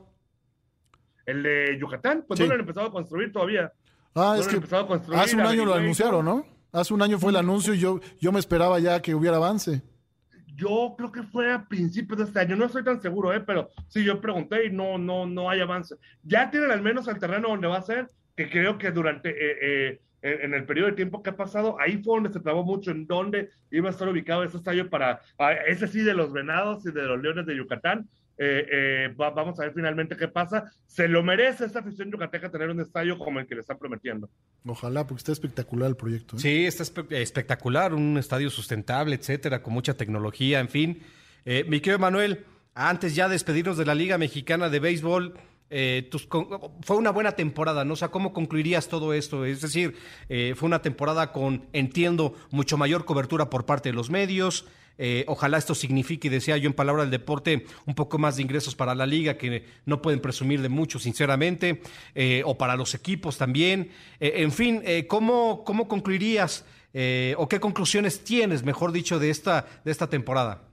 [1.26, 2.44] El de Yucatán, pues sí.
[2.44, 3.72] no lo han empezado a construir todavía.
[4.16, 4.60] Ah, no es que
[5.16, 6.59] hace un año lo anunciaron, ¿no?
[6.72, 9.82] Hace un año fue el anuncio y yo, yo me esperaba ya que hubiera avance.
[10.56, 13.40] Yo creo que fue a principios de este año, no estoy tan seguro, ¿eh?
[13.40, 15.96] pero sí, yo pregunté y no, no, no hay avance.
[16.24, 20.02] Ya tienen al menos el terreno donde va a ser, que creo que durante eh,
[20.22, 22.92] eh, en el periodo de tiempo que ha pasado, ahí fue donde se trabó mucho
[22.92, 25.22] en dónde iba a estar ubicado ese estadio para,
[25.68, 28.10] ese sí de los Venados y de los Leones de Yucatán.
[28.42, 30.72] Eh, eh, va, vamos a ver finalmente qué pasa.
[30.86, 34.30] Se lo merece esta afición yucateca tener un estadio como el que le están prometiendo.
[34.66, 36.38] Ojalá, porque está espectacular el proyecto.
[36.38, 36.40] ¿eh?
[36.40, 41.04] Sí, está espe espectacular, un estadio sustentable, etcétera, con mucha tecnología, en fin.
[41.44, 45.34] Eh, mi querido Manuel, antes ya de despedirnos de la Liga Mexicana de Béisbol,
[45.70, 46.28] eh, tus,
[46.82, 47.94] fue una buena temporada, ¿no?
[47.94, 49.46] O sea, ¿cómo concluirías todo esto?
[49.46, 49.96] Es decir,
[50.28, 54.66] eh, fue una temporada con, entiendo, mucho mayor cobertura por parte de los medios.
[55.02, 58.76] Eh, ojalá esto signifique, decía yo en palabra del deporte, un poco más de ingresos
[58.76, 61.82] para la liga, que no pueden presumir de mucho, sinceramente,
[62.14, 63.92] eh, o para los equipos también.
[64.20, 66.66] Eh, en fin, ¿cómo, ¿cómo concluirías
[67.38, 70.64] o qué conclusiones tienes, mejor dicho, de esta, de esta temporada?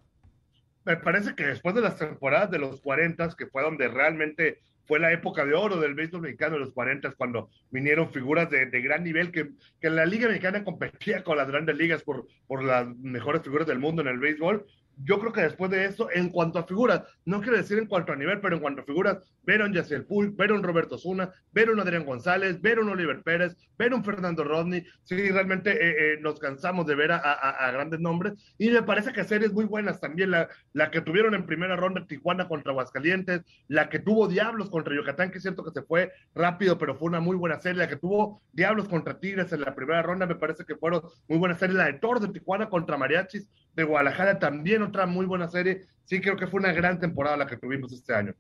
[0.85, 4.99] Me parece que después de las temporadas de los 40, que fue donde realmente fue
[4.99, 9.05] la época de oro del béisbol mexicano de los 40, cuando vinieron figuras de, gran
[9.05, 9.51] nivel, que,
[9.81, 13.79] que, la Liga Mexicana competía con las grandes ligas por, por las mejores figuras del
[13.79, 17.41] mundo en el béisbol yo creo que después de eso, en cuanto a figuras, no
[17.41, 20.63] quiero decir en cuanto a nivel, pero en cuanto a figuras, ver a un un
[20.63, 24.05] Roberto Zuna, ver a un Adrián González, ver a un Oliver Pérez, ver a un
[24.05, 28.83] Fernando Rodney, sí, realmente eh, eh, nos cansamos de ver a, grandes nombres, y me
[28.83, 32.73] parece que series muy buenas también, la, la que tuvieron en primera ronda Tijuana contra
[32.73, 36.97] Aguascalientes, la que tuvo Diablos contra Yucatán, que es cierto que se fue rápido, pero
[36.97, 40.27] fue una muy buena serie, la que tuvo Diablos contra Tigres en la primera ronda,
[40.27, 43.85] me parece que fueron muy buenas series, la de Toro de Tijuana contra Mariachis de
[43.85, 45.87] Guadalajara también otra muy buena serie.
[46.05, 48.35] Sí, creo que fue una gran temporada la que tuvimos este año.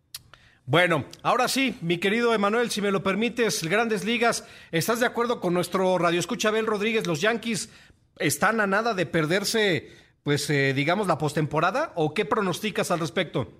[0.64, 5.38] Bueno, ahora sí, mi querido Emanuel, si me lo permites, Grandes Ligas, ¿estás de acuerdo
[5.38, 7.06] con nuestro radio escucha Abel Rodríguez?
[7.06, 7.70] ¿Los Yankees
[8.18, 9.92] están a nada de perderse,
[10.24, 11.92] pues, eh, digamos, la postemporada?
[11.94, 13.52] ¿O qué pronosticas al respecto?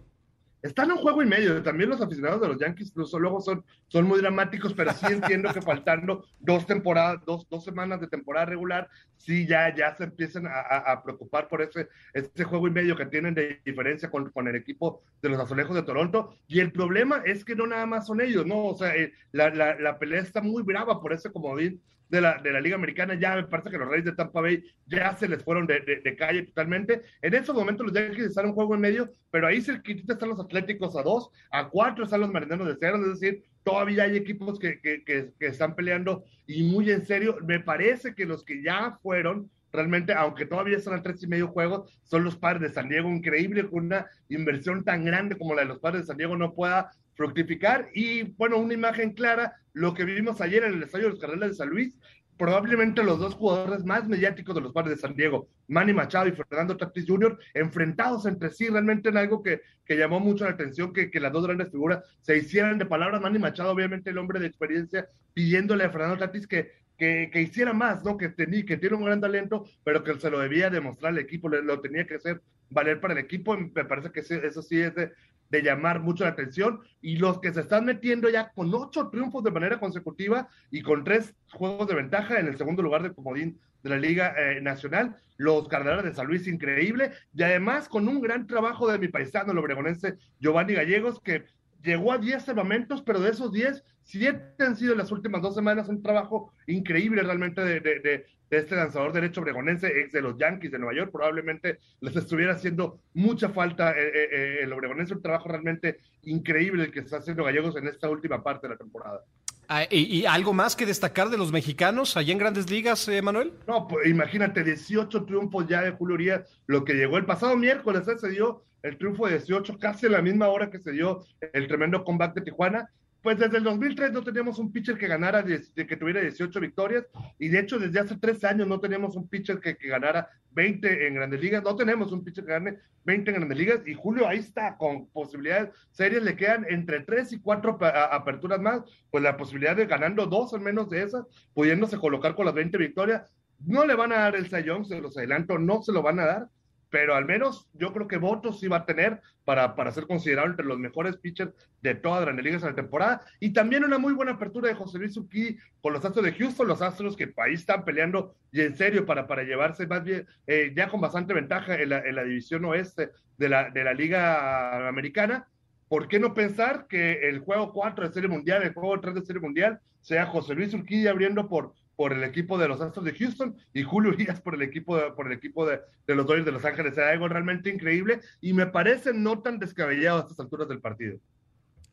[0.67, 1.63] están en un juego y medio.
[1.63, 5.63] También los aficionados de los Yankees luego son, son muy dramáticos, pero sí entiendo que
[5.63, 11.03] faltando dos temporadas, dos, dos semanas de temporada regular, sí ya, ya se empiezan a,
[11.03, 15.03] preocupar por ese, ese juego y medio que tienen de diferencia con, con, el equipo
[15.23, 16.37] de los azulejos de Toronto.
[16.47, 18.67] Y el problema es que no nada más son ellos, ¿no?
[18.67, 22.53] O sea, eh, la, la, pelea está muy brava por ese comodín de la, de
[22.53, 25.43] la Liga Americana, ya me parece que los Reyes de Tampa Bay ya se les
[25.43, 27.03] fueron de, de, calle totalmente.
[27.21, 30.41] En esos momentos los Yankees están un juego en medio, pero ahí cerquita están los
[30.41, 34.61] Atléticos a dos, a cuatro están los Marineros de cero, es decir, todavía hay equipos
[34.61, 38.63] que, que, que, que están peleando y muy en serio, me parece que los que
[38.63, 42.69] ya fueron, realmente, aunque todavía están a tres y medio juegos, son los padres de
[42.69, 43.11] San Diego.
[43.11, 46.55] Increíble que una inversión tan grande como la de los padres de San Diego no
[46.55, 47.89] pueda fructificar.
[47.93, 51.51] Y bueno, una imagen clara, lo que vimos ayer en el estadio de los Cardenales
[51.51, 51.99] de San Luis,
[52.37, 56.33] probablemente los dos jugadores más mediáticos de los padres de San Diego, Manny Machado y
[56.33, 60.93] Fernando Tatis Jr., enfrentados entre sí, realmente en algo que, que llamó mucho la atención,
[60.93, 63.21] que, que, las dos grandes figuras se hicieran de palabras.
[63.21, 67.73] Manny Machado, obviamente el hombre de experiencia, pidiéndole a Fernando Tatis que, que, que hiciera
[67.73, 68.17] más, ¿no?
[68.17, 71.49] Que, tenía, que tiene un gran talento, pero que se lo debía demostrar al equipo,
[71.49, 73.57] lo tenía que hacer valer para el equipo.
[73.57, 75.13] Me parece que eso sí es de,
[75.51, 76.81] de llamar mucho la atención.
[77.01, 81.05] Y los que se están metiendo ya con ocho triunfos de manera consecutiva y con
[81.05, 85.17] tres juegos de ventaja en el segundo lugar de comodín de la Liga eh, Nacional,
[85.37, 89.53] los Cardenales de San Luis, increíble, y además con un gran trabajo de mi paisano,
[89.53, 91.45] el obregonense Giovanni Gallegos, que
[91.87, 95.55] llegó a 10 salvamentos, pero de esos 10, 7 han sido en las últimas dos
[95.55, 100.39] semanas un trabajo increíble realmente de, de, de este lanzador derecho bregonense, ex de los
[100.39, 105.15] Yankees de Nueva York, probablemente les estuviera haciendo mucha falta eh, eh, eh, el obregonense,
[105.15, 108.79] un trabajo realmente increíble el que está haciendo Gallegos en esta última parte de la
[108.79, 109.25] temporada.
[109.69, 113.53] Ah, ¿Y, algo más que destacar de los mexicanos allá en Grandes Ligas, Manuel?
[113.67, 118.05] No, pues imagínate, 18 triunfos ya de Julio Urias, lo que llegó el pasado miércoles,
[118.21, 121.67] se dio el triunfo de 18, casi a la misma hora que se dio el
[121.67, 122.91] tremendo comeback de Tijuana,
[123.27, 127.07] pues desde el 2003 no teníamos un pitcher que ganara, de, que tuviera 18 victorias,
[127.41, 131.15] y de hecho desde hace tres años no teníamos un pitcher que, ganara 20 en
[131.15, 134.39] grandes ligas, no tenemos un pitcher que gane 20 en grandes ligas, y Julio ahí
[134.39, 139.75] está, con posibilidades serias, le quedan entre tres y cuatro aperturas más, pues la posibilidad
[139.75, 143.29] de ganando dos al menos de esas, pudiéndose colocar con las 20 victorias,
[143.59, 146.27] no le van a dar el Sayón, se los adelanto, no se lo van a
[146.27, 146.49] dar,
[146.91, 150.49] pero al menos yo creo que votos sí va a tener para, para ser considerado
[150.49, 151.53] entre los mejores pitchers
[151.83, 153.23] de todas las ligas en la temporada.
[153.41, 156.69] Y también una muy buena apertura de José Luis Uki con los Astros de Houston,
[156.69, 160.73] los Astros que ahí están peleando y en serio para, para llevarse más bien, eh,
[160.77, 165.49] ya con bastante ventaja en la, la división oeste de la, de la Liga Americana.
[165.89, 169.23] ¿Por qué no pensar que el juego 4 de Serie Mundial, el juego 3 de
[169.23, 173.15] Serie Mundial, sea José Luis Urquidi abriendo por por el equipo de los Astros de
[173.15, 176.53] Houston y Julio Urias por el equipo de, por el equipo de, los Dodgers de
[176.53, 176.97] Los Ángeles.
[176.97, 181.19] Era algo realmente increíble y me parece no tan descabellado a estas alturas del partido.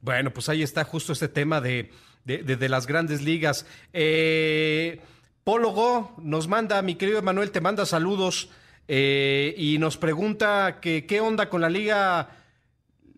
[0.02, 1.90] Bueno, pues ahí está justo este tema de,
[2.26, 3.66] de, las grandes ligas.
[3.94, 5.00] Eh,
[5.46, 8.50] Pólogo nos manda, mi querido Emanuel, te manda saludos
[8.90, 12.32] eh, y nos pregunta que qué onda con la Liga,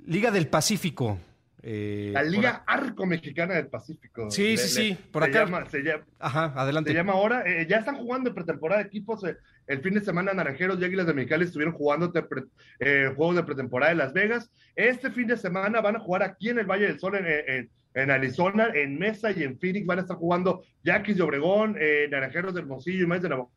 [0.05, 1.19] Liga del Pacífico.
[1.67, 4.29] Eh, la Liga Arco Mexicana del Pacífico.
[4.29, 5.45] Sí, sí, sí, por se acá.
[5.45, 6.91] Llama, se llama, Ajá, adelante.
[6.91, 9.23] Se llama ahora, eh, ya están jugando en pretemporada equipos.
[9.23, 9.35] Eh,
[9.65, 12.13] el fin de semana Naranjeros y Águilas de Mexicali estuvieron jugando
[13.15, 14.51] juegos de pretemporada en Las Vegas.
[14.75, 18.11] Este fin de semana van a jugar aquí en el Valle del Sol, en, en,
[18.11, 19.87] Arizona, en Mesa y en Phoenix.
[19.87, 21.77] Van a estar jugando Yaquis de Obregón,
[22.11, 23.51] Naranjeros de Hermosillo y más de Navajo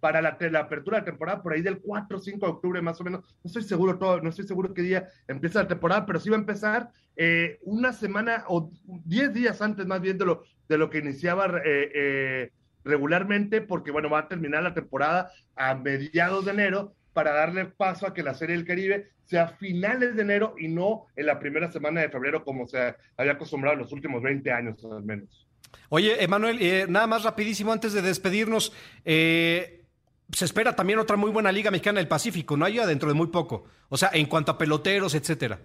[0.00, 3.00] para la, la, apertura de temporada por ahí del 4 o 5 de octubre más
[3.00, 3.20] o menos.
[3.20, 6.36] No estoy seguro todo, no estoy seguro qué día empieza la temporada, pero sí va
[6.36, 10.88] a empezar eh, una semana o 10 días antes más bien de lo, de lo
[10.88, 12.50] que iniciaba eh, eh,
[12.82, 18.06] regularmente porque, bueno, va a terminar la temporada a mediados de enero para darle paso
[18.06, 21.70] a que la Serie del Caribe sea finales de enero y no en la primera
[21.70, 25.46] semana de febrero como se había acostumbrado en los últimos 20 años al menos.
[25.88, 26.58] Oye, Emanuel,
[26.88, 28.72] nada más rapidísimo antes de despedirnos.
[29.04, 29.79] Eh,
[30.32, 32.64] se espera también otra muy buena Liga Mexicana del Pacífico, ¿no?
[32.64, 33.64] Allá dentro de muy poco.
[33.88, 35.58] O sea, en cuanto a peloteros, etcétera.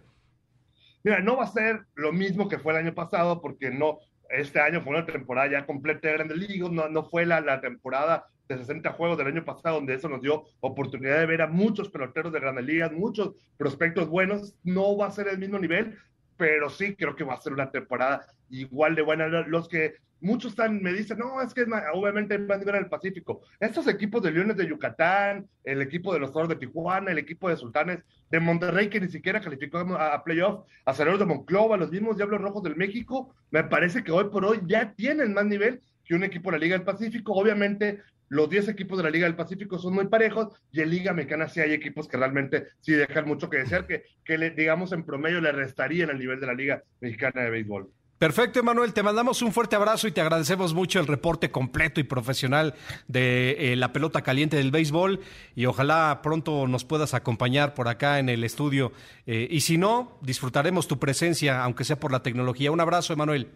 [1.03, 4.59] Mira, no va a ser lo mismo que fue el año pasado, porque no, este
[4.59, 8.25] año fue una temporada ya completa de Grandes Ligas, no, no fue la, la temporada
[8.47, 11.89] de 60 juegos del año pasado, donde eso nos dio oportunidad de ver a muchos
[11.89, 14.55] peloteros de Grandes Ligas, muchos prospectos buenos.
[14.63, 15.97] No va a ser el mismo nivel,
[16.37, 19.27] pero sí creo que va a ser una temporada igual de buena.
[19.27, 19.95] Los que
[20.25, 23.41] muchos están, me dicen, no, es que es obviamente más nivel el Pacífico.
[23.59, 27.47] Estos equipos de Leones de Yucatán, el equipo de los Toros de Tijuana, el equipo
[27.47, 27.99] de Sultanes
[28.29, 32.63] de Monterrey, que ni siquiera calificó a, a playoff, de Monclova, los mismos Diablos Rojos
[32.63, 36.51] del México, me parece que hoy por hoy ya tienen más nivel que un equipo
[36.51, 37.33] de la Liga del Pacífico.
[37.33, 41.13] Obviamente, los 10 equipos de la Liga del Pacífico son muy parejos y en Liga
[41.13, 44.91] Mexicana sí hay equipos que realmente sí dejan mucho que desear, que, que le, digamos
[44.91, 47.91] en promedio le restarían el nivel de la Liga Mexicana de Béisbol.
[48.25, 48.91] Perfecto, Emanuel.
[48.91, 52.73] Te mandamos un fuerte abrazo y te agradecemos mucho el reporte completo y profesional
[53.07, 55.19] de eh, la pelota caliente del béisbol.
[55.55, 58.93] Y ojalá pronto nos puedas acompañar por acá en el estudio.
[59.27, 62.71] Eh, y si no, disfrutaremos tu presencia, aunque sea por la tecnología.
[62.71, 63.47] Un abrazo, Emanuel.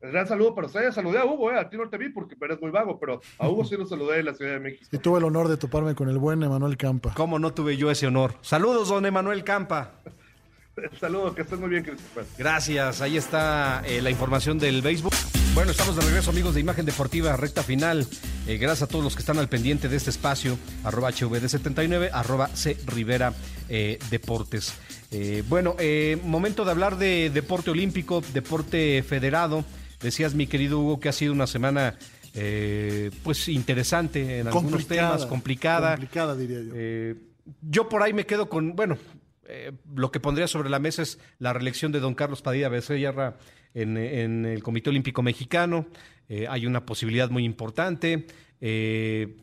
[0.00, 0.94] Un gran saludo para ustedes.
[0.94, 1.58] Saludé a Hugo, eh.
[1.58, 4.20] a ti no te vi porque eres muy vago, pero a Hugo sí lo saludé
[4.20, 4.86] en la Ciudad de México.
[4.92, 7.12] Y tuve el honor de toparme con el buen Emanuel Campa.
[7.14, 8.32] ¿Cómo no tuve yo ese honor?
[8.40, 9.92] Saludos, don Emanuel Campa.
[11.00, 12.24] Saludos, que estés muy bien, Christopher.
[12.36, 15.12] Gracias, ahí está eh, la información del béisbol.
[15.54, 18.06] Bueno, estamos de regreso, amigos de Imagen Deportiva, recta final.
[18.46, 22.48] Eh, gracias a todos los que están al pendiente de este espacio, arroba HVD79, arroba
[22.54, 23.32] C Rivera
[23.68, 24.74] eh, Deportes.
[25.10, 29.64] Eh, bueno, eh, momento de hablar de deporte olímpico, deporte federado.
[30.00, 31.96] Decías, mi querido Hugo, que ha sido una semana
[32.34, 35.90] eh, pues interesante en algunos Complicada, temas, complicada.
[35.92, 36.72] complicada, diría yo.
[36.74, 37.14] Eh,
[37.62, 38.96] yo por ahí me quedo con, bueno,
[39.48, 43.36] eh, lo que pondría sobre la mesa es la reelección de don Carlos Padilla Becerra
[43.74, 45.86] en, en el Comité Olímpico Mexicano.
[46.28, 48.26] Eh, hay una posibilidad muy importante.
[48.60, 49.36] Eh,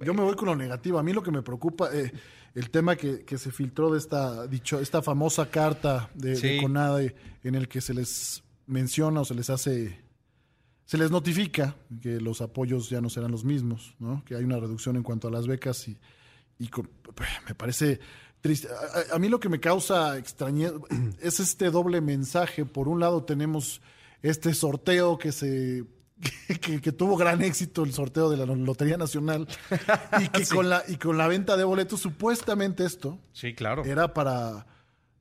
[0.00, 0.98] Yo me voy con lo negativo.
[0.98, 2.12] A mí lo que me preocupa, eh,
[2.54, 6.48] el tema que, que se filtró de esta, dicho, esta famosa carta de, Sí.
[6.48, 7.14] de CONADE
[7.44, 10.00] en el que se les menciona o se les hace,
[10.84, 14.22] se les notifica que los apoyos ya no serán los mismos, ¿no?
[14.24, 15.96] que hay una reducción en cuanto a las becas y,
[16.58, 16.90] y con-
[17.48, 18.00] me parece
[18.42, 18.68] triste.
[19.12, 20.74] A, mí lo que me causa extrañeza
[21.22, 22.66] es este doble mensaje.
[22.66, 23.80] Por un lado tenemos
[24.20, 25.84] este sorteo que se
[26.60, 29.48] que, que tuvo gran éxito el sorteo de la Lotería Nacional
[30.20, 33.84] y que con la y con la venta de boletos supuestamente esto sí, claro.
[33.84, 34.66] era para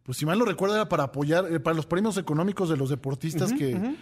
[0.03, 2.89] pues si mal no recuerdo era para apoyar eh, para los premios económicos de los
[2.91, 3.95] deportistas que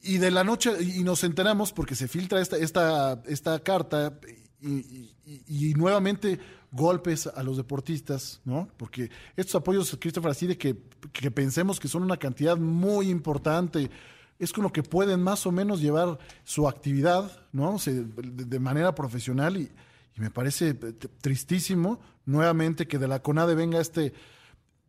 [0.00, 4.18] y de la noche y nos enteramos porque se filtra esta esta esta carta
[4.62, 6.38] y, y- y- y nuevamente
[6.70, 8.68] golpes a los deportistas, ¿no?
[8.76, 10.76] Porque estos apoyos, Christopher, así de que,
[11.12, 13.90] que pensemos que son una cantidad muy importante,
[14.38, 17.76] es con lo que pueden más o menos llevar su actividad, ¿no?
[17.84, 19.70] De, manera profesional y,
[20.16, 24.12] me parece t- tristísimo nuevamente que de la CONADE venga este,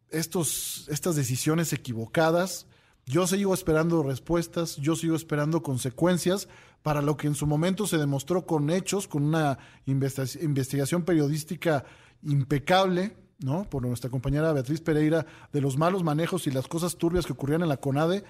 [0.10, 2.66] estos, estas decisiones equivocadas.
[3.06, 6.48] Yo sigo esperando respuestas, yo sigo esperando consecuencias
[6.82, 11.84] para lo que en su momento se demostró con hechos, con una investi- investigación periodística
[12.24, 13.70] impecable, ¿no?
[13.70, 17.62] Por nuestra compañera Beatriz Pereira, de los malos manejos y las cosas turbias que ocurrían
[17.62, 18.24] en la CONADE.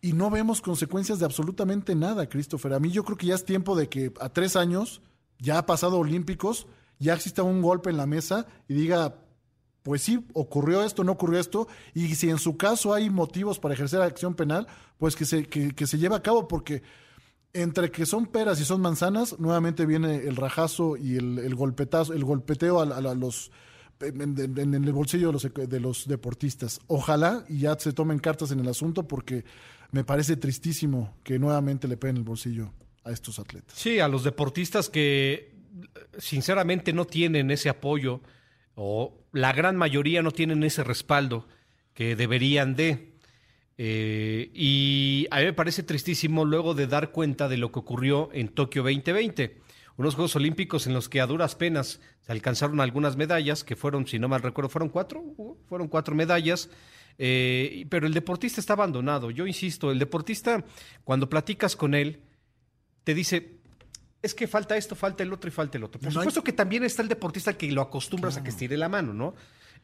[0.00, 2.74] Y no vemos consecuencias de absolutamente nada, Christopher.
[2.74, 5.02] A mí yo creo que ya es tiempo de que a tres años,
[5.38, 6.66] ya ha pasado Olímpicos,
[6.98, 9.16] ya exista un golpe en la mesa y diga,
[9.82, 13.74] pues sí, ocurrió esto, no ocurrió esto, y si en su caso hay motivos para
[13.74, 14.66] ejercer acción penal,
[14.98, 16.82] pues que se, que se lleve a cabo, porque
[17.62, 22.24] entre que son peras y son manzanas, nuevamente viene el rajazo y el, golpetazo, el
[22.24, 23.50] golpeteo a, los
[24.00, 26.80] en el bolsillo de los, de los deportistas.
[26.86, 29.44] Ojalá y ya se tomen cartas en el asunto, porque
[29.90, 32.72] me parece tristísimo que nuevamente le peguen el bolsillo
[33.04, 33.76] a estos atletas.
[33.76, 35.54] Sí, a los deportistas que
[36.18, 38.20] sinceramente no tienen ese apoyo
[38.74, 41.46] o la gran mayoría no tienen ese respaldo
[41.94, 43.17] que deberían de.
[43.80, 48.28] Eh, y a mí me parece tristísimo luego de dar cuenta de lo que ocurrió
[48.32, 49.56] en Tokio 2020.
[49.96, 54.06] Unos Juegos Olímpicos en los que a duras penas se alcanzaron algunas medallas, que fueron,
[54.06, 55.58] si no mal recuerdo, fueron cuatro, Hugo?
[55.68, 56.70] fueron cuatro medallas,
[57.18, 59.30] eh, pero el deportista está abandonado.
[59.30, 60.64] Yo insisto, el deportista,
[61.04, 62.20] cuando platicas con él,
[63.04, 63.58] te dice,
[64.22, 66.00] es que falta esto, falta el otro y falta el otro.
[66.00, 68.76] Por No hay- supuesto que también está el deportista que lo acostumbras a que estire
[68.76, 69.34] la mano, ¿no?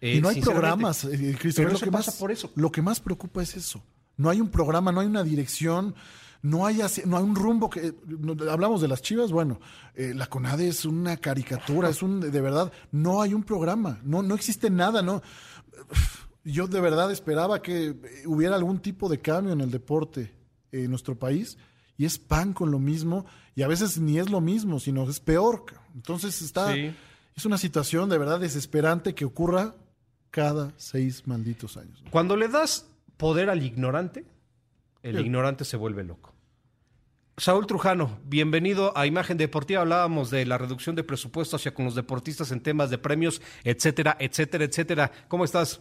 [0.00, 2.50] Eh, y no hay programas, eh, Christopher, Pero lo que pasa más, por eso.
[2.54, 3.82] Lo que más preocupa es eso.
[4.16, 5.94] No hay un programa, no hay una dirección,
[6.42, 7.94] no hay, no hay un rumbo que...
[8.50, 9.60] hablamos de las chivas, bueno,
[9.94, 12.20] eh, la CONADE es una caricatura, es un...
[12.20, 15.22] De verdad, no hay un programa, no, no existe nada, ¿no?
[16.44, 17.96] Yo de verdad esperaba que
[18.26, 20.34] hubiera algún tipo de cambio en el deporte
[20.70, 21.56] en nuestro país
[21.96, 25.20] y es pan con lo mismo y a veces ni es lo mismo, sino es
[25.20, 25.64] peor.
[25.94, 26.74] Entonces está...
[27.36, 29.74] Es una situación de verdad desesperante que ocurra
[30.35, 32.02] cada seis malditos años.
[32.11, 34.24] Cuando le das poder al ignorante,
[35.05, 36.35] el ignorante se vuelve loco.
[37.36, 39.82] Saúl Trujano, bienvenido a Imagen Deportiva.
[39.82, 44.16] Hablábamos de la reducción de presupuesto hacia con los deportistas en temas de premios, etcétera,
[44.19, 45.12] etcétera, etcétera.
[45.28, 45.81] ¿Cómo estás?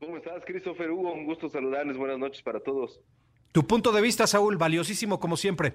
[0.00, 1.12] ¿Cómo estás, Christopher Hugo?
[1.12, 1.96] Un gusto saludarles.
[1.96, 3.00] Buenas noches para todos.
[3.52, 5.74] Tu punto de vista, Saúl, valiosísimo como siempre.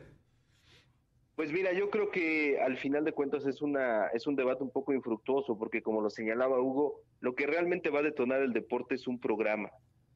[1.40, 4.72] Pues mira, yo creo que al final de cuentas es una es un debate un
[4.72, 8.96] poco infructuoso porque como lo señalaba Hugo, lo que realmente va a detonar el deporte
[8.96, 9.72] es un programa,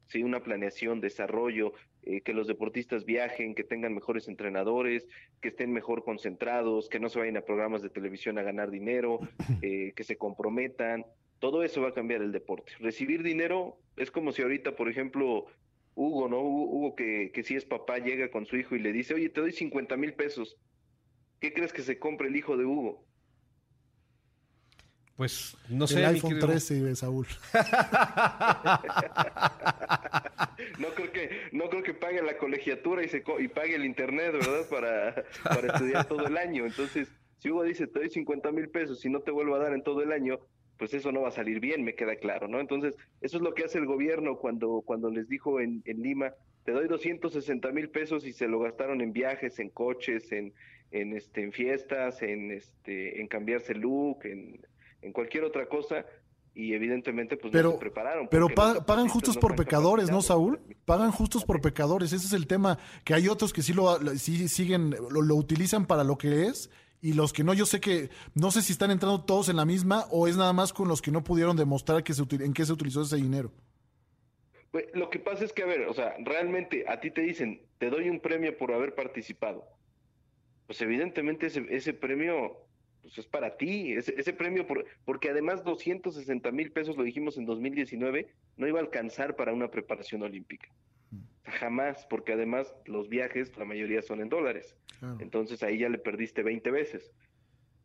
[0.06, 1.72] sí, una planeación, desarrollo,
[2.02, 5.08] eh, que los deportistas viajen, que tengan mejores entrenadores,
[5.40, 9.20] que estén mejor concentrados, que no se vayan a programas de televisión a ganar dinero,
[9.62, 11.06] eh, que se comprometan.
[11.38, 12.72] Todo eso va a cambiar el deporte.
[12.80, 15.46] Recibir dinero es como si ahorita, por ejemplo,
[15.94, 16.42] Hugo, ¿no?
[16.42, 19.40] Hugo, que, que si es papá, llega con su hijo y le dice, oye, te
[19.40, 20.58] doy 50 mil pesos
[21.44, 23.04] ¿Qué crees que se compre el hijo de Hugo?
[25.14, 25.98] Pues no sé.
[25.98, 27.26] El iPhone 13 de Saúl.
[30.78, 34.32] no creo que no creo que pague la colegiatura y se y pague el internet,
[34.32, 34.66] ¿verdad?
[34.70, 36.64] Para, para estudiar todo el año.
[36.64, 39.74] Entonces, si Hugo dice te doy 50 mil pesos y no te vuelvo a dar
[39.74, 40.40] en todo el año,
[40.78, 42.58] pues eso no va a salir bien, me queda claro, ¿no?
[42.58, 46.32] Entonces, eso es lo que hace el gobierno cuando cuando les dijo en, en Lima,
[46.64, 50.54] te doy 260 mil pesos y se lo gastaron en viajes, en coches, en
[50.90, 54.64] en, este, en fiestas, en, este, en cambiarse look, en,
[55.02, 56.04] en cualquier otra cosa
[56.54, 58.28] y evidentemente pues pero, no se prepararon.
[58.28, 60.60] Pero pagan justos por pecadores, ¿no, Saúl?
[60.84, 64.48] Pagan justos por pecadores, ese es el tema, que hay otros que sí lo sí
[64.48, 66.70] siguen, lo, utilizan para lo que es,
[67.00, 69.64] y los que no, yo sé que, no sé si están entrando todos en la
[69.64, 72.64] misma, o es nada más con los que no pudieron demostrar que se, en qué
[72.64, 73.52] se utilizó ese dinero.
[74.70, 77.62] Pues, lo que pasa es que, a ver, o sea, realmente a ti te dicen,
[77.78, 79.66] te doy un premio por haber participado
[80.66, 82.64] pues evidentemente ese, ese premio
[83.04, 87.36] pues es para ti, ese, ese premio, por, porque además 260 mil pesos, lo dijimos
[87.36, 90.68] en 2019, no iba a alcanzar para una preparación olímpica.
[91.44, 94.74] Jamás, porque además los viajes, la mayoría son en dólares.
[95.20, 97.12] Entonces ahí ya le perdiste 20 veces.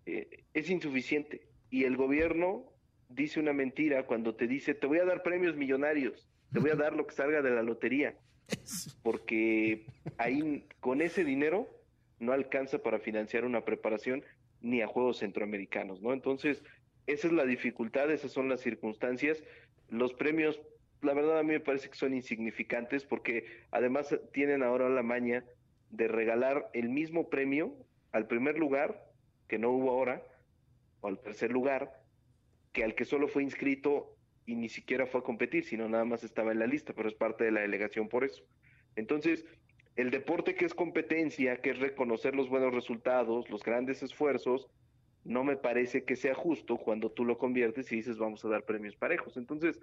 [0.05, 1.41] Eh, es insuficiente.
[1.69, 2.71] Y el gobierno
[3.09, 6.75] dice una mentira cuando te dice, te voy a dar premios millonarios, te voy a
[6.77, 8.17] dar lo que salga de la lotería.
[9.03, 9.85] Porque
[10.17, 11.67] ahí, con ese dinero,
[12.19, 14.23] no alcanza para financiar una preparación
[14.61, 16.13] ni a Juegos Centroamericanos, ¿no?
[16.13, 16.63] Entonces,
[17.07, 19.43] esa es la dificultad, esas son las circunstancias.
[19.89, 20.61] Los premios,
[21.01, 25.43] la verdad a mí me parece que son insignificantes porque además tienen ahora la maña
[25.89, 27.73] de regalar el mismo premio
[28.11, 29.03] al primer lugar,
[29.47, 30.23] que no hubo ahora,
[31.01, 32.03] o al tercer lugar,
[32.73, 34.15] que al que solo fue inscrito
[34.45, 37.15] y ni siquiera fue a competir, sino nada más estaba en la lista, pero es
[37.15, 38.43] parte de la delegación por eso.
[38.95, 39.45] Entonces,
[39.99, 44.69] el deporte que es competencia, que es reconocer los buenos resultados, los grandes esfuerzos,
[45.25, 48.63] no me parece que sea justo cuando tú lo conviertes y dices vamos a dar
[48.63, 49.35] premios parejos.
[49.35, 49.77] Entonces,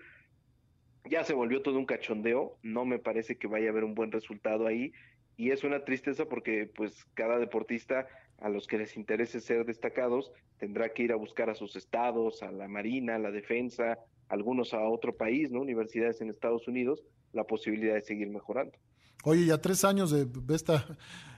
[1.05, 4.11] ya se volvió todo un cachondeo, no me parece que vaya a haber un buen
[4.11, 4.93] resultado ahí
[5.37, 10.33] y es una tristeza porque pues cada deportista a los que les interese ser destacados
[10.57, 13.99] tendrá que ir a buscar a sus estados, a la marina, a la defensa,
[14.29, 15.61] algunos a otro país, ¿no?
[15.61, 18.79] Universidades en Estados Unidos, la posibilidad de seguir mejorando.
[19.25, 20.85] Oye, ya tres años de, esta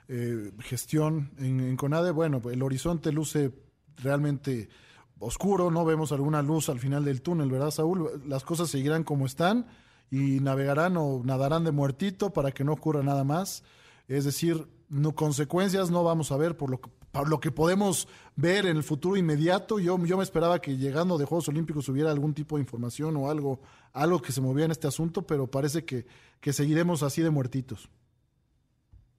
[0.09, 3.53] eh, gestión en, CONADE, bueno, el horizonte luce
[3.97, 4.69] realmente
[5.19, 8.23] oscuro, no vemos alguna luz al final del túnel, ¿verdad, Saúl?
[8.27, 9.67] Las cosas seguirán como están
[10.11, 13.65] y navegarán o nadarán de muertito para que no ocurra nada más.
[14.07, 16.81] Es decir, no, consecuencias no vamos a ver por lo,
[17.13, 19.79] por lo que podemos ver en el futuro inmediato.
[19.79, 23.31] Yo, yo me esperaba que llegando de Juegos Olímpicos hubiera algún tipo de información o
[23.31, 23.61] algo,
[23.93, 26.07] algo que se movía en este asunto, pero parece que,
[26.41, 27.91] que seguiremos así de muertitos.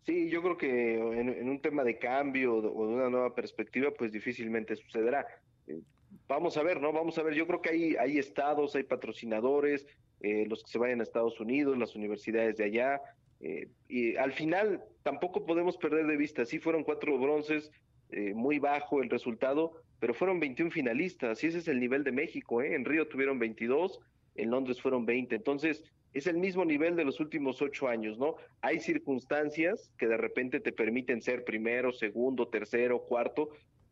[0.06, 4.11] Sí, yo creo que en, un tema de cambio o de una nueva perspectiva, pues
[4.11, 5.28] difícilmente sucederá.
[5.68, 5.82] Eh,
[6.28, 6.91] vamos a ver, ¿no?
[6.91, 7.36] Vamos a ver.
[7.36, 9.86] Yo creo que hay, hay estados, hay patrocinadores,
[10.22, 13.02] eh, los que se vayan a Estados Unidos, las universidades de allá.
[13.41, 17.72] Eh, y al final tampoco podemos perder de vista, sí fueron cuatro bronces,
[18.34, 22.61] muy bajo el resultado, pero fueron 21 finalistas y ese es el nivel de México.
[22.61, 22.74] ¿eh?
[22.74, 23.99] En Río tuvieron 22,
[24.36, 25.36] en Londres fueron 20.
[25.36, 25.84] Entonces,
[26.14, 28.36] es el mismo nivel de los últimos ocho años, ¿no?
[28.61, 33.49] Hay circunstancias que de repente te permiten ser primero, segundo, tercero, cuarto,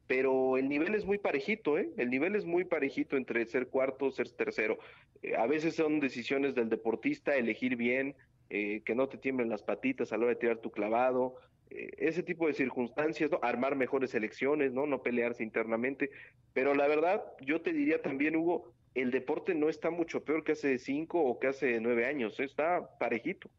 [0.07, 1.91] pero el nivel es muy parejito, ¿eh?
[1.98, 4.80] El nivel es muy parejito entre ser cuarto, ser tercero.
[5.22, 8.15] Eh, a veces son decisiones del deportista elegir bien,
[8.49, 11.36] eh, que no te tiemblen las patitas a la hora de tirar tu clavado,
[11.69, 13.40] eh, ese tipo de circunstancias, ¿no?
[13.41, 14.86] Armar mejores elecciones, ¿no?
[14.86, 16.10] No pelearse internamente.
[16.53, 20.53] Pero la verdad, yo te diría también, Hugo, el deporte no está mucho peor que
[20.53, 23.49] hace cinco o que hace nueve años, está parejito.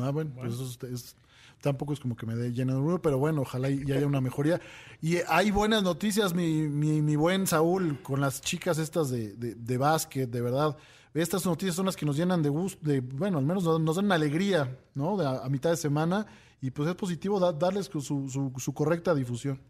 [0.00, 1.16] Ah, bueno, pues eso es,
[1.60, 4.20] tampoco es como que me dé lleno de orgullo, pero bueno, ojalá y haya una
[4.20, 4.60] mejoría.
[5.02, 9.54] Y hay buenas noticias, mi, mi, mi buen Saúl, con las chicas estas de, de,
[9.54, 10.76] de, básquet, de verdad.
[11.14, 14.10] Estas noticias son las que nos llenan de gusto, de, bueno, al menos nos dan
[14.10, 15.16] alegría, ¿no?
[15.16, 16.26] De a, mitad de semana,
[16.60, 19.60] y pues es positivo da, darles su, correcta difusión.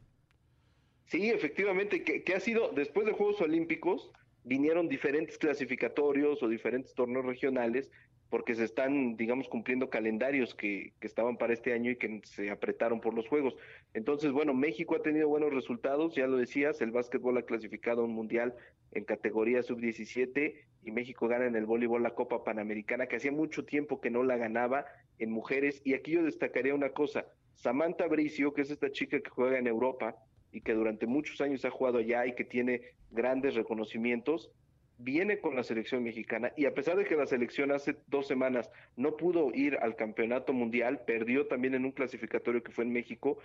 [1.04, 4.10] Sí, efectivamente, que, ha sido, después de Juegos Olímpicos,
[4.42, 7.90] vinieron diferentes clasificatorios o diferentes torneos regionales
[8.30, 12.50] porque se están, digamos, cumpliendo calendarios que, que, estaban para este año y que se
[12.50, 13.54] apretaron por los Juegos.
[13.92, 18.04] Entonces, bueno, México ha tenido buenos resultados, ya lo decías, el básquetbol ha clasificado a
[18.06, 18.54] un mundial
[18.92, 20.54] en categoría sub-17
[20.84, 24.22] y México gana en el voleibol la Copa Panamericana, que hacía mucho tiempo que no
[24.22, 24.84] la ganaba
[25.18, 25.80] en mujeres.
[25.84, 29.66] Y aquí yo destacaría una cosa, Samantha Bricio, que es esta chica que juega en
[29.66, 30.16] Europa
[30.52, 34.50] y que durante muchos años ha jugado allá y que tiene grandes reconocimientos,
[34.98, 38.70] viene con la selección mexicana y a pesar de que la selección hace dos semanas
[38.96, 43.38] no pudo ir al campeonato mundial, perdió también en un clasificatorio que fue en México,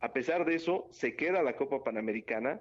[0.00, 2.60] a pesar de eso se queda la Copa Panamericana,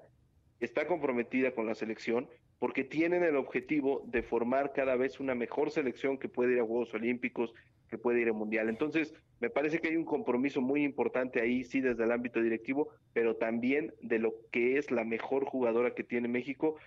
[0.59, 2.27] está comprometida con la selección
[2.59, 6.65] porque tienen el objetivo de formar cada vez una mejor selección que puede ir a
[6.65, 7.53] Juegos Olímpicos,
[7.89, 8.69] que puede ir al Mundial.
[8.69, 12.89] Entonces, me parece que hay un compromiso muy importante ahí, sí, desde el ámbito directivo,
[13.13, 16.77] pero también de lo que es la mejor jugadora que tiene México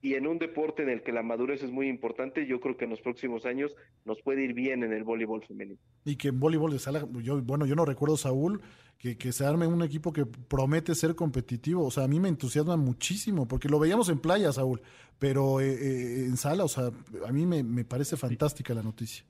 [0.00, 2.84] y en un deporte en el que la madurez es muy importante, yo creo que
[2.84, 5.80] en los próximos años nos puede ir bien en el voleibol femenino.
[6.04, 8.60] Y que en voleibol de sala, yo, bueno, yo no recuerdo, Saúl,
[8.98, 11.84] que, se arme un equipo que promete ser competitivo.
[11.84, 14.80] O sea, a mí me entusiasma muchísimo, porque lo veíamos en playa, Saúl,
[15.18, 16.90] pero eh, eh, en sala, o sea,
[17.26, 19.24] a mí me parece fantástica la noticia.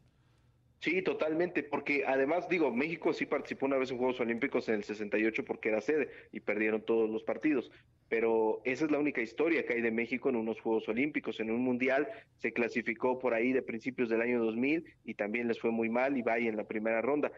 [0.80, 4.84] Sí, totalmente, porque además, digo, México sí participó una vez en Juegos Olímpicos en el
[4.84, 7.72] 68 porque era sede y perdieron todos los partidos,
[8.08, 11.40] pero esa es la única historia que hay de México en unos Juegos Olímpicos.
[11.40, 15.58] En un Mundial se clasificó por ahí de principios del año 2000 y también les
[15.58, 17.32] fue muy mal y va ahí en la primera ronda.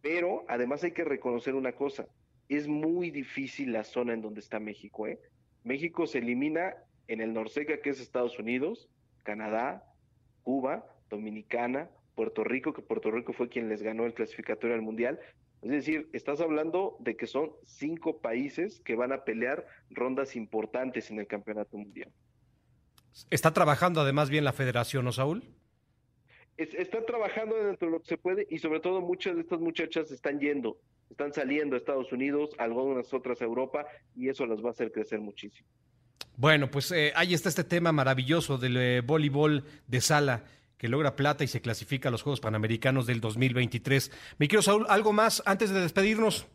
[0.00, 2.06] Pero además hay que reconocer una cosa,
[2.48, 5.08] es muy difícil la zona en donde está México.
[5.08, 5.18] ¿eh?
[5.64, 6.76] México se elimina
[7.08, 8.88] en el Norseca, que es Estados Unidos,
[9.24, 9.84] Canadá,
[10.42, 15.20] Cuba, Dominicana, Puerto Rico, que Puerto Rico fue quien les ganó el clasificatorio al Mundial.
[15.62, 21.10] Es decir, estás hablando de que son cinco países que van a pelear rondas importantes
[21.10, 22.10] en el Campeonato Mundial.
[23.30, 25.44] ¿Está trabajando además bien la federación, ¿no, Saúl?
[26.56, 29.60] Es, está trabajando dentro de lo que se puede y sobre todo muchas de estas
[29.60, 30.78] muchachas están yendo,
[31.10, 34.90] están saliendo a Estados Unidos, algunas otras a Europa y eso las va a hacer
[34.90, 35.68] crecer muchísimo.
[36.38, 40.44] Bueno, pues eh, ahí está este tema maravilloso del eh, voleibol de sala
[40.78, 44.10] que logra plata y se clasifica a los Juegos Panamericanos del 2023.
[44.38, 46.46] Mi querido Saúl, ¿algo más antes de despedirnos?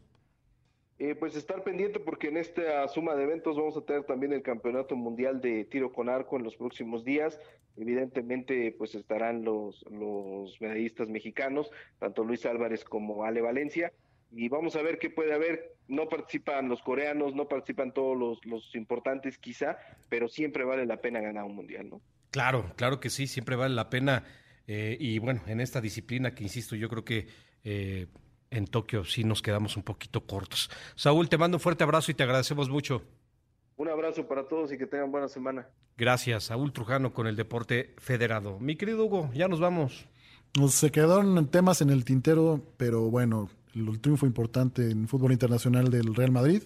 [1.00, 4.44] Eh, pues estar pendiente porque en esta suma de eventos vamos a tener también el
[4.44, 7.40] Campeonato Mundial de Tiro con Arco en los próximos días.
[7.76, 13.92] Evidentemente, pues estarán los, los medallistas mexicanos, tanto Luis Álvarez como Ale Valencia.
[14.32, 15.74] Y vamos a ver qué puede haber.
[15.88, 20.98] No participan los coreanos, no participan todos los, los importantes quizá, pero siempre vale la
[20.98, 22.02] pena ganar un mundial, ¿no?
[22.32, 24.24] Claro, claro que sí, siempre vale la pena.
[24.66, 27.28] Eh, y bueno, en esta disciplina que insisto, yo creo que
[27.64, 28.08] eh,
[28.50, 30.70] en Tokio sí nos quedamos un poquito cortos.
[30.96, 33.04] Saúl, te mando un fuerte abrazo y te agradecemos mucho.
[33.76, 35.68] Un abrazo para todos y que tengan buena semana.
[35.98, 38.60] Gracias, Saúl Trujano con el Deporte Federado.
[38.60, 40.08] Mi querido Hugo, ya nos vamos.
[40.58, 45.90] Nos se quedaron temas en el tintero, pero bueno, el triunfo importante en fútbol internacional
[45.90, 46.64] del Real Madrid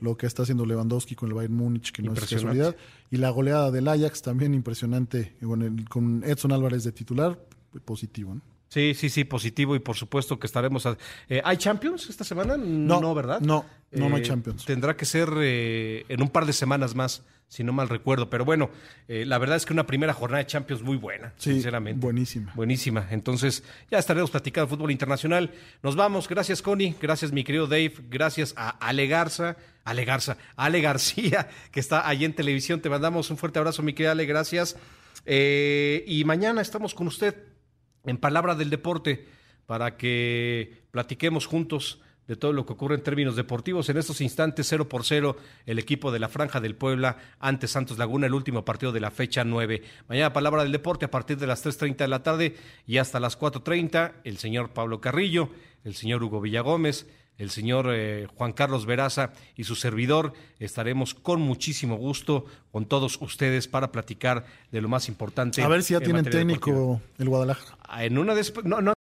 [0.00, 2.76] Lo que está haciendo Lewandowski con el Bayern Múnich, que no es casualidad.
[3.10, 7.38] Y la goleada del Ajax también impresionante, con, el, con Edson Álvarez de titular,
[7.84, 8.34] positivo.
[8.34, 8.53] ¿no?
[8.74, 10.84] Sí, sí, sí, positivo y por supuesto que estaremos.
[10.84, 10.98] A...
[11.28, 12.56] Eh, ¿Hay Champions esta semana?
[12.56, 13.38] No, no ¿verdad?
[13.38, 14.64] No, no, eh, no hay Champions.
[14.64, 18.28] Tendrá que ser eh, en un par de semanas más, si no mal recuerdo.
[18.30, 18.70] Pero bueno,
[19.06, 22.00] eh, la verdad es que una primera jornada de Champions muy buena, sí, sinceramente.
[22.04, 22.52] Buenísima.
[22.56, 23.06] Buenísima.
[23.12, 25.52] Entonces, ya estaremos platicando fútbol internacional.
[25.84, 26.28] Nos vamos.
[26.28, 26.96] Gracias, Connie.
[27.00, 27.94] Gracias, mi querido Dave.
[28.10, 29.56] Gracias a Ale Garza.
[29.84, 30.36] Ale Garza.
[30.56, 32.80] Ale García, que está allí en televisión.
[32.80, 34.26] Te mandamos un fuerte abrazo, mi querida Ale.
[34.26, 34.76] Gracias.
[35.24, 37.53] y mañana estamos con usted
[38.04, 39.26] en Palabra del Deporte
[39.66, 43.88] para que platiquemos juntos de todo lo que ocurre en términos deportivos.
[43.88, 45.36] En estos instantes, 0 por 0,
[45.66, 49.10] el equipo de la Franja del Puebla ante Santos Laguna, el último partido de la
[49.10, 49.82] fecha 9.
[50.08, 52.56] Mañana, palabra del deporte, a partir de las 3.30 de la tarde
[52.86, 55.50] y hasta las 4.30, el señor Pablo Carrillo,
[55.84, 57.06] el señor Hugo Villagómez,
[57.38, 60.32] el señor eh, Juan Carlos Veraza y su servidor.
[60.58, 65.62] Estaremos con muchísimo gusto con todos ustedes para platicar de lo más importante.
[65.62, 67.00] A ver si ya tienen técnico deportiva.
[67.18, 68.04] el Guadalajara.
[68.04, 68.34] En una
[68.64, 68.94] no, no